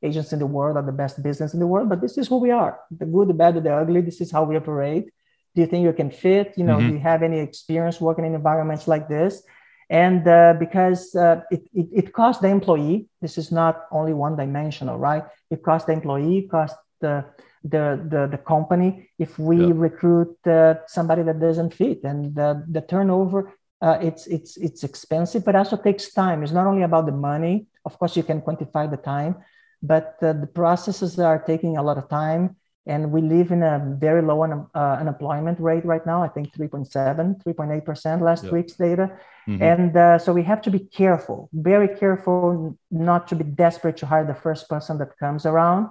agents 0.02 0.32
in 0.32 0.38
the 0.38 0.46
world 0.46 0.76
or 0.76 0.82
the 0.82 0.92
best 0.92 1.22
business 1.22 1.54
in 1.54 1.60
the 1.60 1.66
world, 1.66 1.88
but 1.88 2.00
this 2.00 2.18
is 2.18 2.28
who 2.28 2.36
we 2.36 2.50
are 2.50 2.78
the 2.90 3.06
good, 3.06 3.28
the 3.28 3.34
bad, 3.34 3.62
the 3.62 3.74
ugly. 3.74 4.00
This 4.00 4.20
is 4.20 4.30
how 4.30 4.44
we 4.44 4.56
operate. 4.56 5.06
Do 5.54 5.60
you 5.62 5.66
think 5.66 5.84
you 5.84 5.92
can 5.92 6.10
fit? 6.10 6.54
You 6.56 6.64
know, 6.64 6.76
mm-hmm. 6.76 6.88
do 6.88 6.94
you 6.94 7.00
have 7.00 7.22
any 7.22 7.38
experience 7.38 8.00
working 8.00 8.24
in 8.24 8.34
environments 8.34 8.86
like 8.86 9.08
this? 9.08 9.42
And 9.90 10.26
uh, 10.26 10.54
because 10.58 11.14
uh, 11.14 11.42
it, 11.50 11.62
it, 11.74 11.88
it, 11.92 12.12
costs 12.12 12.40
the 12.42 12.48
employee 12.48 13.06
this 13.20 13.36
is 13.38 13.52
not 13.52 13.86
only 13.90 14.12
one 14.12 14.36
dimensional 14.36 14.98
right? 14.98 15.24
It 15.50 15.62
costs 15.62 15.86
the 15.86 15.92
employee 15.92 16.48
costs 16.50 16.78
the 17.00 17.24
the, 17.66 17.98
the, 18.10 18.28
the 18.30 18.38
company. 18.38 19.08
If 19.18 19.38
we 19.38 19.58
yeah. 19.58 19.72
recruit 19.74 20.36
uh, 20.46 20.74
somebody 20.86 21.22
that 21.22 21.40
doesn't 21.40 21.72
fit 21.72 22.04
and 22.04 22.34
the 22.34 22.84
turnover 22.88 23.54
uh, 23.80 23.98
it's 24.00 24.26
it's 24.26 24.56
it's 24.56 24.84
expensive 24.84 25.44
but 25.44 25.56
also 25.56 25.76
takes 25.76 26.12
time. 26.12 26.42
It's 26.42 26.52
not 26.52 26.66
only 26.66 26.82
about 26.82 27.06
the 27.06 27.12
money. 27.12 27.66
Of 27.84 27.98
course 27.98 28.16
you 28.16 28.22
can 28.22 28.40
quantify 28.40 28.90
the 28.90 28.96
time 28.96 29.36
but 29.84 30.16
uh, 30.22 30.32
the 30.32 30.46
processes 30.46 31.18
are 31.18 31.38
taking 31.38 31.76
a 31.76 31.82
lot 31.82 31.98
of 31.98 32.08
time 32.08 32.56
and 32.86 33.10
we 33.10 33.20
live 33.22 33.50
in 33.50 33.62
a 33.62 33.96
very 33.98 34.22
low 34.22 34.42
un, 34.42 34.66
uh, 34.74 34.96
unemployment 35.00 35.58
rate 35.60 35.84
right 35.84 36.04
now 36.06 36.22
i 36.22 36.28
think 36.28 36.52
3.7 36.52 37.42
3.8% 37.44 38.20
last 38.20 38.50
week's 38.52 38.74
data 38.74 39.10
mm-hmm. 39.48 39.62
and 39.62 39.96
uh, 39.96 40.18
so 40.18 40.32
we 40.32 40.42
have 40.42 40.62
to 40.62 40.70
be 40.70 40.78
careful 40.78 41.48
very 41.52 41.88
careful 41.88 42.76
not 42.90 43.28
to 43.28 43.34
be 43.34 43.44
desperate 43.44 43.96
to 43.96 44.06
hire 44.06 44.26
the 44.26 44.34
first 44.34 44.68
person 44.68 44.98
that 44.98 45.16
comes 45.18 45.46
around 45.46 45.88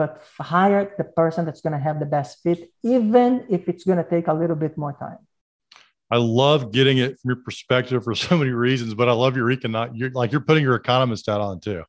but 0.00 0.22
hire 0.38 0.94
the 0.96 1.04
person 1.04 1.44
that's 1.44 1.60
going 1.60 1.74
to 1.74 1.78
have 1.78 2.00
the 2.00 2.06
best 2.06 2.42
fit, 2.42 2.72
even 2.82 3.44
if 3.50 3.68
it's 3.68 3.84
going 3.84 4.02
to 4.02 4.08
take 4.14 4.28
a 4.28 4.32
little 4.32 4.56
bit 4.56 4.78
more 4.78 4.94
time. 4.94 5.18
I 6.10 6.16
love 6.16 6.72
getting 6.72 6.96
it 6.96 7.20
from 7.20 7.28
your 7.32 7.42
perspective 7.44 8.02
for 8.02 8.14
so 8.26 8.38
many 8.38 8.52
reasons, 8.52 8.94
but 8.94 9.10
I 9.10 9.12
love 9.12 9.36
your 9.36 9.48
econ. 9.54 9.90
You're 9.92 10.08
like 10.20 10.32
you're 10.32 10.40
putting 10.40 10.62
your 10.62 10.74
economist 10.74 11.26
hat 11.26 11.42
on 11.42 11.60
too, 11.60 11.82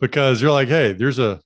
because 0.00 0.40
you're 0.40 0.56
like, 0.60 0.68
hey, 0.68 0.94
there's 0.94 1.18
a 1.18 1.38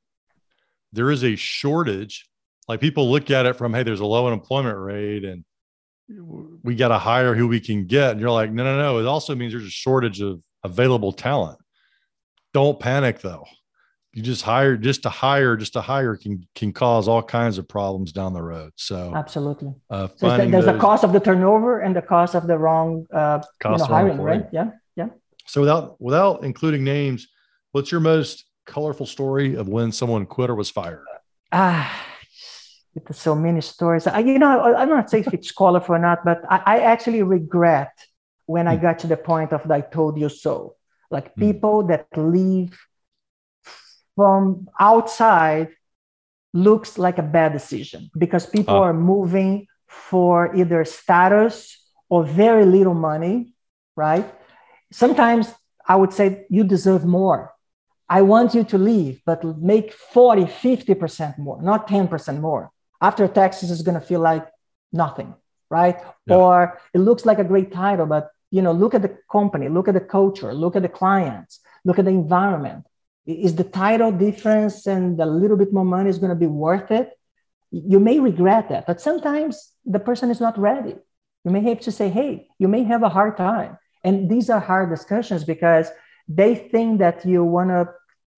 there 0.93 1.11
is 1.11 1.25
a 1.25 1.37
shortage. 1.37 2.29
Like 2.69 2.81
people 2.81 3.11
look 3.11 3.31
at 3.31 3.47
it 3.47 3.57
from, 3.57 3.75
hey, 3.75 3.83
there's 3.83 4.01
a 4.01 4.07
low 4.07 4.27
unemployment 4.27 4.79
rate 4.79 5.25
and 5.25 5.45
we 6.63 6.75
got 6.75 6.89
to 6.89 6.99
hire 6.99 7.35
who 7.35 7.49
we 7.49 7.61
can 7.61 7.87
get. 7.87 8.13
And 8.13 8.21
you're 8.21 8.31
like, 8.31 8.53
no, 8.53 8.65
no, 8.65 8.79
no. 8.79 8.99
It 8.99 9.07
also 9.07 9.35
means 9.35 9.53
there's 9.53 9.67
a 9.67 9.71
shortage 9.71 10.21
of 10.21 10.41
available 10.63 11.13
talent. 11.13 11.59
Don't 12.53 12.79
panic 12.79 13.21
though. 13.21 13.45
You 14.13 14.23
just 14.23 14.43
hire 14.43 14.77
just 14.77 15.05
to 15.05 15.09
hire, 15.09 15.57
just 15.57 15.73
to 15.73 15.81
hire 15.81 16.17
can 16.17 16.47
can 16.55 16.71
cause 16.71 17.09
all 17.09 17.23
kinds 17.23 17.57
of 17.57 17.67
problems 17.67 18.13
down 18.13 18.35
the 18.35 18.43
road. 18.43 18.73
So 18.77 19.13
absolutely. 19.17 19.73
Uh, 19.89 20.09
so 20.17 20.37
there's 20.37 20.51
those, 20.51 20.67
the 20.67 20.79
cost 20.79 21.03
of 21.03 21.15
the 21.15 21.21
turnover 21.21 21.81
and 21.81 21.97
the 21.97 22.03
cost 22.03 22.35
of 22.35 22.47
the 22.47 22.59
wrong 22.59 23.07
uh, 23.11 23.41
you 23.65 23.71
know, 23.71 23.85
hiring, 23.85 24.19
right? 24.19 24.45
Yeah, 24.53 24.73
yeah. 24.97 25.09
So 25.47 25.63
without 25.63 25.99
without 25.99 26.45
including 26.45 26.85
names, 26.85 27.29
what's 27.71 27.91
your 27.91 28.03
most 28.03 28.45
colorful 28.67 29.07
story 29.07 29.55
of 29.55 29.69
when 29.69 29.93
someone 29.93 30.27
quit 30.27 30.51
or 30.51 30.55
was 30.55 30.71
fired? 30.71 31.05
Ah, 31.51 32.07
there's 32.95 33.19
so 33.19 33.35
many 33.35 33.61
stories. 33.61 34.07
I, 34.07 34.21
you 34.21 34.39
know, 34.39 34.75
I'm 34.75 34.89
not 34.89 35.11
saying 35.11 35.25
if 35.27 35.35
it's 35.35 35.53
colorful 35.53 35.95
or 35.95 35.99
not, 35.99 36.25
but 36.25 36.43
I, 36.49 36.63
I 36.67 36.79
actually 36.81 37.23
regret 37.23 37.93
when 38.47 38.69
I 38.69 38.77
hmm. 38.77 38.83
got 38.83 38.99
to 39.01 39.07
the 39.07 39.17
point 39.17 39.53
of 39.53 39.71
I 39.71 39.81
told 39.81 40.19
you 40.19 40.29
so. 40.29 40.77
Like 41.11 41.35
hmm. 41.35 41.41
people 41.41 41.83
that 41.85 42.07
leave 42.17 42.79
from 44.17 44.69
outside 44.79 45.69
looks 46.55 46.99
like 46.99 47.19
a 47.19 47.23
bad 47.23 47.53
decision 47.53 48.11
because 48.17 48.47
people 48.47 48.77
uh. 48.77 48.81
are 48.81 48.95
moving 48.95 49.67
for 49.87 50.55
either 50.55 50.85
status 50.85 51.79
or 52.09 52.25
very 52.25 52.67
little 52.67 52.95
money, 52.95 53.55
right? 53.97 54.27
Sometimes 54.91 55.53
I 55.87 55.97
would 55.97 56.13
say 56.13 56.47
you 56.51 56.65
deserve 56.65 57.05
more. 57.05 57.52
I 58.19 58.21
want 58.21 58.55
you 58.55 58.63
to 58.65 58.77
leave, 58.77 59.23
but 59.25 59.43
make 59.43 59.91
40, 59.91 60.43
50% 60.43 61.39
more, 61.39 61.63
not 61.63 61.89
10% 61.89 62.41
more. 62.41 62.71
After 63.01 63.27
taxes 63.27 63.71
is 63.71 63.81
going 63.81 63.99
to 63.99 64.07
feel 64.07 64.21
like 64.21 64.47
nothing, 64.93 65.35
right? 65.71 65.97
Yeah. 66.27 66.37
Or 66.37 66.81
it 66.93 66.99
looks 66.99 67.25
like 67.25 67.39
a 67.39 67.51
great 67.53 67.73
title, 67.73 68.05
but 68.05 68.29
you 68.51 68.61
know, 68.61 68.73
look 68.73 68.93
at 68.93 69.01
the 69.01 69.17
company, 69.31 69.71
look 69.71 69.89
at 69.89 69.95
the 69.95 70.07
culture, 70.19 70.53
look 70.53 70.77
at 70.77 70.83
the 70.83 70.91
clients, 70.91 71.61
look 71.87 71.99
at 71.99 72.05
the 72.05 72.11
environment. 72.11 72.85
Is 73.25 73.55
the 73.55 73.65
title 73.65 74.13
difference 74.13 74.87
and 74.87 75.19
a 75.19 75.25
little 75.25 75.57
bit 75.57 75.73
more 75.73 75.87
money 75.97 76.11
is 76.11 76.19
going 76.19 76.37
to 76.37 76.45
be 76.47 76.53
worth 76.67 76.91
it? 76.91 77.19
You 77.71 77.99
may 77.99 78.21
regret 78.21 78.69
that, 78.69 78.87
but 78.87 79.01
sometimes 79.01 79.73
the 79.87 80.01
person 80.01 80.31
is 80.31 80.39
not 80.39 80.59
ready. 80.59 80.97
You 81.47 81.51
may 81.51 81.63
have 81.63 81.81
to 81.81 81.93
say, 81.93 82.11
hey, 82.11 82.49
you 82.59 82.69
may 82.69 82.83
have 82.83 83.03
a 83.03 83.09
hard 83.09 83.39
time. 83.39 83.79
And 84.05 84.31
these 84.31 84.51
are 84.51 84.61
hard 84.61 84.91
discussions 84.91 85.45
because 85.45 85.91
they 86.29 86.55
think 86.55 86.99
that 86.99 87.25
you 87.25 87.43
want 87.43 87.71
to 87.71 87.89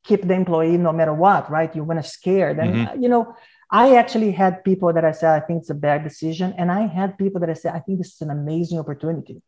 keep 0.05 0.23
the 0.23 0.35
employee 0.35 0.77
no 0.77 0.93
matter 0.93 1.15
what, 1.15 1.51
right? 1.51 1.75
You 1.75 1.83
want 1.85 2.03
to 2.03 2.09
scare 2.09 2.55
them. 2.55 2.73
Mm-hmm. 2.73 3.03
You 3.03 3.09
know, 3.09 3.35
I 3.71 3.97
actually 3.97 4.33
had 4.33 4.63
people 4.63 4.93
that 4.93 5.05
I 5.05 5.13
said, 5.13 5.31
I 5.35 5.41
think 5.45 5.63
it's 5.63 5.71
a 5.71 5.75
bad 5.75 6.05
decision. 6.05 6.55
And 6.59 6.71
I 6.71 6.87
had 6.87 7.19
people 7.19 7.41
that 7.41 7.51
I 7.51 7.55
said, 7.55 7.75
I 7.75 7.81
think 7.81 7.99
this 7.99 8.15
is 8.15 8.21
an 8.21 8.31
amazing 8.31 8.79
opportunity. 8.79 9.43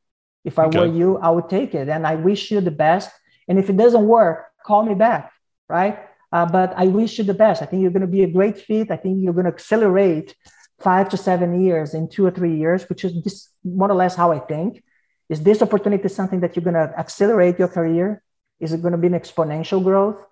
If 0.44 0.58
I 0.58 0.64
okay. 0.64 0.80
were 0.80 0.86
you, 0.86 1.18
I 1.18 1.30
would 1.30 1.48
take 1.48 1.74
it. 1.74 1.88
And 1.88 2.06
I 2.06 2.14
wish 2.16 2.50
you 2.50 2.60
the 2.60 2.70
best. 2.70 3.10
And 3.48 3.58
if 3.58 3.68
it 3.70 3.76
doesn't 3.76 4.06
work, 4.06 4.46
call 4.64 4.84
me 4.84 4.94
back, 4.94 5.32
right? 5.68 5.98
Uh, 6.32 6.46
but 6.46 6.72
I 6.76 6.86
wish 6.86 7.18
you 7.18 7.24
the 7.24 7.34
best. 7.34 7.62
I 7.62 7.66
think 7.66 7.82
you're 7.82 7.92
going 7.92 8.00
to 8.00 8.16
be 8.18 8.22
a 8.22 8.30
great 8.30 8.58
fit. 8.58 8.90
I 8.90 8.96
think 8.96 9.22
you're 9.22 9.32
going 9.32 9.46
to 9.46 9.52
accelerate 9.52 10.34
five 10.80 11.08
to 11.10 11.16
seven 11.16 11.60
years 11.60 11.94
in 11.94 12.08
two 12.08 12.26
or 12.26 12.30
three 12.30 12.56
years, 12.56 12.88
which 12.88 13.04
is 13.04 13.12
just 13.22 13.50
more 13.64 13.90
or 13.90 13.94
less 13.94 14.16
how 14.16 14.32
I 14.32 14.40
think. 14.40 14.82
Is 15.28 15.42
this 15.42 15.62
opportunity 15.62 16.08
something 16.08 16.40
that 16.40 16.54
you're 16.54 16.64
going 16.64 16.74
to 16.74 16.92
accelerate 16.98 17.58
your 17.58 17.68
career? 17.68 18.22
Is 18.60 18.72
it 18.72 18.82
going 18.82 18.92
to 18.92 18.98
be 18.98 19.08
an 19.08 19.14
exponential 19.14 19.82
growth? 19.82 20.22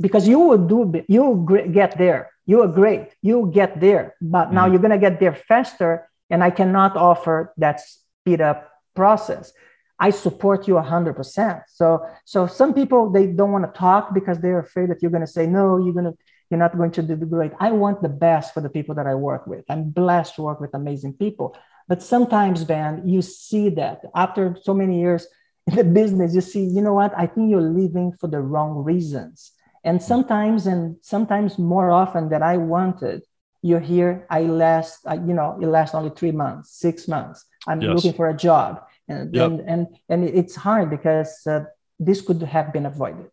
Because 0.00 0.26
you 0.26 0.38
will 0.38 0.58
do 0.58 1.04
you 1.08 1.22
will 1.22 1.68
get 1.68 1.96
there. 1.98 2.30
You 2.46 2.62
are 2.62 2.68
great 2.68 3.14
you'll 3.22 3.46
get 3.46 3.80
there. 3.80 4.16
But 4.20 4.46
mm-hmm. 4.46 4.54
now 4.54 4.66
you're 4.66 4.80
going 4.80 4.90
to 4.90 4.98
get 4.98 5.20
there 5.20 5.34
faster 5.34 6.08
and 6.30 6.42
i 6.44 6.50
cannot 6.50 6.96
offer 6.96 7.52
that 7.58 7.80
speed 7.80 8.40
up 8.40 8.70
process. 8.94 9.52
I 10.02 10.10
support 10.10 10.66
you 10.66 10.74
100% 10.74 11.62
so 11.68 12.06
so 12.24 12.46
some 12.46 12.72
people 12.72 13.10
they 13.10 13.26
don't 13.26 13.52
want 13.52 13.66
to 13.66 13.78
talk 13.78 14.14
because 14.14 14.38
they're 14.38 14.60
afraid 14.60 14.88
that 14.90 15.02
you're 15.02 15.10
going 15.10 15.28
to 15.28 15.34
say 15.38 15.46
no 15.46 15.76
you're 15.76 15.92
going 15.92 16.10
to 16.10 16.16
you're 16.48 16.58
not 16.58 16.76
going 16.76 16.90
to 16.92 17.02
do 17.02 17.16
great 17.16 17.52
i 17.60 17.70
want 17.70 18.00
the 18.00 18.08
best 18.08 18.54
for 18.54 18.60
the 18.62 18.70
people 18.70 18.94
that 18.94 19.06
i 19.06 19.14
work 19.14 19.46
with. 19.46 19.64
I'm 19.68 19.90
blessed 19.90 20.36
to 20.36 20.42
work 20.42 20.60
with 20.60 20.74
amazing 20.74 21.14
people. 21.14 21.56
But 21.86 22.02
sometimes 22.02 22.64
ben 22.64 23.06
you 23.06 23.20
see 23.20 23.68
that 23.80 24.00
after 24.14 24.56
so 24.62 24.72
many 24.72 25.00
years 25.00 25.26
in 25.66 25.76
the 25.76 25.84
business 25.84 26.34
you 26.34 26.40
see 26.40 26.64
you 26.64 26.80
know 26.80 26.94
what? 26.94 27.12
I 27.16 27.26
think 27.26 27.50
you're 27.50 27.70
leaving 27.80 28.12
for 28.18 28.28
the 28.28 28.40
wrong 28.40 28.72
reasons 28.82 29.52
and 29.84 30.02
sometimes, 30.02 30.66
and 30.66 30.96
sometimes 31.02 31.58
more 31.58 31.90
often 31.90 32.28
than 32.28 32.42
I 32.42 32.56
wanted, 32.58 33.22
you're 33.62 33.80
here. 33.80 34.26
I 34.30 34.42
last, 34.42 35.06
I, 35.06 35.14
you 35.14 35.34
know, 35.34 35.58
it 35.60 35.66
lasts 35.66 35.94
only 35.94 36.10
three 36.10 36.32
months, 36.32 36.72
six 36.72 37.08
months. 37.08 37.44
I'm 37.66 37.80
yes. 37.80 37.94
looking 37.94 38.12
for 38.14 38.28
a 38.28 38.36
job, 38.36 38.82
and 39.08 39.34
yep. 39.34 39.50
and, 39.50 39.60
and 39.60 39.86
and 40.08 40.24
it's 40.24 40.54
hard 40.54 40.88
because 40.90 41.46
uh, 41.46 41.64
this 41.98 42.22
could 42.22 42.42
have 42.42 42.72
been 42.72 42.86
avoided. 42.86 43.30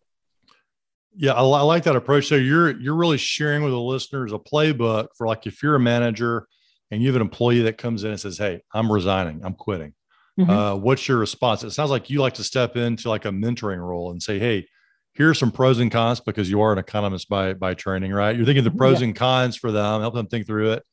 Yeah, 1.15 1.33
I, 1.33 1.41
I, 1.41 1.61
like 1.61 1.83
that 1.83 1.95
approach. 1.95 2.27
So 2.27 2.35
you're 2.35 2.77
you're 2.79 2.95
really 2.95 3.17
sharing 3.17 3.63
with 3.63 3.71
the 3.71 3.79
listeners 3.79 4.33
a 4.33 4.37
playbook 4.37 5.07
for 5.17 5.27
like 5.27 5.47
if 5.47 5.63
you're 5.63 5.75
a 5.75 5.79
manager 5.79 6.47
and 6.91 7.01
you 7.01 7.07
have 7.07 7.15
an 7.15 7.21
employee 7.21 7.61
that 7.61 7.77
comes 7.77 8.03
in 8.03 8.11
and 8.11 8.19
says, 8.19 8.37
"Hey, 8.37 8.61
I'm 8.73 8.91
resigning. 8.91 9.43
I'm 9.43 9.53
quitting." 9.53 9.93
Mm-hmm. 10.39 10.49
Uh, 10.49 10.75
what's 10.75 11.07
your 11.07 11.17
response? 11.17 11.63
It 11.63 11.71
sounds 11.71 11.89
like 11.89 12.09
you 12.09 12.19
like 12.19 12.35
to 12.35 12.43
step 12.43 12.75
into 12.75 13.09
like 13.09 13.25
a 13.25 13.29
mentoring 13.29 13.79
role 13.79 14.11
and 14.11 14.21
say, 14.21 14.39
"Hey, 14.39 14.67
here 15.17 15.31
are 15.31 15.33
some 15.33 15.51
pros 15.51 15.79
and 15.79 15.91
cons 15.91 16.19
because 16.19 16.49
you 16.49 16.61
are 16.61 16.71
an 16.71 16.77
economist 16.77 17.27
by 17.27 17.53
by 17.53 17.73
training, 17.73 18.13
right? 18.13 18.35
You're 18.35 18.45
thinking 18.45 18.63
the 18.63 18.71
pros 18.71 19.01
yeah. 19.01 19.07
and 19.07 19.15
cons 19.15 19.55
for 19.57 19.71
them, 19.71 20.01
help 20.01 20.13
them 20.13 20.27
think 20.27 20.45
through 20.45 20.73
it. 20.73 20.83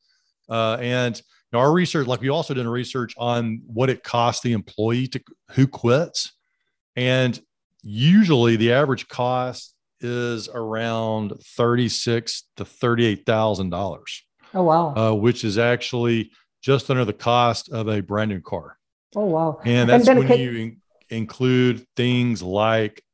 Uh, 0.49 0.77
and 0.81 1.21
our 1.53 1.71
research, 1.71 2.07
like 2.07 2.21
we 2.21 2.29
also 2.29 2.53
did 2.53 2.65
research 2.65 3.13
on 3.17 3.61
what 3.67 3.89
it 3.89 4.03
costs 4.03 4.41
the 4.41 4.53
employee 4.53 5.07
to 5.07 5.21
who 5.51 5.67
quits, 5.67 6.33
and 6.95 7.39
usually 7.83 8.55
the 8.55 8.73
average 8.73 9.07
cost 9.07 9.75
is 10.01 10.49
around 10.49 11.33
thirty 11.55 11.87
six 11.87 12.43
to 12.57 12.65
thirty 12.65 13.05
eight 13.05 13.25
thousand 13.25 13.69
dollars. 13.69 14.23
Oh 14.53 14.63
wow! 14.63 14.95
Uh, 14.95 15.13
which 15.13 15.43
is 15.43 15.57
actually 15.57 16.31
just 16.61 16.89
under 16.89 17.05
the 17.05 17.13
cost 17.13 17.71
of 17.71 17.87
a 17.87 18.01
brand 18.01 18.31
new 18.31 18.41
car. 18.41 18.77
Oh 19.15 19.25
wow! 19.25 19.61
And 19.63 19.87
that's 19.87 20.07
and 20.07 20.17
when 20.17 20.27
can- 20.27 20.39
you 20.39 20.51
in- 20.51 20.81
include 21.09 21.85
things 21.95 22.41
like 22.41 23.04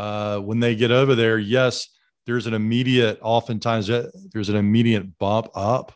uh, 0.00 0.38
when 0.38 0.60
they 0.60 0.74
get 0.74 0.90
over 0.90 1.14
there, 1.14 1.38
yes, 1.38 1.90
there's 2.24 2.46
an 2.46 2.54
immediate, 2.54 3.18
oftentimes 3.20 3.86
there's 4.32 4.48
an 4.48 4.56
immediate 4.56 5.18
bump 5.18 5.48
up 5.54 5.92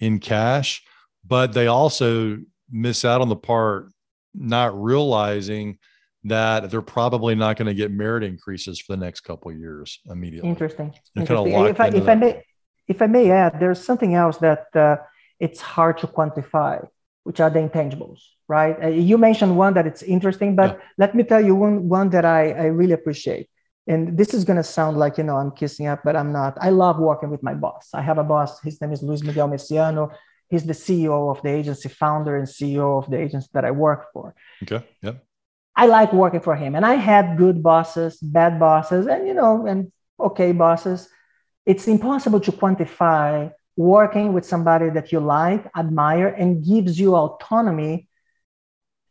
in 0.00 0.18
cash, 0.18 0.82
but 1.24 1.52
they 1.52 1.68
also 1.68 2.38
miss 2.68 3.04
out 3.04 3.20
on 3.20 3.28
the 3.28 3.36
part 3.36 3.92
not 4.34 4.76
realizing 4.82 5.78
that 6.24 6.72
they're 6.72 6.82
probably 6.82 7.36
not 7.36 7.56
going 7.56 7.68
to 7.68 7.74
get 7.74 7.92
merit 7.92 8.24
increases 8.24 8.80
for 8.80 8.96
the 8.96 9.04
next 9.04 9.20
couple 9.20 9.52
of 9.52 9.56
years 9.56 10.00
immediately. 10.06 10.50
Interesting. 10.50 10.92
Interesting. 11.16 11.54
If, 11.66 11.78
I, 11.78 11.86
if 11.86 12.08
I, 12.08 12.14
may, 12.16 12.42
if 12.88 13.00
I 13.00 13.06
may 13.06 13.30
add, 13.30 13.60
there's 13.60 13.82
something 13.82 14.16
else 14.16 14.38
that 14.38 14.74
uh, 14.74 14.96
it's 15.38 15.60
hard 15.60 15.98
to 15.98 16.08
quantify, 16.08 16.84
which 17.22 17.38
are 17.38 17.48
the 17.48 17.60
intangibles 17.60 18.22
right? 18.48 18.76
Uh, 18.82 18.88
you 18.88 19.18
mentioned 19.18 19.56
one 19.56 19.74
that 19.74 19.86
it's 19.86 20.02
interesting, 20.02 20.56
but 20.56 20.78
yeah. 20.78 20.84
let 20.98 21.14
me 21.14 21.22
tell 21.24 21.44
you 21.44 21.54
one, 21.54 21.88
one 21.88 22.10
that 22.10 22.24
I, 22.24 22.50
I 22.50 22.64
really 22.66 22.92
appreciate. 22.92 23.48
And 23.88 24.18
this 24.18 24.34
is 24.34 24.44
going 24.44 24.56
to 24.56 24.64
sound 24.64 24.96
like, 24.96 25.16
you 25.18 25.24
know, 25.24 25.36
I'm 25.36 25.52
kissing 25.52 25.86
up, 25.86 26.00
but 26.04 26.16
I'm 26.16 26.32
not. 26.32 26.58
I 26.60 26.70
love 26.70 26.98
working 26.98 27.30
with 27.30 27.42
my 27.42 27.54
boss. 27.54 27.90
I 27.94 28.02
have 28.02 28.18
a 28.18 28.24
boss. 28.24 28.60
His 28.60 28.80
name 28.80 28.92
is 28.92 29.02
Luis 29.02 29.22
Miguel 29.22 29.48
Messianu. 29.48 30.12
He's 30.48 30.64
the 30.64 30.72
CEO 30.72 31.30
of 31.30 31.42
the 31.42 31.50
agency, 31.50 31.88
founder 31.88 32.36
and 32.36 32.46
CEO 32.46 33.02
of 33.02 33.10
the 33.10 33.20
agency 33.20 33.48
that 33.52 33.64
I 33.64 33.70
work 33.70 34.12
for. 34.12 34.34
Okay. 34.62 34.84
Yeah. 35.02 35.14
I 35.76 35.86
like 35.86 36.12
working 36.12 36.40
for 36.40 36.56
him. 36.56 36.74
And 36.74 36.86
I 36.86 36.94
had 36.94 37.36
good 37.36 37.62
bosses, 37.62 38.18
bad 38.18 38.58
bosses, 38.58 39.06
and, 39.06 39.26
you 39.26 39.34
know, 39.34 39.66
and 39.66 39.92
okay 40.18 40.52
bosses. 40.52 41.08
It's 41.64 41.86
impossible 41.86 42.40
to 42.40 42.52
quantify 42.52 43.52
working 43.76 44.32
with 44.32 44.46
somebody 44.46 44.88
that 44.90 45.12
you 45.12 45.20
like, 45.20 45.68
admire, 45.76 46.28
and 46.28 46.64
gives 46.64 46.98
you 46.98 47.14
autonomy 47.14 48.08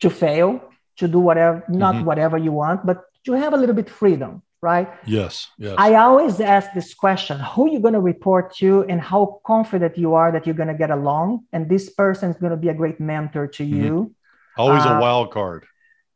to 0.01 0.09
fail, 0.09 0.61
to 0.97 1.07
do 1.07 1.19
whatever, 1.19 1.63
not 1.67 1.95
mm-hmm. 1.95 2.05
whatever 2.05 2.37
you 2.37 2.51
want, 2.51 2.85
but 2.85 3.03
to 3.25 3.33
have 3.33 3.53
a 3.53 3.57
little 3.57 3.75
bit 3.75 3.89
freedom, 3.89 4.41
right? 4.61 4.87
Yes. 5.05 5.47
Yes. 5.57 5.75
I 5.77 5.95
always 5.95 6.39
ask 6.39 6.71
this 6.73 6.93
question: 6.93 7.39
Who 7.39 7.71
you 7.71 7.79
going 7.79 7.93
to 7.93 7.99
report 7.99 8.55
to, 8.57 8.83
and 8.89 9.01
how 9.01 9.41
confident 9.45 9.97
you 9.97 10.13
are 10.13 10.31
that 10.31 10.45
you're 10.45 10.55
going 10.55 10.69
to 10.69 10.79
get 10.85 10.91
along, 10.91 11.45
and 11.51 11.69
this 11.69 11.89
person 11.89 12.31
is 12.31 12.37
going 12.37 12.51
to 12.51 12.57
be 12.57 12.69
a 12.69 12.73
great 12.73 12.99
mentor 12.99 13.47
to 13.47 13.63
you. 13.63 13.93
Mm-hmm. 13.93 14.61
Always 14.61 14.85
uh, 14.85 14.95
a 14.95 14.99
wild 15.01 15.31
card. 15.31 15.65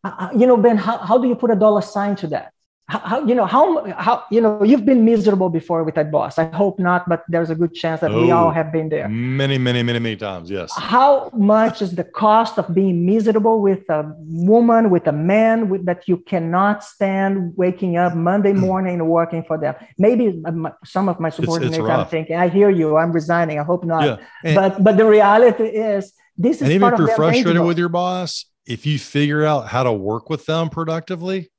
Uh, 0.04 0.15
uh, 0.18 0.30
you 0.36 0.48
know, 0.48 0.56
Ben, 0.56 0.78
how, 0.78 0.98
how 0.98 1.18
do 1.18 1.28
you 1.28 1.36
put 1.36 1.52
a 1.52 1.56
dollar 1.56 1.82
sign 1.82 2.15
to 2.18 2.28
that? 2.28 2.54
How, 2.89 3.23
you 3.25 3.36
know 3.36 3.45
how 3.45 3.86
how 3.93 4.23
you 4.32 4.41
know 4.41 4.63
you've 4.63 4.86
been 4.86 5.06
miserable 5.06 5.49
before 5.49 5.84
with 5.84 5.95
that 5.95 6.12
boss. 6.12 6.39
I 6.39 6.45
hope 6.45 6.80
not 6.80 7.08
but 7.08 7.23
there's 7.28 7.52
a 7.52 7.56
good 7.56 7.73
chance 7.73 8.02
that 8.02 8.12
oh, 8.12 8.21
we 8.21 8.32
all 8.32 8.49
have 8.49 8.71
been 8.71 8.89
there. 8.89 9.08
many 9.08 9.58
many 9.60 9.84
many 9.84 9.99
many 9.99 10.15
times 10.15 10.49
yes. 10.49 10.71
How 10.75 11.30
much 11.34 11.82
is 11.84 11.91
the 11.95 12.04
cost 12.04 12.58
of 12.58 12.73
being 12.73 13.06
miserable 13.06 13.62
with 13.62 13.88
a 13.89 14.12
woman 14.25 14.89
with 14.89 15.06
a 15.06 15.12
man 15.12 15.69
with, 15.69 15.86
that 15.86 16.08
you 16.08 16.17
cannot 16.17 16.84
stand 16.84 17.54
waking 17.56 17.97
up 17.97 18.15
monday 18.15 18.54
hmm. 18.54 18.60
morning 18.60 18.95
and 18.95 19.08
working 19.08 19.43
for 19.43 19.58
them? 19.58 19.75
Maybe 19.99 20.41
uh, 20.45 20.71
some 20.84 21.10
of 21.10 21.19
my 21.19 21.30
subordinates 21.30 21.78
it's, 21.78 21.84
it's 21.84 21.89
are 21.89 22.06
thinking 22.06 22.38
i 22.38 22.47
hear 22.47 22.69
you 22.69 22.97
i'm 22.97 23.12
resigning 23.12 23.60
i 23.60 23.63
hope 23.63 23.84
not. 23.84 24.04
Yeah. 24.04 24.17
and, 24.43 24.56
but 24.56 24.84
but 24.84 24.97
the 24.97 25.06
reality 25.06 25.63
is 25.63 26.13
this 26.38 26.58
is 26.58 26.63
and 26.63 26.71
even 26.71 26.93
if 26.93 26.99
you're 26.99 27.15
frustrated 27.15 27.62
with 27.62 27.78
your 27.78 27.89
boss 27.89 28.45
if 28.65 28.86
you 28.86 28.97
figure 28.97 29.45
out 29.45 29.67
how 29.67 29.84
to 29.84 29.93
work 29.93 30.30
with 30.30 30.45
them 30.47 30.69
productively 30.69 31.49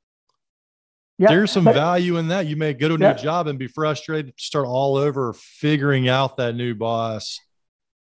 yeah, 1.21 1.29
there's 1.29 1.51
some 1.51 1.65
but, 1.65 1.75
value 1.75 2.17
in 2.17 2.29
that. 2.29 2.47
You 2.47 2.57
may 2.57 2.73
go 2.73 2.89
to 2.89 2.95
a 2.95 2.99
yeah. 2.99 3.13
new 3.13 3.19
job 3.19 3.47
and 3.47 3.59
be 3.59 3.67
frustrated, 3.67 4.33
start 4.39 4.67
all 4.67 4.97
over 4.97 5.35
figuring 5.35 6.09
out 6.09 6.39
that 6.39 6.55
new 6.55 6.75
boss. 6.75 7.39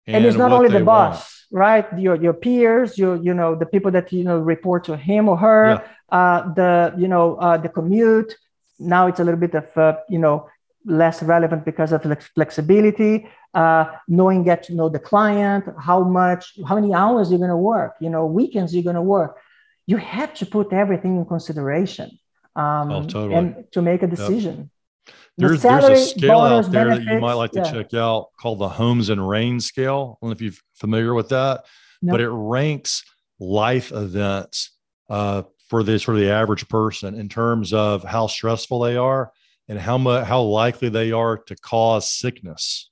And, 0.09 0.17
and 0.17 0.27
it's 0.27 0.37
not 0.37 0.51
only 0.51 0.69
the 0.69 0.85
boss, 0.85 1.47
want. 1.51 1.87
right? 1.87 1.99
Your 2.01 2.17
your 2.17 2.35
peers, 2.35 2.99
your 2.99 3.15
you 3.15 3.33
know 3.33 3.55
the 3.55 3.67
people 3.67 3.93
that 3.93 4.13
you 4.13 4.25
know 4.25 4.39
report 4.39 4.83
to 4.85 4.97
him 4.97 5.29
or 5.29 5.37
her, 5.37 5.65
yeah. 5.69 6.19
uh, 6.19 6.53
the 6.55 6.95
you 6.99 7.07
know 7.07 7.37
uh, 7.37 7.57
the 7.57 7.69
commute. 7.69 8.37
Now 8.81 9.07
it's 9.07 9.21
a 9.21 9.25
little 9.25 9.39
bit 9.39 9.55
of 9.55 9.77
uh, 9.77 9.99
you 10.09 10.19
know 10.19 10.49
less 10.85 11.23
relevant 11.23 11.65
because 11.65 11.93
of 11.93 12.03
flexibility. 12.35 13.29
Uh, 13.55 13.85
knowing 14.09 14.43
get 14.43 14.65
to 14.65 14.75
know 14.75 14.89
the 14.89 14.99
client, 14.99 15.65
how 15.81 16.03
much, 16.03 16.59
how 16.69 16.75
many 16.75 16.93
hours 16.93 17.31
you're 17.31 17.39
going 17.39 17.49
to 17.49 17.57
work, 17.57 17.95
you 18.03 18.11
know, 18.11 18.27
weekends 18.27 18.75
you're 18.75 18.85
going 18.85 18.97
to 18.97 19.01
work. 19.01 19.39
You 19.87 19.97
have 19.97 20.35
to 20.35 20.45
put 20.45 20.75
everything 20.75 21.17
in 21.17 21.25
consideration 21.25 22.11
um, 22.57 22.91
oh, 22.91 23.03
totally. 23.03 23.35
and 23.35 23.65
to 23.73 23.83
make 23.83 24.03
a 24.03 24.07
decision. 24.07 24.57
Yep. 24.57 25.15
There's, 25.39 25.63
the 25.63 25.69
salary, 25.69 25.95
there's 25.95 26.01
a 26.01 26.19
scale 26.19 26.41
out 26.41 26.63
there 26.73 26.85
benefits, 26.85 27.07
that 27.07 27.15
you 27.15 27.21
might 27.21 27.35
like 27.35 27.51
to 27.53 27.59
yeah. 27.59 27.71
check 27.71 27.95
out 27.95 28.29
called 28.41 28.59
the 28.59 28.71
Holmes 28.71 29.11
and 29.11 29.21
Rahe 29.21 29.61
scale. 29.61 30.19
I 30.21 30.25
don't 30.25 30.31
know 30.31 30.33
if 30.33 30.41
you're 30.41 30.53
familiar 30.75 31.13
with 31.13 31.29
that, 31.29 31.67
but 32.03 32.21
it 32.21 32.31
ranks 32.31 33.05
life 33.39 33.93
events 33.93 34.71
uh, 35.11 35.43
for 35.69 35.83
this 35.83 36.03
for 36.03 36.17
the 36.17 36.31
average 36.31 36.67
person 36.69 37.15
in 37.15 37.29
terms 37.29 37.75
of 37.75 38.03
how 38.03 38.29
stressful 38.29 38.81
they 38.81 38.97
are 38.97 39.31
and 39.69 39.79
how 39.79 39.99
much 39.99 40.27
how 40.27 40.41
likely 40.41 40.89
they 40.89 41.13
are 41.13 41.37
to 41.37 41.57
cause 41.57 42.09
sickness 42.09 42.91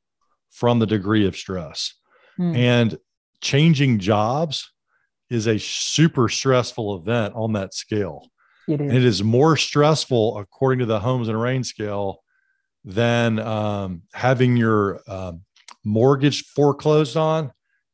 from 0.51 0.79
the 0.79 0.87
degree 0.87 1.27
of 1.27 1.37
stress. 1.37 1.95
Hmm. 2.37 2.55
And 2.55 2.99
changing 3.41 4.01
jobs 4.01 4.71
is 5.31 5.47
a 5.47 5.59
super 5.59 6.29
stressful 6.29 6.97
event 6.97 7.35
on 7.35 7.55
that 7.55 7.75
scale. 7.75 8.31
It 8.69 8.81
is. 8.81 8.93
it 8.93 9.05
is 9.05 9.23
more 9.23 9.57
stressful, 9.57 10.39
according 10.39 10.81
to 10.81 10.87
the 10.87 11.01
Holmes 11.01 11.29
and 11.29 11.41
Rahe's 11.41 11.69
scale, 11.69 12.23
than 12.85 13.39
um, 13.39 14.03
having 14.13 14.57
your 14.57 15.01
uh, 15.07 15.33
mortgage 15.85 16.45
foreclosed 16.47 17.17
on, 17.17 17.53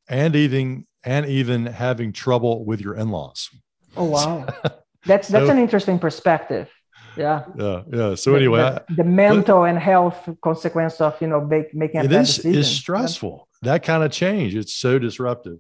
and 0.08 0.36
even 0.36 0.86
and 1.04 1.26
even 1.26 1.66
having 1.66 2.12
trouble 2.12 2.64
with 2.64 2.80
your 2.80 2.94
in-laws. 2.94 3.50
Oh 3.96 4.04
wow, 4.04 4.46
that's 5.06 5.28
that's 5.28 5.46
so, 5.46 5.50
an 5.50 5.58
interesting 5.58 5.98
perspective. 5.98 6.68
Yeah. 7.16 7.44
Yeah. 7.58 7.82
Yeah. 7.92 8.14
So 8.14 8.34
anyway, 8.34 8.60
the, 8.60 8.84
the, 8.88 9.02
the 9.02 9.04
mental 9.04 9.64
and 9.64 9.78
health 9.78 10.28
consequence 10.42 11.00
of 11.00 11.20
you 11.20 11.26
know 11.26 11.40
make, 11.40 11.74
making 11.74 12.04
it 12.04 12.12
is 12.12 12.38
is 12.40 12.70
stressful. 12.70 13.48
Yeah. 13.62 13.72
That 13.72 13.82
kind 13.82 14.02
of 14.02 14.10
change. 14.12 14.54
It's 14.54 14.74
so 14.74 14.98
disruptive. 14.98 15.58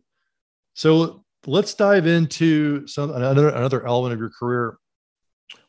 So 0.74 1.24
let's 1.46 1.74
dive 1.74 2.06
into 2.06 2.86
some 2.86 3.10
another 3.10 3.48
another 3.48 3.86
element 3.86 4.14
of 4.14 4.20
your 4.20 4.30
career 4.30 4.78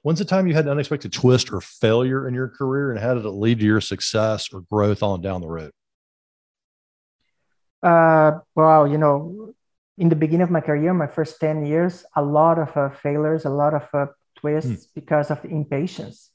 When's 0.01 0.19
the 0.19 0.25
time 0.25 0.47
you 0.47 0.53
had 0.53 0.65
an 0.65 0.71
unexpected 0.71 1.13
twist 1.13 1.51
or 1.51 1.61
failure 1.61 2.27
in 2.27 2.33
your 2.33 2.47
career, 2.47 2.91
and 2.91 2.99
how 2.99 3.13
did 3.13 3.25
it 3.25 3.29
lead 3.29 3.59
to 3.59 3.65
your 3.65 3.81
success 3.81 4.49
or 4.51 4.61
growth 4.61 5.03
on 5.03 5.21
down 5.21 5.41
the 5.41 5.47
road? 5.47 5.71
Uh, 7.83 8.39
well, 8.55 8.87
you 8.87 8.97
know, 8.97 9.53
in 9.97 10.09
the 10.09 10.15
beginning 10.15 10.43
of 10.43 10.51
my 10.51 10.61
career, 10.61 10.93
my 10.93 11.07
first 11.07 11.39
10 11.39 11.65
years, 11.65 12.05
a 12.15 12.21
lot 12.21 12.57
of 12.57 12.75
uh, 12.75 12.89
failures, 12.89 13.45
a 13.45 13.49
lot 13.49 13.73
of 13.73 13.87
uh, 13.93 14.07
twists 14.35 14.85
mm. 14.85 14.87
because 14.95 15.29
of 15.31 15.43
impatience. 15.45 16.29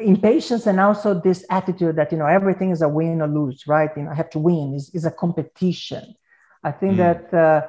Impatience 0.00 0.66
and 0.66 0.80
also 0.80 1.18
this 1.18 1.44
attitude 1.50 1.96
that, 1.96 2.12
you 2.12 2.18
know, 2.18 2.26
everything 2.26 2.70
is 2.70 2.82
a 2.82 2.88
win 2.88 3.22
or 3.22 3.28
lose, 3.28 3.66
right? 3.66 3.90
You 3.96 4.04
know, 4.04 4.10
I 4.10 4.14
have 4.14 4.30
to 4.30 4.38
win, 4.38 4.74
is 4.74 4.90
is 4.90 5.04
a 5.04 5.10
competition. 5.10 6.14
I 6.62 6.72
think 6.72 6.94
mm. 6.94 6.96
that 6.98 7.34
uh, 7.34 7.66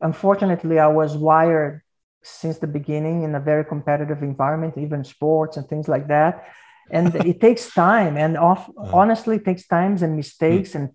unfortunately 0.00 0.78
I 0.78 0.88
was 0.88 1.16
wired 1.16 1.82
since 2.22 2.58
the 2.58 2.66
beginning 2.66 3.22
in 3.22 3.34
a 3.34 3.40
very 3.40 3.64
competitive 3.64 4.22
environment, 4.22 4.74
even 4.76 5.04
sports 5.04 5.56
and 5.56 5.66
things 5.68 5.88
like 5.88 6.08
that. 6.08 6.46
And 6.90 7.14
it 7.26 7.40
takes 7.40 7.72
time, 7.72 8.16
and 8.16 8.36
off, 8.36 8.68
uh-huh. 8.78 8.96
honestly, 8.96 9.38
takes 9.38 9.66
times 9.66 10.02
and 10.02 10.16
mistakes 10.16 10.74
and 10.74 10.90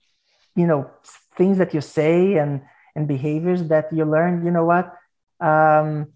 you 0.55 0.67
know 0.67 0.89
things 1.35 1.57
that 1.57 1.73
you 1.73 1.81
say 1.81 2.35
and 2.35 2.61
and 2.95 3.07
behaviors 3.07 3.63
that 3.67 3.93
you 3.93 4.05
learn. 4.05 4.45
You 4.45 4.51
know 4.51 4.65
what? 4.65 4.93
Um, 5.39 6.13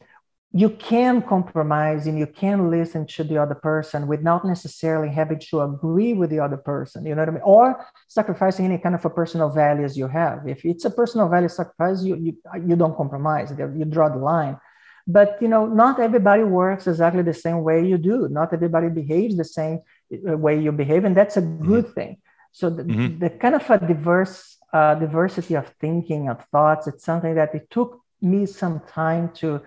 you 0.54 0.70
can 0.70 1.22
compromise 1.22 2.08
and 2.08 2.18
you 2.18 2.26
can 2.26 2.72
listen 2.72 3.06
to 3.06 3.24
the 3.24 3.38
other 3.38 3.56
person 3.56 4.08
without 4.08 4.46
necessarily 4.46 5.14
having 5.14 5.40
to 5.40 5.62
agree 5.62 6.14
with 6.14 6.30
the 6.30 6.40
other 6.40 6.58
person 6.58 7.06
you 7.06 7.14
know 7.14 7.22
what 7.22 7.30
i 7.30 7.32
mean 7.32 7.42
or 7.44 7.86
sacrificing 8.08 8.66
any 8.66 8.78
kind 8.78 8.96
of 8.96 9.04
a 9.04 9.10
personal 9.10 9.50
values 9.50 9.98
you 9.98 10.08
have 10.08 10.48
if 10.48 10.64
it's 10.64 10.86
a 10.86 10.90
personal 10.90 11.28
value 11.28 11.50
sacrifice 11.50 12.02
you 12.02 12.16
you, 12.16 12.38
you 12.66 12.76
don't 12.76 12.96
compromise 12.96 13.54
you 13.58 13.86
draw 13.86 14.08
the 14.10 14.18
line 14.18 14.58
but 15.08 15.38
you 15.42 15.48
know 15.48 15.66
not 15.66 16.00
everybody 16.00 16.44
works 16.44 16.86
exactly 16.86 17.24
the 17.24 17.34
same 17.34 17.64
way 17.64 17.86
you 17.86 17.98
do. 17.98 18.28
Not 18.28 18.54
everybody 18.54 18.90
behaves 18.90 19.38
the 19.38 19.46
same 19.46 19.80
uh, 20.30 20.38
way 20.38 20.60
you 20.60 20.72
behave 20.72 21.06
and 21.06 21.16
that's 21.16 21.38
a 21.38 21.42
good 21.42 21.86
mm-hmm. 21.86 21.94
thing. 21.94 22.18
So 22.52 22.70
the, 22.70 22.84
mm-hmm. 22.84 23.20
the, 23.20 23.30
kind 23.30 23.56
of 23.56 23.70
a 23.70 23.80
diverse 23.80 24.58
uh, 24.74 24.96
diversity 24.96 25.56
of 25.56 25.68
thinking 25.80 26.28
of 26.28 26.44
thoughts 26.52 26.88
it's 26.88 27.06
something 27.06 27.36
that 27.36 27.56
it 27.56 27.72
took 27.72 28.02
me 28.22 28.46
some 28.46 28.82
time 28.88 29.32
to 29.36 29.62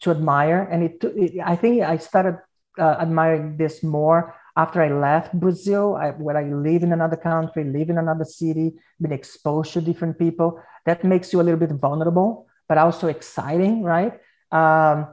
to 0.00 0.10
admire. 0.10 0.68
And 0.70 0.84
it, 0.84 1.02
it 1.02 1.40
i 1.44 1.56
think 1.56 1.82
i 1.82 1.96
started 1.96 2.38
uh, 2.78 2.96
admiring 3.00 3.56
this 3.56 3.82
more 3.82 4.34
after 4.56 4.82
i 4.82 4.90
left 4.90 5.32
brazil. 5.32 5.96
I, 5.96 6.10
where 6.10 6.36
i 6.36 6.44
live 6.44 6.82
in 6.82 6.92
another 6.92 7.16
country 7.16 7.64
live 7.64 7.88
in 7.88 7.96
another 7.96 8.24
city 8.24 8.74
been 9.00 9.12
exposed 9.12 9.72
to 9.72 9.80
different 9.80 10.18
people 10.18 10.60
that 10.84 11.04
makes 11.04 11.32
you 11.32 11.40
a 11.40 11.44
little 11.44 11.60
bit 11.60 11.70
vulnerable 11.70 12.46
but 12.68 12.76
also 12.76 13.08
exciting 13.08 13.82
right 13.82 14.14
um, 14.52 15.08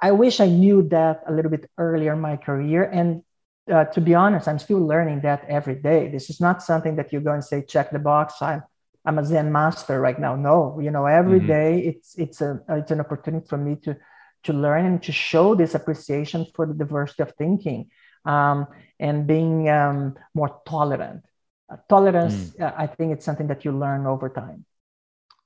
I 0.00 0.12
wish 0.12 0.40
I 0.40 0.46
knew 0.46 0.82
that 0.88 1.22
a 1.26 1.32
little 1.32 1.50
bit 1.50 1.70
earlier 1.76 2.14
in 2.14 2.20
my 2.20 2.36
career. 2.36 2.84
And 2.84 3.22
uh, 3.70 3.84
to 3.84 4.00
be 4.00 4.14
honest, 4.14 4.48
I'm 4.48 4.58
still 4.58 4.84
learning 4.84 5.20
that 5.20 5.44
every 5.48 5.74
day. 5.74 6.08
This 6.08 6.30
is 6.30 6.40
not 6.40 6.62
something 6.62 6.96
that 6.96 7.12
you 7.12 7.20
go 7.20 7.32
and 7.32 7.44
say, 7.44 7.62
check 7.62 7.90
the 7.90 7.98
box. 7.98 8.40
I'm, 8.40 8.62
I'm 9.04 9.18
a 9.18 9.24
Zen 9.24 9.52
master 9.52 10.00
right 10.00 10.18
now. 10.18 10.34
No, 10.34 10.80
you 10.80 10.90
know, 10.90 11.06
every 11.06 11.38
mm-hmm. 11.38 11.48
day 11.48 11.78
it's, 11.80 12.16
it's, 12.16 12.40
a, 12.40 12.60
it's 12.68 12.90
an 12.90 13.00
opportunity 13.00 13.46
for 13.46 13.58
me 13.58 13.76
to, 13.82 13.96
to 14.44 14.52
learn 14.52 14.86
and 14.86 15.02
to 15.02 15.12
show 15.12 15.54
this 15.54 15.74
appreciation 15.74 16.46
for 16.54 16.66
the 16.66 16.74
diversity 16.74 17.22
of 17.22 17.32
thinking 17.36 17.90
um, 18.24 18.66
and 18.98 19.26
being 19.26 19.68
um, 19.68 20.16
more 20.34 20.60
tolerant. 20.66 21.24
Uh, 21.70 21.76
tolerance, 21.88 22.50
mm. 22.50 22.62
uh, 22.62 22.72
I 22.76 22.86
think 22.86 23.12
it's 23.12 23.24
something 23.24 23.48
that 23.48 23.64
you 23.64 23.72
learn 23.72 24.06
over 24.06 24.30
time. 24.30 24.64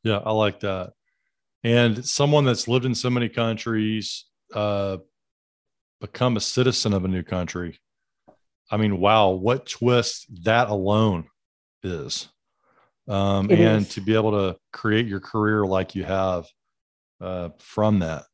Yeah, 0.05 0.21
I 0.25 0.33
like 0.33 0.61
that 0.61 0.93
and 1.65 2.05
someone 2.05 2.45
that's 2.45 2.69
lived 2.69 2.85
in 2.85 2.95
so 2.95 3.11
many 3.11 3.29
countries 3.29 4.27
uh, 4.55 4.99
become 6.01 6.37
a 6.37 6.41
citizen 6.41 6.93
of 6.93 7.05
a 7.05 7.09
new 7.09 7.23
country. 7.23 7.79
I 8.71 8.77
mean 8.77 8.99
wow 8.99 9.31
what 9.31 9.67
twist 9.67 10.27
that 10.45 10.69
alone 10.69 11.29
is. 11.83 12.29
Um, 13.09 13.51
and 13.51 13.83
is. 13.83 13.89
to 13.91 14.01
be 14.01 14.15
able 14.15 14.31
to 14.33 14.57
create 14.73 15.07
your 15.07 15.21
career 15.21 15.67
like 15.67 15.95
you 15.95 16.05
have 16.05 16.47
uh, 17.21 17.51
from 17.59 17.99
that. 17.99 18.25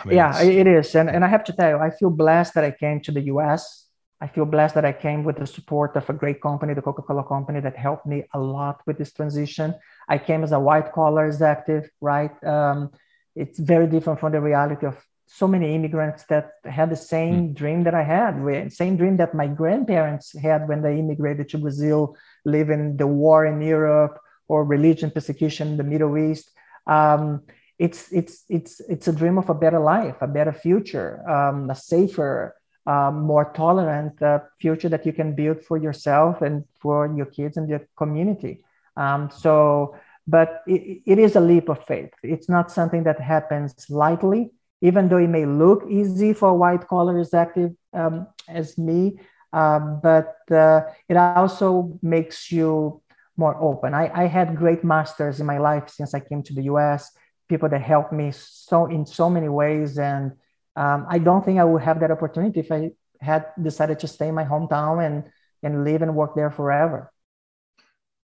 I 0.00 0.08
mean, 0.08 0.16
yeah 0.16 0.42
it 0.42 0.66
is. 0.66 0.94
And, 0.94 1.08
and 1.08 1.24
i 1.24 1.28
have 1.28 1.44
to 1.44 1.52
tell 1.52 1.70
you 1.70 1.78
i 1.78 1.90
feel 1.90 2.10
blessed 2.10 2.54
that 2.54 2.64
i 2.64 2.70
came 2.70 3.00
to 3.02 3.12
the 3.12 3.20
us 3.22 3.83
I 4.24 4.26
feel 4.26 4.46
blessed 4.46 4.74
that 4.76 4.86
I 4.86 4.92
came 5.06 5.22
with 5.22 5.36
the 5.36 5.46
support 5.46 5.96
of 5.96 6.08
a 6.08 6.14
great 6.14 6.40
company, 6.40 6.72
the 6.72 6.80
Coca 6.80 7.02
Cola 7.02 7.24
company, 7.24 7.60
that 7.60 7.76
helped 7.76 8.06
me 8.06 8.24
a 8.32 8.40
lot 8.40 8.80
with 8.86 8.96
this 8.96 9.12
transition. 9.12 9.74
I 10.08 10.16
came 10.16 10.42
as 10.42 10.52
a 10.52 10.58
white 10.68 10.94
collar 10.94 11.26
executive, 11.26 11.90
right? 12.00 12.32
Um, 12.42 12.90
it's 13.36 13.58
very 13.58 13.86
different 13.86 14.20
from 14.20 14.32
the 14.32 14.40
reality 14.40 14.86
of 14.86 14.96
so 15.26 15.46
many 15.46 15.74
immigrants 15.74 16.24
that 16.30 16.52
had 16.64 16.88
the 16.88 16.96
same 16.96 17.34
mm. 17.50 17.54
dream 17.54 17.84
that 17.84 17.94
I 17.94 18.02
had, 18.02 18.32
same 18.72 18.96
dream 18.96 19.18
that 19.18 19.34
my 19.34 19.46
grandparents 19.46 20.26
had 20.38 20.68
when 20.68 20.80
they 20.80 20.98
immigrated 20.98 21.50
to 21.50 21.58
Brazil, 21.58 22.16
living 22.46 22.96
the 22.96 23.06
war 23.06 23.44
in 23.44 23.60
Europe 23.60 24.18
or 24.48 24.64
religion 24.64 25.10
persecution 25.10 25.68
in 25.72 25.76
the 25.76 25.90
Middle 25.92 26.16
East. 26.16 26.50
Um, 26.86 27.42
it's 27.78 28.10
it's 28.10 28.44
it's 28.48 28.80
it's 28.88 29.08
a 29.08 29.12
dream 29.12 29.36
of 29.36 29.50
a 29.50 29.60
better 29.64 29.80
life, 29.80 30.16
a 30.22 30.28
better 30.38 30.52
future, 30.52 31.10
um, 31.28 31.68
a 31.68 31.74
safer, 31.74 32.54
um, 32.86 33.22
more 33.22 33.52
tolerant 33.52 34.20
uh, 34.22 34.40
future 34.60 34.88
that 34.88 35.06
you 35.06 35.12
can 35.12 35.34
build 35.34 35.62
for 35.62 35.76
yourself 35.78 36.42
and 36.42 36.64
for 36.80 37.12
your 37.16 37.26
kids 37.26 37.56
and 37.56 37.68
your 37.68 37.86
community. 37.96 38.64
Um, 38.96 39.30
so, 39.30 39.96
but 40.26 40.62
it, 40.66 41.02
it 41.06 41.18
is 41.18 41.36
a 41.36 41.40
leap 41.40 41.68
of 41.68 41.84
faith. 41.86 42.12
It's 42.22 42.48
not 42.48 42.70
something 42.70 43.04
that 43.04 43.20
happens 43.20 43.74
lightly. 43.90 44.50
even 44.84 45.08
though 45.08 45.16
it 45.16 45.28
may 45.28 45.46
look 45.46 45.80
easy 45.88 46.34
for 46.34 46.50
a 46.50 46.54
white 46.54 46.86
collar 46.86 47.18
executive 47.18 47.72
um, 47.94 48.26
as 48.48 48.76
me, 48.76 49.18
um, 49.54 50.00
but 50.02 50.36
uh, 50.50 50.82
it 51.08 51.16
also 51.16 51.98
makes 52.02 52.52
you 52.52 53.00
more 53.36 53.56
open. 53.60 53.94
I, 53.94 54.10
I 54.12 54.26
had 54.26 54.56
great 54.56 54.84
masters 54.84 55.40
in 55.40 55.46
my 55.46 55.58
life 55.58 55.88
since 55.88 56.12
I 56.12 56.20
came 56.20 56.42
to 56.42 56.54
the 56.54 56.64
US, 56.64 57.10
people 57.48 57.68
that 57.70 57.80
helped 57.80 58.12
me 58.12 58.30
so 58.32 58.86
in 58.86 59.06
so 59.06 59.30
many 59.30 59.48
ways. 59.48 59.98
And 59.98 60.32
um, 60.76 61.06
I 61.08 61.18
don't 61.18 61.44
think 61.44 61.58
I 61.58 61.64
would 61.64 61.82
have 61.82 62.00
that 62.00 62.10
opportunity 62.10 62.60
if 62.60 62.70
I 62.72 62.90
had 63.20 63.46
decided 63.60 64.00
to 64.00 64.08
stay 64.08 64.28
in 64.28 64.34
my 64.34 64.44
hometown 64.44 65.04
and, 65.04 65.24
and 65.62 65.84
live 65.84 66.02
and 66.02 66.14
work 66.14 66.34
there 66.34 66.50
forever. 66.50 67.12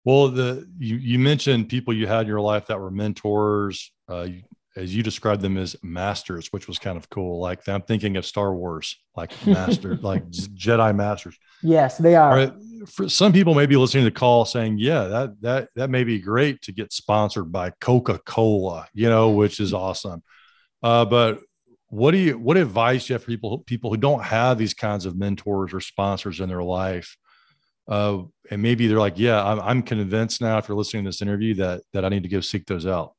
Well, 0.04 0.28
the 0.28 0.68
you, 0.78 0.96
you 0.96 1.18
mentioned 1.18 1.68
people 1.68 1.92
you 1.92 2.06
had 2.06 2.22
in 2.22 2.26
your 2.28 2.40
life 2.40 2.66
that 2.66 2.78
were 2.78 2.90
mentors. 2.90 3.92
Uh, 4.08 4.28
as 4.76 4.94
you 4.94 5.02
described 5.02 5.40
them 5.40 5.56
as 5.56 5.74
masters, 5.82 6.52
which 6.52 6.68
was 6.68 6.78
kind 6.78 6.98
of 6.98 7.08
cool. 7.08 7.40
Like 7.40 7.66
I'm 7.66 7.82
thinking 7.82 8.16
of 8.16 8.26
Star 8.26 8.54
Wars, 8.54 8.96
like 9.16 9.32
master, 9.46 9.96
like 9.96 10.28
Jedi 10.30 10.94
masters. 10.94 11.36
Yes, 11.62 11.98
they 11.98 12.14
are. 12.14 12.34
Right. 12.34 12.52
For 12.86 13.08
some 13.08 13.32
people 13.32 13.54
may 13.54 13.66
be 13.66 13.76
listening 13.76 14.04
to 14.04 14.10
the 14.10 14.16
call 14.16 14.44
saying, 14.44 14.76
yeah, 14.78 15.04
that 15.04 15.40
that 15.40 15.68
that 15.74 15.90
may 15.90 16.04
be 16.04 16.20
great 16.20 16.60
to 16.62 16.72
get 16.72 16.92
sponsored 16.92 17.50
by 17.50 17.70
Coca-Cola, 17.80 18.86
you 18.92 19.08
know, 19.08 19.30
which 19.30 19.58
is 19.60 19.72
awesome. 19.72 20.22
Uh, 20.82 21.06
but 21.06 21.40
what 21.88 22.10
do 22.10 22.18
you 22.18 22.38
what 22.38 22.56
advice 22.56 23.06
do 23.06 23.12
you 23.12 23.14
have 23.14 23.22
for 23.22 23.30
people 23.30 23.58
people 23.60 23.90
who 23.90 23.96
don't 23.96 24.22
have 24.22 24.58
these 24.58 24.74
kinds 24.74 25.06
of 25.06 25.16
mentors 25.16 25.72
or 25.72 25.80
sponsors 25.80 26.40
in 26.40 26.48
their 26.48 26.62
life? 26.62 27.16
Uh, 27.88 28.22
and 28.50 28.60
maybe 28.60 28.88
they're 28.88 28.98
like, 28.98 29.16
yeah, 29.16 29.44
I'm, 29.44 29.60
I'm 29.60 29.82
convinced 29.82 30.40
now 30.40 30.58
after 30.58 30.74
listening 30.74 31.04
to 31.04 31.08
this 31.08 31.22
interview 31.22 31.54
that 31.54 31.82
that 31.92 32.04
I 32.04 32.08
need 32.08 32.24
to 32.24 32.28
go 32.28 32.40
seek 32.40 32.66
those 32.66 32.86
out. 32.86 33.12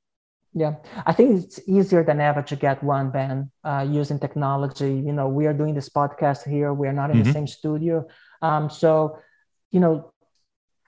Yeah, 0.54 0.76
I 1.06 1.14
think 1.14 1.44
it's 1.44 1.60
easier 1.68 2.04
than 2.04 2.20
ever 2.20 2.42
to 2.42 2.56
get 2.56 2.84
one, 2.84 3.12
Ben, 3.12 3.52
uh, 3.64 3.86
using 3.88 4.20
technology. 4.20 4.94
You 4.94 5.14
know, 5.14 5.28
we 5.28 5.46
are 5.46 5.54
doing 5.54 5.76
this 5.76 5.90
podcast 5.90 6.50
here. 6.50 6.74
We 6.74 6.88
are 6.88 6.94
not 6.94 7.12
in 7.12 7.18
mm-hmm. 7.18 7.28
the 7.28 7.34
same 7.34 7.48
studio. 7.48 8.08
Um, 8.42 8.70
so, 8.70 9.20
you 9.72 9.80
know, 9.80 10.12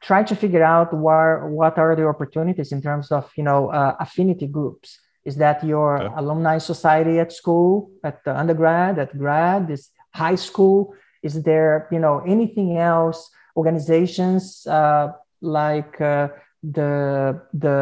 try 0.02 0.24
to 0.24 0.36
figure 0.36 0.64
out 0.64 0.94
where, 0.94 1.48
what 1.48 1.78
are 1.78 1.96
the 1.96 2.08
opportunities 2.08 2.72
in 2.72 2.82
terms 2.82 3.12
of, 3.12 3.30
you 3.36 3.44
know, 3.44 3.70
uh, 3.70 3.96
affinity 4.00 4.48
groups. 4.48 5.00
Is 5.26 5.36
that 5.38 5.63
your 5.63 6.01
okay. 6.01 6.13
alumni 6.15 6.57
society 6.57 7.20
at 7.20 7.32
school, 7.32 7.91
at 8.03 8.24
the 8.24 8.38
undergrad, 8.38 8.97
at 8.99 9.17
grad, 9.17 9.70
is 9.70 9.89
high 10.13 10.36
school? 10.36 10.95
Is 11.22 11.43
there, 11.43 11.88
you 11.91 11.99
know, 11.99 12.20
anything 12.26 12.78
else, 12.78 13.30
organizations 13.55 14.65
uh, 14.65 15.11
like, 15.41 15.99
uh, 15.99 16.30
the 16.61 17.41
the 17.53 17.78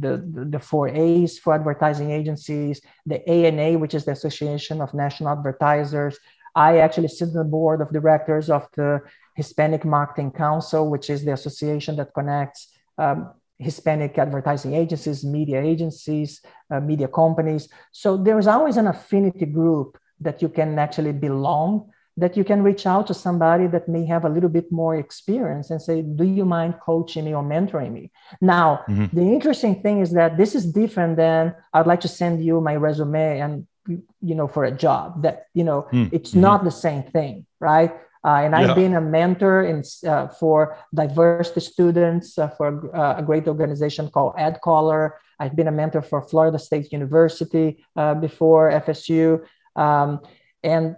the 0.00 0.46
the 0.50 0.58
four 0.58 0.88
A's 0.88 1.38
for 1.38 1.54
advertising 1.54 2.10
agencies, 2.10 2.80
the 3.04 3.20
ANA, 3.28 3.78
which 3.78 3.94
is 3.94 4.04
the 4.06 4.12
Association 4.12 4.80
of 4.80 4.94
National 4.94 5.30
Advertisers. 5.30 6.18
I 6.54 6.78
actually 6.78 7.08
sit 7.08 7.28
on 7.28 7.34
the 7.34 7.44
board 7.44 7.80
of 7.80 7.92
directors 7.92 8.48
of 8.50 8.66
the 8.74 9.00
Hispanic 9.36 9.84
Marketing 9.84 10.30
Council, 10.30 10.88
which 10.88 11.10
is 11.10 11.24
the 11.24 11.32
association 11.32 11.96
that 11.96 12.14
connects 12.14 12.68
um, 12.98 13.32
Hispanic 13.62 14.18
advertising 14.18 14.74
agencies, 14.74 15.24
media 15.24 15.62
agencies, 15.62 16.40
uh, 16.70 16.80
media 16.80 17.08
companies. 17.08 17.68
So 17.92 18.16
there's 18.16 18.46
always 18.46 18.76
an 18.76 18.86
affinity 18.86 19.46
group 19.46 19.98
that 20.20 20.42
you 20.42 20.48
can 20.48 20.78
actually 20.78 21.12
belong 21.12 21.90
that 22.16 22.36
you 22.36 22.44
can 22.44 22.62
reach 22.62 22.86
out 22.86 23.06
to 23.06 23.14
somebody 23.14 23.66
that 23.66 23.88
may 23.88 24.04
have 24.04 24.24
a 24.24 24.28
little 24.28 24.50
bit 24.50 24.70
more 24.70 24.96
experience 24.96 25.70
and 25.70 25.80
say, 25.80 26.02
Do 26.02 26.24
you 26.24 26.44
mind 26.44 26.74
coaching 26.84 27.24
me 27.24 27.34
or 27.34 27.42
mentoring 27.42 27.92
me? 27.92 28.10
Now, 28.40 28.84
mm-hmm. 28.88 29.16
the 29.16 29.22
interesting 29.22 29.80
thing 29.82 30.00
is 30.00 30.12
that 30.12 30.36
this 30.36 30.54
is 30.54 30.66
different 30.66 31.16
than 31.16 31.54
I'd 31.72 31.86
like 31.86 32.00
to 32.02 32.08
send 32.08 32.44
you 32.44 32.60
my 32.60 32.76
resume 32.76 33.40
and 33.40 33.66
you 33.88 34.34
know 34.34 34.46
for 34.46 34.64
a 34.64 34.70
job 34.70 35.22
that 35.22 35.46
you 35.54 35.64
know 35.64 35.88
mm-hmm. 35.92 36.14
it's 36.14 36.34
not 36.34 36.62
the 36.62 36.70
same 36.70 37.02
thing 37.02 37.44
right 37.58 37.92
uh, 38.24 38.40
and 38.44 38.54
I've 38.54 38.76
been 38.76 38.94
a 38.94 39.00
mentor 39.00 39.64
in, 39.64 39.82
uh, 40.06 40.28
for 40.28 40.78
diversity 40.94 41.60
students 41.60 42.38
uh, 42.38 42.48
for 42.48 42.94
uh, 42.96 43.16
a 43.18 43.22
great 43.22 43.48
organization 43.48 44.08
called 44.08 44.34
ADCOLOR. 44.36 45.12
I've 45.40 45.56
been 45.56 45.66
a 45.66 45.72
mentor 45.72 46.02
for 46.02 46.22
Florida 46.22 46.58
State 46.58 46.92
University 46.92 47.84
uh, 47.96 48.14
before 48.14 48.70
FSU. 48.70 49.44
Um, 49.74 50.20
and 50.62 50.96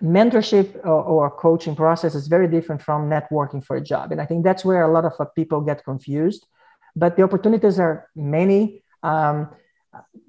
mentorship 0.00 0.76
or, 0.84 1.02
or, 1.02 1.30
coaching 1.30 1.74
process 1.74 2.14
is 2.14 2.26
very 2.26 2.46
different 2.46 2.82
from 2.82 3.08
networking 3.08 3.64
for 3.64 3.76
a 3.76 3.80
job. 3.80 4.12
And 4.12 4.20
I 4.20 4.26
think 4.26 4.44
that's 4.44 4.64
where 4.64 4.82
a 4.82 4.92
lot 4.92 5.04
of 5.04 5.12
uh, 5.18 5.24
people 5.24 5.60
get 5.62 5.84
confused. 5.84 6.46
But 6.94 7.16
the 7.16 7.22
opportunities 7.22 7.78
are 7.80 8.08
many. 8.14 8.84
Um, 9.02 9.48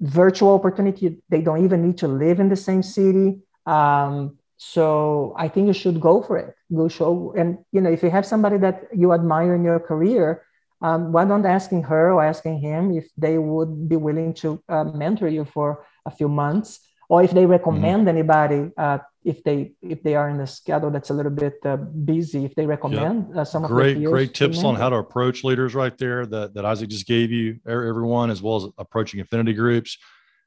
virtual 0.00 0.54
opportunity, 0.54 1.22
they 1.28 1.42
don't 1.42 1.64
even 1.64 1.86
need 1.86 1.98
to 1.98 2.08
live 2.08 2.40
in 2.40 2.48
the 2.48 2.56
same 2.56 2.82
city. 2.82 3.40
Um, 3.66 4.38
so 4.72 5.34
I 5.36 5.48
think 5.48 5.66
you 5.66 5.74
should 5.74 6.00
go 6.00 6.22
for 6.22 6.38
it. 6.38 6.54
Go 6.74 6.88
show, 6.88 7.34
and 7.36 7.58
you 7.70 7.80
know, 7.80 7.90
if 7.90 8.02
you 8.02 8.10
have 8.10 8.24
somebody 8.24 8.56
that 8.58 8.88
you 8.94 9.12
admire 9.12 9.54
in 9.54 9.62
your 9.62 9.78
career, 9.78 10.42
um, 10.80 11.12
why 11.12 11.24
don't 11.26 11.44
asking 11.44 11.82
her 11.84 12.12
or 12.12 12.24
asking 12.24 12.60
him 12.60 12.96
if 12.96 13.06
they 13.16 13.36
would 13.38 13.88
be 13.88 13.96
willing 13.96 14.32
to 14.34 14.62
uh, 14.68 14.84
mentor 14.84 15.28
you 15.28 15.44
for 15.44 15.84
a 16.06 16.10
few 16.10 16.28
months 16.28 16.80
or 17.08 17.22
if 17.22 17.30
they 17.32 17.46
recommend 17.46 18.00
mm-hmm. 18.00 18.16
anybody 18.16 18.70
uh, 18.76 18.98
if 19.22 19.44
they 19.44 19.72
if 19.82 20.02
they 20.02 20.14
are 20.14 20.28
in 20.30 20.40
a 20.40 20.46
schedule 20.46 20.90
that's 20.90 21.10
a 21.10 21.14
little 21.14 21.32
bit 21.32 21.56
uh, 21.64 21.76
busy 21.76 22.44
if 22.44 22.54
they 22.54 22.66
recommend 22.66 23.28
yep. 23.28 23.38
uh, 23.38 23.44
some 23.44 23.62
great 23.62 24.02
great 24.02 24.34
tips 24.34 24.64
on 24.64 24.74
how 24.74 24.88
to 24.88 24.96
approach 24.96 25.44
leaders 25.44 25.74
right 25.74 25.96
there 25.98 26.26
that, 26.26 26.54
that 26.54 26.64
isaac 26.64 26.88
just 26.88 27.06
gave 27.06 27.30
you 27.30 27.58
everyone 27.66 28.30
as 28.30 28.42
well 28.42 28.56
as 28.56 28.64
approaching 28.78 29.20
affinity 29.20 29.52
groups 29.52 29.98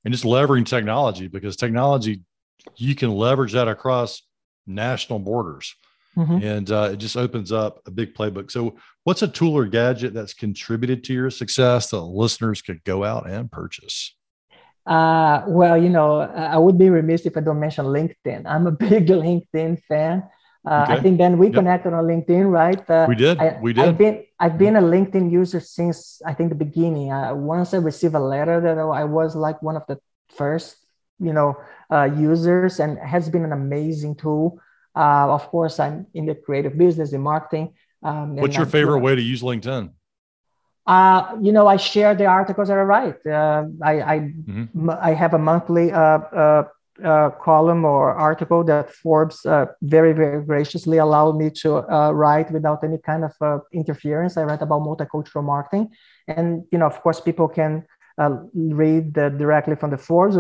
and 0.06 0.14
just 0.14 0.24
leveraging 0.24 0.66
technology 0.66 1.28
because 1.28 1.56
technology 1.56 2.22
you 2.76 2.96
can 2.96 3.12
leverage 3.12 3.54
that 3.54 3.68
across 3.68 4.22
national 4.66 5.20
borders 5.20 5.76
mm-hmm. 6.16 6.44
and 6.44 6.72
uh, 6.72 6.90
it 6.92 6.98
just 6.98 7.16
opens 7.16 7.52
up 7.52 7.82
a 7.86 7.92
big 7.92 8.14
playbook 8.14 8.52
so 8.52 8.76
what's 9.04 9.22
a 9.22 9.28
tool 9.28 9.58
or 9.58 9.66
gadget 9.66 10.14
that's 10.14 10.34
contributed 10.34 11.04
to 11.04 11.14
your 11.14 11.30
success 11.30 11.90
that 11.90 12.02
listeners 12.02 12.62
could 12.62 12.84
go 12.84 13.04
out 13.04 13.30
and 13.30 13.52
purchase 13.52 14.14
uh, 14.88 15.44
well, 15.48 15.78
you 15.78 15.90
know, 15.90 16.22
I 16.22 16.58
would 16.58 16.78
be 16.78 16.90
remiss 16.90 17.26
if 17.26 17.36
I 17.36 17.42
don't 17.42 17.60
mention 17.60 17.86
LinkedIn. 17.86 18.44
I'm 18.46 18.68
a 18.68 18.72
big 18.88 19.08
LinkedIn 19.08 19.84
fan. 19.84 20.24
Uh, 20.66 20.84
okay. 20.84 20.94
I 20.94 21.00
think 21.02 21.18
Ben, 21.18 21.38
we 21.38 21.48
yep. 21.48 21.56
connected 21.56 21.94
on 21.94 22.06
LinkedIn, 22.06 22.50
right? 22.50 22.90
Uh, 22.90 23.06
we 23.08 23.16
did. 23.16 23.38
I, 23.40 23.60
we 23.62 23.74
did. 23.74 23.86
I've 23.86 23.98
been 23.98 24.24
I've 24.40 24.58
been 24.58 24.76
a 24.76 24.82
LinkedIn 24.82 25.32
user 25.32 25.60
since 25.60 26.22
I 26.26 26.34
think 26.34 26.50
the 26.50 26.56
beginning. 26.56 27.12
Uh, 27.12 27.36
once 27.36 27.74
I 27.74 27.78
received 27.78 28.16
a 28.16 28.20
letter 28.20 28.60
that 28.62 28.78
I 28.78 29.04
was 29.04 29.36
like 29.36 29.62
one 29.62 29.76
of 29.76 29.84
the 29.88 30.00
first, 30.36 30.78
you 31.20 31.34
know, 31.34 31.58
uh, 31.92 32.04
users, 32.04 32.80
and 32.80 32.98
has 33.00 33.30
been 33.30 33.44
an 33.44 33.52
amazing 33.52 34.16
tool. 34.16 34.60
Uh, 34.96 35.32
of 35.32 35.48
course, 35.50 35.80
I'm 35.80 36.08
in 36.14 36.26
the 36.26 36.36
creative 36.36 36.78
business, 36.78 37.14
in 37.14 37.22
marketing. 37.22 37.74
Um, 38.04 38.36
What's 38.36 38.58
your 38.58 38.66
favorite 38.66 39.00
way 39.00 39.16
to 39.16 39.22
use 39.22 39.42
LinkedIn? 39.42 39.92
Uh, 40.88 41.36
you 41.42 41.52
know, 41.52 41.68
I 41.68 41.78
share 41.78 42.16
the 42.16 42.26
articles 42.26 42.70
that 42.70 42.78
I 42.78 42.82
write. 42.82 43.26
Uh, 43.26 43.66
I 43.84 44.02
I, 44.02 44.20
mm-hmm. 44.20 44.90
I, 44.90 45.14
have 45.14 45.34
a 45.34 45.38
monthly 45.38 45.92
uh, 45.92 46.00
uh, 46.00 46.64
uh 47.04 47.30
column 47.44 47.84
or 47.84 48.14
article 48.14 48.64
that 48.64 48.94
Forbes 48.94 49.46
uh, 49.46 49.66
very 49.82 50.14
very 50.14 50.42
graciously 50.46 50.98
allowed 50.98 51.36
me 51.36 51.50
to 51.62 51.82
write 52.14 52.50
without 52.52 52.86
any 52.86 53.00
kind 53.00 53.26
of 53.26 53.62
interference. 53.74 54.38
I 54.38 54.44
write 54.44 54.62
about 54.62 54.82
multicultural 54.82 55.44
marketing, 55.44 55.90
and 56.28 56.64
you 56.72 56.78
know, 56.78 56.86
of 56.86 57.02
course, 57.02 57.20
people 57.20 57.50
can 57.50 57.84
read 58.54 59.14
directly 59.14 59.76
from 59.76 59.92
the 59.92 59.98
Forbes 59.98 60.38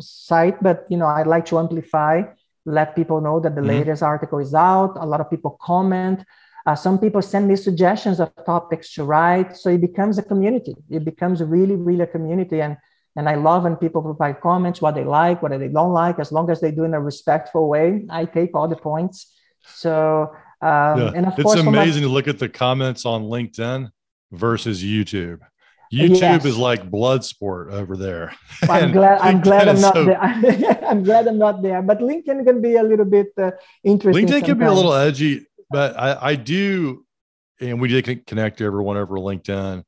site. 0.00 0.62
But 0.62 0.86
you 0.88 0.96
know, 0.96 1.06
I 1.06 1.22
like 1.22 1.46
to 1.46 1.58
amplify, 1.58 2.22
let 2.64 2.96
people 2.96 3.20
know 3.20 3.40
that 3.40 3.54
the 3.54 3.60
mm-hmm. 3.60 3.70
latest 3.70 4.02
article 4.02 4.38
is 4.38 4.54
out. 4.54 4.96
A 4.96 5.06
lot 5.06 5.20
of 5.20 5.30
people 5.30 5.58
comment. 5.60 6.24
Uh, 6.64 6.76
some 6.76 6.98
people 6.98 7.20
send 7.22 7.48
me 7.48 7.56
suggestions 7.56 8.20
of 8.20 8.30
topics 8.46 8.94
to 8.94 9.04
write. 9.04 9.56
So 9.56 9.70
it 9.70 9.80
becomes 9.80 10.18
a 10.18 10.22
community. 10.22 10.74
It 10.90 11.04
becomes 11.04 11.42
really, 11.42 11.74
really 11.74 12.02
a 12.02 12.06
community. 12.06 12.60
And, 12.60 12.76
and 13.16 13.28
I 13.28 13.34
love 13.34 13.64
when 13.64 13.76
people 13.76 14.00
provide 14.00 14.40
comments, 14.40 14.80
what 14.80 14.94
they 14.94 15.04
like, 15.04 15.42
what 15.42 15.50
they 15.50 15.68
don't 15.68 15.92
like, 15.92 16.18
as 16.20 16.30
long 16.30 16.50
as 16.50 16.60
they 16.60 16.70
do 16.70 16.84
in 16.84 16.94
a 16.94 17.00
respectful 17.00 17.68
way. 17.68 18.06
I 18.08 18.26
take 18.26 18.54
all 18.54 18.68
the 18.68 18.76
points. 18.76 19.34
So, 19.64 20.32
um, 20.60 21.00
yeah. 21.00 21.12
and 21.16 21.26
of 21.26 21.32
it's 21.34 21.42
course, 21.42 21.58
amazing 21.58 22.02
my- 22.02 22.08
to 22.08 22.14
look 22.14 22.28
at 22.28 22.38
the 22.38 22.48
comments 22.48 23.04
on 23.04 23.24
LinkedIn 23.24 23.90
versus 24.30 24.84
YouTube. 24.84 25.40
YouTube 25.92 26.20
yes. 26.20 26.44
is 26.46 26.56
like 26.56 26.90
blood 26.90 27.22
sport 27.24 27.70
over 27.70 27.96
there. 27.96 28.34
I'm 28.68 28.92
glad. 28.98 29.20
I'm 29.20 29.40
glad 29.40 29.68
I'm 29.68 29.80
not 29.80 29.94
so, 29.94 30.04
there. 30.04 30.20
I'm 30.88 31.02
glad 31.02 31.28
I'm 31.28 31.38
not 31.38 31.62
there. 31.62 31.82
But 31.82 31.98
LinkedIn 31.98 32.46
can 32.46 32.62
be 32.62 32.76
a 32.76 32.82
little 32.82 33.04
bit 33.04 33.28
uh, 33.36 33.50
interesting. 33.84 34.26
LinkedIn 34.26 34.30
sometimes. 34.30 34.48
can 34.48 34.58
be 34.58 34.64
a 34.64 34.72
little 34.72 34.94
edgy 34.94 35.46
but 35.72 35.98
I, 35.98 36.18
I 36.20 36.34
do, 36.36 37.04
and 37.58 37.80
we 37.80 37.88
did 37.88 38.26
connect 38.26 38.60
everyone 38.60 38.98
over 38.98 39.16
LinkedIn, 39.16 39.82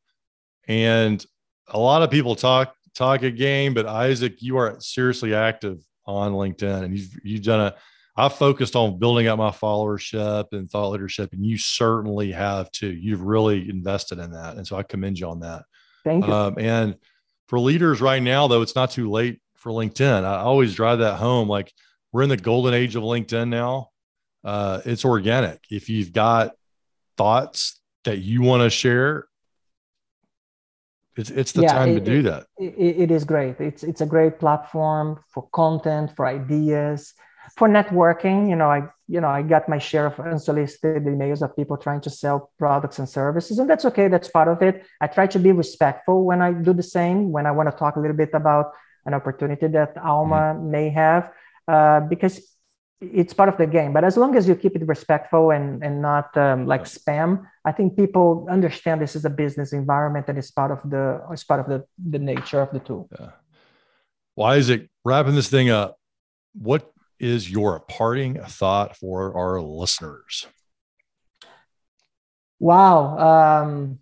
and 0.66 1.26
a 1.68 1.78
lot 1.78 2.02
of 2.02 2.10
people 2.10 2.34
talk 2.34 2.74
talk 2.94 3.22
a 3.22 3.30
game, 3.30 3.74
but 3.74 3.86
Isaac, 3.86 4.40
you 4.40 4.56
are 4.56 4.76
seriously 4.80 5.34
active 5.34 5.78
on 6.06 6.32
LinkedIn, 6.32 6.84
and 6.84 6.96
you've 6.96 7.18
you've 7.22 7.42
done 7.42 7.60
a. 7.60 7.74
I've 8.16 8.34
focused 8.34 8.76
on 8.76 8.98
building 8.98 9.26
up 9.26 9.38
my 9.38 9.50
followership 9.50 10.46
and 10.52 10.70
thought 10.70 10.90
leadership, 10.90 11.32
and 11.32 11.44
you 11.44 11.58
certainly 11.58 12.32
have 12.32 12.70
too. 12.72 12.92
You've 12.92 13.22
really 13.22 13.68
invested 13.68 14.18
in 14.18 14.32
that, 14.32 14.56
and 14.56 14.66
so 14.66 14.76
I 14.76 14.84
commend 14.84 15.18
you 15.18 15.28
on 15.28 15.40
that. 15.40 15.64
Thank 16.04 16.26
you. 16.26 16.32
Um, 16.32 16.56
and 16.58 16.96
for 17.48 17.58
leaders 17.58 18.00
right 18.00 18.22
now, 18.22 18.46
though, 18.46 18.62
it's 18.62 18.74
not 18.74 18.90
too 18.90 19.10
late 19.10 19.40
for 19.56 19.72
LinkedIn. 19.72 20.24
I 20.24 20.38
always 20.38 20.74
drive 20.74 20.98
that 20.98 21.16
home. 21.16 21.48
Like 21.48 21.72
we're 22.12 22.22
in 22.22 22.28
the 22.28 22.36
golden 22.36 22.74
age 22.74 22.96
of 22.96 23.02
LinkedIn 23.02 23.48
now. 23.48 23.90
Uh, 24.44 24.80
it's 24.84 25.04
organic. 25.04 25.60
If 25.70 25.88
you've 25.88 26.12
got 26.12 26.52
thoughts 27.16 27.80
that 28.04 28.18
you 28.18 28.42
want 28.42 28.62
to 28.62 28.70
share, 28.70 29.26
it's 31.16 31.30
it's 31.30 31.52
the 31.52 31.62
yeah, 31.62 31.72
time 31.72 31.90
it, 31.90 32.00
to 32.00 32.04
do 32.04 32.22
that. 32.22 32.46
It, 32.58 32.74
it 32.76 33.10
is 33.10 33.24
great. 33.24 33.60
It's 33.60 33.82
it's 33.82 34.00
a 34.00 34.06
great 34.06 34.38
platform 34.38 35.20
for 35.28 35.48
content, 35.52 36.14
for 36.16 36.26
ideas, 36.26 37.14
for 37.56 37.68
networking. 37.68 38.48
You 38.48 38.56
know, 38.56 38.68
I 38.68 38.88
you 39.08 39.20
know 39.20 39.28
I 39.28 39.42
got 39.42 39.68
my 39.68 39.78
share 39.78 40.06
of 40.06 40.18
unsolicited 40.18 41.04
emails 41.04 41.42
of 41.42 41.54
people 41.56 41.76
trying 41.76 42.00
to 42.02 42.10
sell 42.10 42.50
products 42.58 42.98
and 42.98 43.08
services, 43.08 43.58
and 43.58 43.68
that's 43.68 43.84
okay. 43.84 44.08
That's 44.08 44.28
part 44.28 44.48
of 44.48 44.62
it. 44.62 44.84
I 45.00 45.06
try 45.06 45.26
to 45.28 45.38
be 45.38 45.52
respectful 45.52 46.24
when 46.24 46.40
I 46.42 46.52
do 46.52 46.72
the 46.72 46.82
same. 46.82 47.30
When 47.32 47.46
I 47.46 47.52
want 47.52 47.70
to 47.70 47.76
talk 47.76 47.96
a 47.96 48.00
little 48.00 48.16
bit 48.16 48.30
about 48.32 48.72
an 49.06 49.14
opportunity 49.14 49.66
that 49.68 49.96
Alma 49.98 50.54
mm-hmm. 50.54 50.70
may 50.70 50.88
have, 50.90 51.30
uh, 51.68 52.00
because 52.00 52.40
it's 53.00 53.34
part 53.34 53.48
of 53.48 53.58
the 53.58 53.66
game. 53.66 53.92
But 53.92 54.04
as 54.04 54.16
long 54.16 54.36
as 54.36 54.48
you 54.48 54.54
keep 54.54 54.76
it 54.76 54.86
respectful 54.86 55.50
and 55.50 55.82
and 55.82 56.00
not 56.00 56.36
um, 56.36 56.66
like 56.66 56.84
spam, 56.84 57.44
I 57.64 57.72
think 57.72 57.96
people 57.96 58.46
understand 58.50 59.00
this 59.00 59.16
is 59.16 59.24
a 59.24 59.30
business 59.30 59.72
environment 59.72 60.26
and 60.28 60.38
it's 60.38 60.50
part 60.50 60.70
of 60.70 60.80
the 60.88 61.20
it's 61.30 61.44
part 61.44 61.60
of 61.60 61.66
the 61.66 61.84
the 61.98 62.18
nature 62.18 62.60
of 62.60 62.70
the 62.70 62.80
tool. 62.80 63.08
Yeah. 63.18 63.30
Well, 64.36 64.48
Isaac, 64.48 64.88
wrapping 65.04 65.34
this 65.34 65.48
thing 65.48 65.70
up, 65.70 65.98
what 66.54 66.90
is 67.18 67.50
your 67.50 67.80
parting 67.80 68.40
thought 68.40 68.96
for 68.96 69.36
our 69.36 69.60
listeners? 69.60 70.46
Wow. 72.58 73.62
Um, 73.62 73.98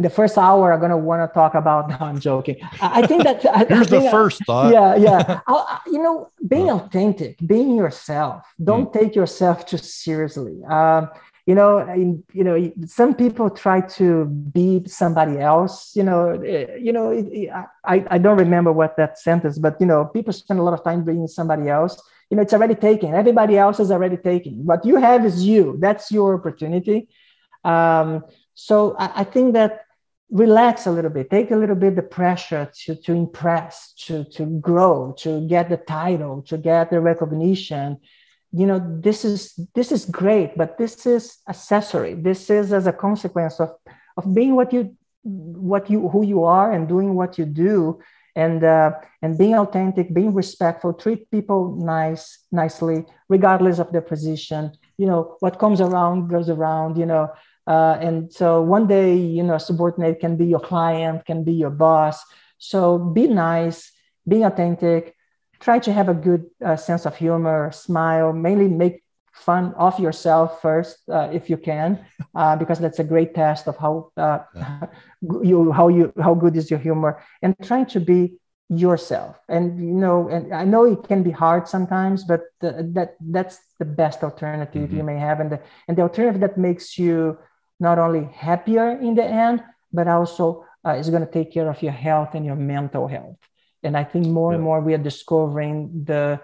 in 0.00 0.02
the 0.02 0.08
first 0.08 0.38
hour, 0.38 0.72
I'm 0.72 0.80
gonna 0.80 0.96
want 0.96 1.20
to 1.20 1.30
talk 1.34 1.54
about. 1.54 1.80
No, 1.90 1.96
I'm 2.00 2.20
joking. 2.20 2.56
I, 2.80 3.02
I 3.02 3.06
think 3.06 3.24
that 3.24 3.42
here's 3.68 3.92
I 3.92 3.98
the 3.98 4.10
first 4.10 4.38
thought. 4.46 4.72
Yeah, 4.72 4.94
yeah. 4.96 5.40
I, 5.46 5.80
you 5.86 6.00
know, 6.04 6.30
being 6.46 6.70
authentic, 6.70 7.36
being 7.54 7.74
yourself. 7.76 8.46
Don't 8.62 8.88
mm. 8.88 8.98
take 8.98 9.14
yourself 9.14 9.66
too 9.66 9.76
seriously. 9.78 10.56
Um, 10.68 11.10
you 11.46 11.54
know, 11.54 11.78
in, 12.02 12.22
you 12.32 12.44
know, 12.44 12.56
some 12.86 13.12
people 13.14 13.50
try 13.50 13.80
to 13.98 14.24
be 14.26 14.82
somebody 14.86 15.38
else. 15.38 15.74
You 15.98 16.04
know, 16.04 16.22
eh, 16.54 16.76
you 16.86 16.92
know. 16.96 17.06
I 17.92 17.96
I 18.14 18.18
don't 18.24 18.38
remember 18.38 18.72
what 18.72 18.96
that 18.96 19.18
sentence, 19.18 19.58
but 19.58 19.74
you 19.80 19.86
know, 19.90 20.00
people 20.16 20.32
spend 20.32 20.60
a 20.60 20.62
lot 20.62 20.74
of 20.78 20.82
time 20.82 21.04
being 21.04 21.26
somebody 21.26 21.68
else. 21.68 21.94
You 22.30 22.36
know, 22.36 22.42
it's 22.42 22.54
already 22.54 22.76
taken. 22.90 23.08
Everybody 23.22 23.58
else 23.58 23.78
is 23.80 23.90
already 23.90 24.16
taken. 24.16 24.52
What 24.64 24.80
you 24.88 24.96
have 24.96 25.26
is 25.30 25.36
you. 25.44 25.76
That's 25.84 26.10
your 26.12 26.28
opportunity. 26.38 27.08
Um, 27.64 28.24
so 28.54 28.94
I, 28.98 29.06
I 29.22 29.24
think 29.24 29.54
that 29.54 29.72
relax 30.30 30.86
a 30.86 30.90
little 30.90 31.10
bit 31.10 31.28
take 31.28 31.50
a 31.50 31.56
little 31.56 31.74
bit 31.74 31.96
the 31.96 32.02
pressure 32.02 32.70
to, 32.72 32.94
to 32.94 33.12
impress 33.12 33.92
to, 33.94 34.24
to 34.24 34.46
grow 34.60 35.12
to 35.18 35.46
get 35.48 35.68
the 35.68 35.76
title 35.76 36.42
to 36.42 36.56
get 36.56 36.90
the 36.90 37.00
recognition. 37.00 37.98
You 38.52 38.66
know 38.66 38.98
this 39.00 39.24
is 39.24 39.58
this 39.74 39.92
is 39.92 40.04
great 40.04 40.56
but 40.56 40.78
this 40.78 41.06
is 41.06 41.38
accessory. 41.48 42.14
This 42.14 42.50
is 42.50 42.72
as 42.72 42.86
a 42.86 42.92
consequence 42.92 43.60
of 43.60 43.70
of 44.16 44.34
being 44.34 44.54
what 44.54 44.72
you 44.72 44.96
what 45.22 45.90
you 45.90 46.08
who 46.08 46.24
you 46.24 46.44
are 46.44 46.72
and 46.72 46.88
doing 46.88 47.14
what 47.14 47.38
you 47.38 47.44
do. 47.44 48.00
And 48.36 48.62
uh, 48.62 48.92
and 49.22 49.36
being 49.36 49.56
authentic 49.56 50.14
being 50.14 50.32
respectful 50.32 50.94
treat 50.94 51.28
people 51.32 51.74
nice 51.76 52.38
nicely 52.52 53.04
regardless 53.28 53.80
of 53.80 53.90
their 53.90 54.02
position. 54.02 54.72
You 54.96 55.06
know 55.06 55.36
what 55.40 55.58
comes 55.58 55.80
around 55.80 56.28
goes 56.28 56.48
around 56.48 56.96
you 56.96 57.06
know 57.06 57.28
uh, 57.66 57.98
and 58.00 58.32
so 58.32 58.62
one 58.62 58.86
day, 58.86 59.16
you 59.16 59.42
know, 59.42 59.54
a 59.54 59.60
subordinate 59.60 60.20
can 60.20 60.36
be 60.36 60.46
your 60.46 60.60
client, 60.60 61.24
can 61.24 61.44
be 61.44 61.52
your 61.52 61.70
boss. 61.70 62.22
So 62.58 62.98
be 62.98 63.26
nice, 63.28 63.92
be 64.26 64.42
authentic, 64.42 65.14
try 65.60 65.78
to 65.78 65.92
have 65.92 66.08
a 66.08 66.14
good 66.14 66.46
uh, 66.64 66.76
sense 66.76 67.06
of 67.06 67.16
humor, 67.16 67.70
smile, 67.72 68.32
mainly 68.32 68.68
make 68.68 69.02
fun 69.32 69.72
of 69.74 69.98
yourself 69.98 70.60
first 70.60 70.98
uh, 71.08 71.28
if 71.32 71.48
you 71.48 71.56
can, 71.56 72.04
uh, 72.34 72.56
because 72.56 72.78
that's 72.78 72.98
a 72.98 73.04
great 73.04 73.34
test 73.34 73.68
of 73.68 73.76
how 73.76 74.10
uh, 74.16 74.40
you 75.42 75.72
how 75.72 75.88
you 75.88 76.12
how 76.20 76.34
good 76.34 76.56
is 76.56 76.70
your 76.70 76.80
humor, 76.80 77.22
and 77.42 77.54
trying 77.62 77.86
to 77.86 78.00
be 78.00 78.38
yourself. 78.68 79.36
And 79.48 79.78
you 79.78 79.94
know, 79.94 80.28
and 80.28 80.54
I 80.54 80.64
know 80.64 80.84
it 80.84 81.04
can 81.04 81.22
be 81.22 81.30
hard 81.30 81.68
sometimes, 81.68 82.24
but 82.24 82.42
the, 82.60 82.88
that 82.94 83.16
that's 83.20 83.58
the 83.78 83.84
best 83.84 84.22
alternative 84.22 84.88
mm-hmm. 84.88 84.96
you 84.96 85.02
may 85.02 85.18
have, 85.18 85.40
and 85.40 85.50
the 85.52 85.60
and 85.88 85.96
the 85.96 86.02
alternative 86.02 86.40
that 86.40 86.58
makes 86.58 86.98
you 86.98 87.38
not 87.80 87.98
only 87.98 88.28
happier 88.34 88.90
in 88.90 89.14
the 89.14 89.24
end, 89.24 89.62
but 89.92 90.06
also 90.06 90.64
uh, 90.86 90.90
is 90.90 91.10
going 91.10 91.24
to 91.24 91.30
take 91.30 91.52
care 91.52 91.68
of 91.68 91.82
your 91.82 91.92
health 91.92 92.34
and 92.34 92.44
your 92.44 92.56
mental 92.56 93.08
health. 93.08 93.36
And 93.82 93.96
I 93.96 94.04
think 94.04 94.26
more 94.26 94.52
yeah. 94.52 94.56
and 94.56 94.64
more 94.64 94.80
we 94.80 94.94
are 94.94 94.98
discovering 94.98 96.04
the 96.04 96.40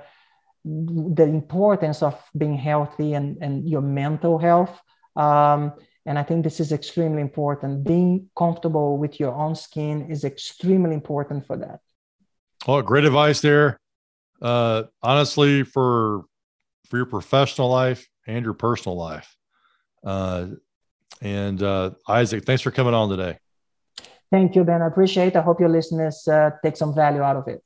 the 0.67 1.23
importance 1.23 2.03
of 2.03 2.21
being 2.37 2.57
healthy 2.57 3.15
and, 3.15 3.39
and 3.41 3.69
your 3.69 3.83
mental 3.83 4.37
health. 4.37 4.81
Um, 5.15 5.73
and 6.07 6.19
I 6.19 6.25
think 6.25 6.43
this 6.43 6.59
is 6.59 6.73
extremely 6.73 7.23
important. 7.23 7.85
Being 7.85 8.29
comfortable 8.37 8.99
with 8.99 9.21
your 9.21 9.33
own 9.33 9.55
skin 9.55 10.11
is 10.11 10.25
extremely 10.25 10.95
important 10.95 11.47
for 11.47 11.57
that. 11.59 11.81
Oh, 12.67 12.83
great 12.83 13.05
advice 13.05 13.41
there. 13.41 13.79
Uh, 14.43 14.85
honestly, 15.03 15.63
for 15.63 16.25
for 16.89 16.97
your 16.97 17.07
professional 17.07 17.69
life 17.69 18.09
and 18.27 18.45
your 18.45 18.55
personal 18.55 18.97
life, 18.97 19.37
uh, 20.05 20.47
and 21.21 21.63
uh, 21.63 21.91
Isaac, 22.09 22.45
thanks 22.45 22.63
for 22.63 22.71
coming 22.71 22.95
on 22.95 23.09
today. 23.09 23.39
Thank 24.31 24.57
you, 24.57 24.65
Ben. 24.65 24.83
I 24.83 24.87
appreciate 24.87 25.29
it. 25.29 25.37
I 25.37 25.43
hope 25.43 25.61
your 25.61 25.69
listeners 25.69 26.27
uh, 26.27 26.51
take 26.65 26.77
some 26.77 26.95
value 26.95 27.23
out 27.23 27.37
of 27.37 27.49
it. 27.49 27.63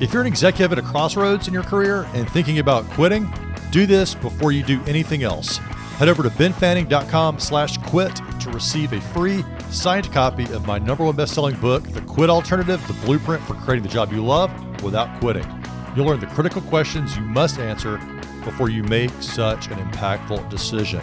If 0.00 0.12
you're 0.12 0.22
an 0.22 0.26
executive 0.26 0.72
at 0.72 0.78
a 0.78 0.82
crossroads 0.82 1.46
in 1.46 1.54
your 1.54 1.62
career 1.62 2.08
and 2.12 2.28
thinking 2.28 2.58
about 2.58 2.84
quitting, 2.90 3.32
do 3.70 3.86
this 3.86 4.14
before 4.14 4.50
you 4.50 4.62
do 4.62 4.82
anything 4.86 5.22
else. 5.22 5.58
Head 5.98 6.08
over 6.08 6.24
to 6.24 6.30
benfanning.com 6.30 7.38
slash 7.38 7.78
quit 7.78 8.14
to 8.40 8.50
receive 8.50 8.92
a 8.92 9.00
free 9.00 9.44
signed 9.70 10.10
copy 10.12 10.44
of 10.52 10.66
my 10.66 10.78
number 10.78 11.04
one 11.04 11.14
best-selling 11.14 11.54
book, 11.60 11.84
The 11.84 12.00
Quit 12.02 12.30
Alternative, 12.30 12.84
the 12.88 12.94
blueprint 13.06 13.42
for 13.44 13.54
creating 13.54 13.84
the 13.84 13.88
job 13.88 14.12
you 14.12 14.24
love 14.24 14.50
without 14.82 15.20
quitting. 15.20 15.46
You'll 15.94 16.06
learn 16.06 16.18
the 16.20 16.26
critical 16.26 16.62
questions 16.62 17.16
you 17.16 17.22
must 17.22 17.58
answer 17.58 17.98
before 18.44 18.70
you 18.70 18.82
make 18.84 19.10
such 19.20 19.68
an 19.68 19.78
impactful 19.78 20.48
decision. 20.48 21.00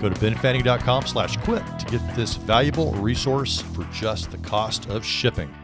Go 0.00 0.08
to 0.08 0.14
benfanning.com 0.16 1.06
slash 1.06 1.36
quit 1.38 1.62
to 1.78 1.86
get 1.86 2.16
this 2.16 2.34
valuable 2.34 2.92
resource 2.94 3.60
for 3.60 3.84
just 3.92 4.30
the 4.30 4.38
cost 4.38 4.88
of 4.88 5.04
shipping. 5.04 5.54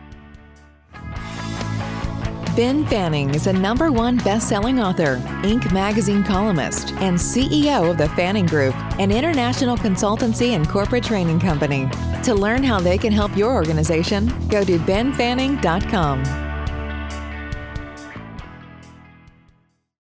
Ben 2.58 2.84
Fanning 2.86 3.36
is 3.36 3.46
a 3.46 3.52
number 3.52 3.92
one 3.92 4.16
best-selling 4.16 4.80
author, 4.80 5.18
Inc. 5.42 5.72
magazine 5.72 6.24
columnist, 6.24 6.90
and 6.94 7.16
CEO 7.16 7.88
of 7.88 7.98
the 7.98 8.08
Fanning 8.10 8.46
Group, 8.46 8.74
an 8.98 9.12
international 9.12 9.76
consultancy 9.76 10.56
and 10.56 10.68
corporate 10.68 11.04
training 11.04 11.38
company. 11.38 11.88
To 12.24 12.34
learn 12.34 12.64
how 12.64 12.80
they 12.80 12.98
can 12.98 13.12
help 13.12 13.36
your 13.36 13.54
organization, 13.54 14.26
go 14.48 14.64
to 14.64 14.76
benfanning.com. 14.76 16.47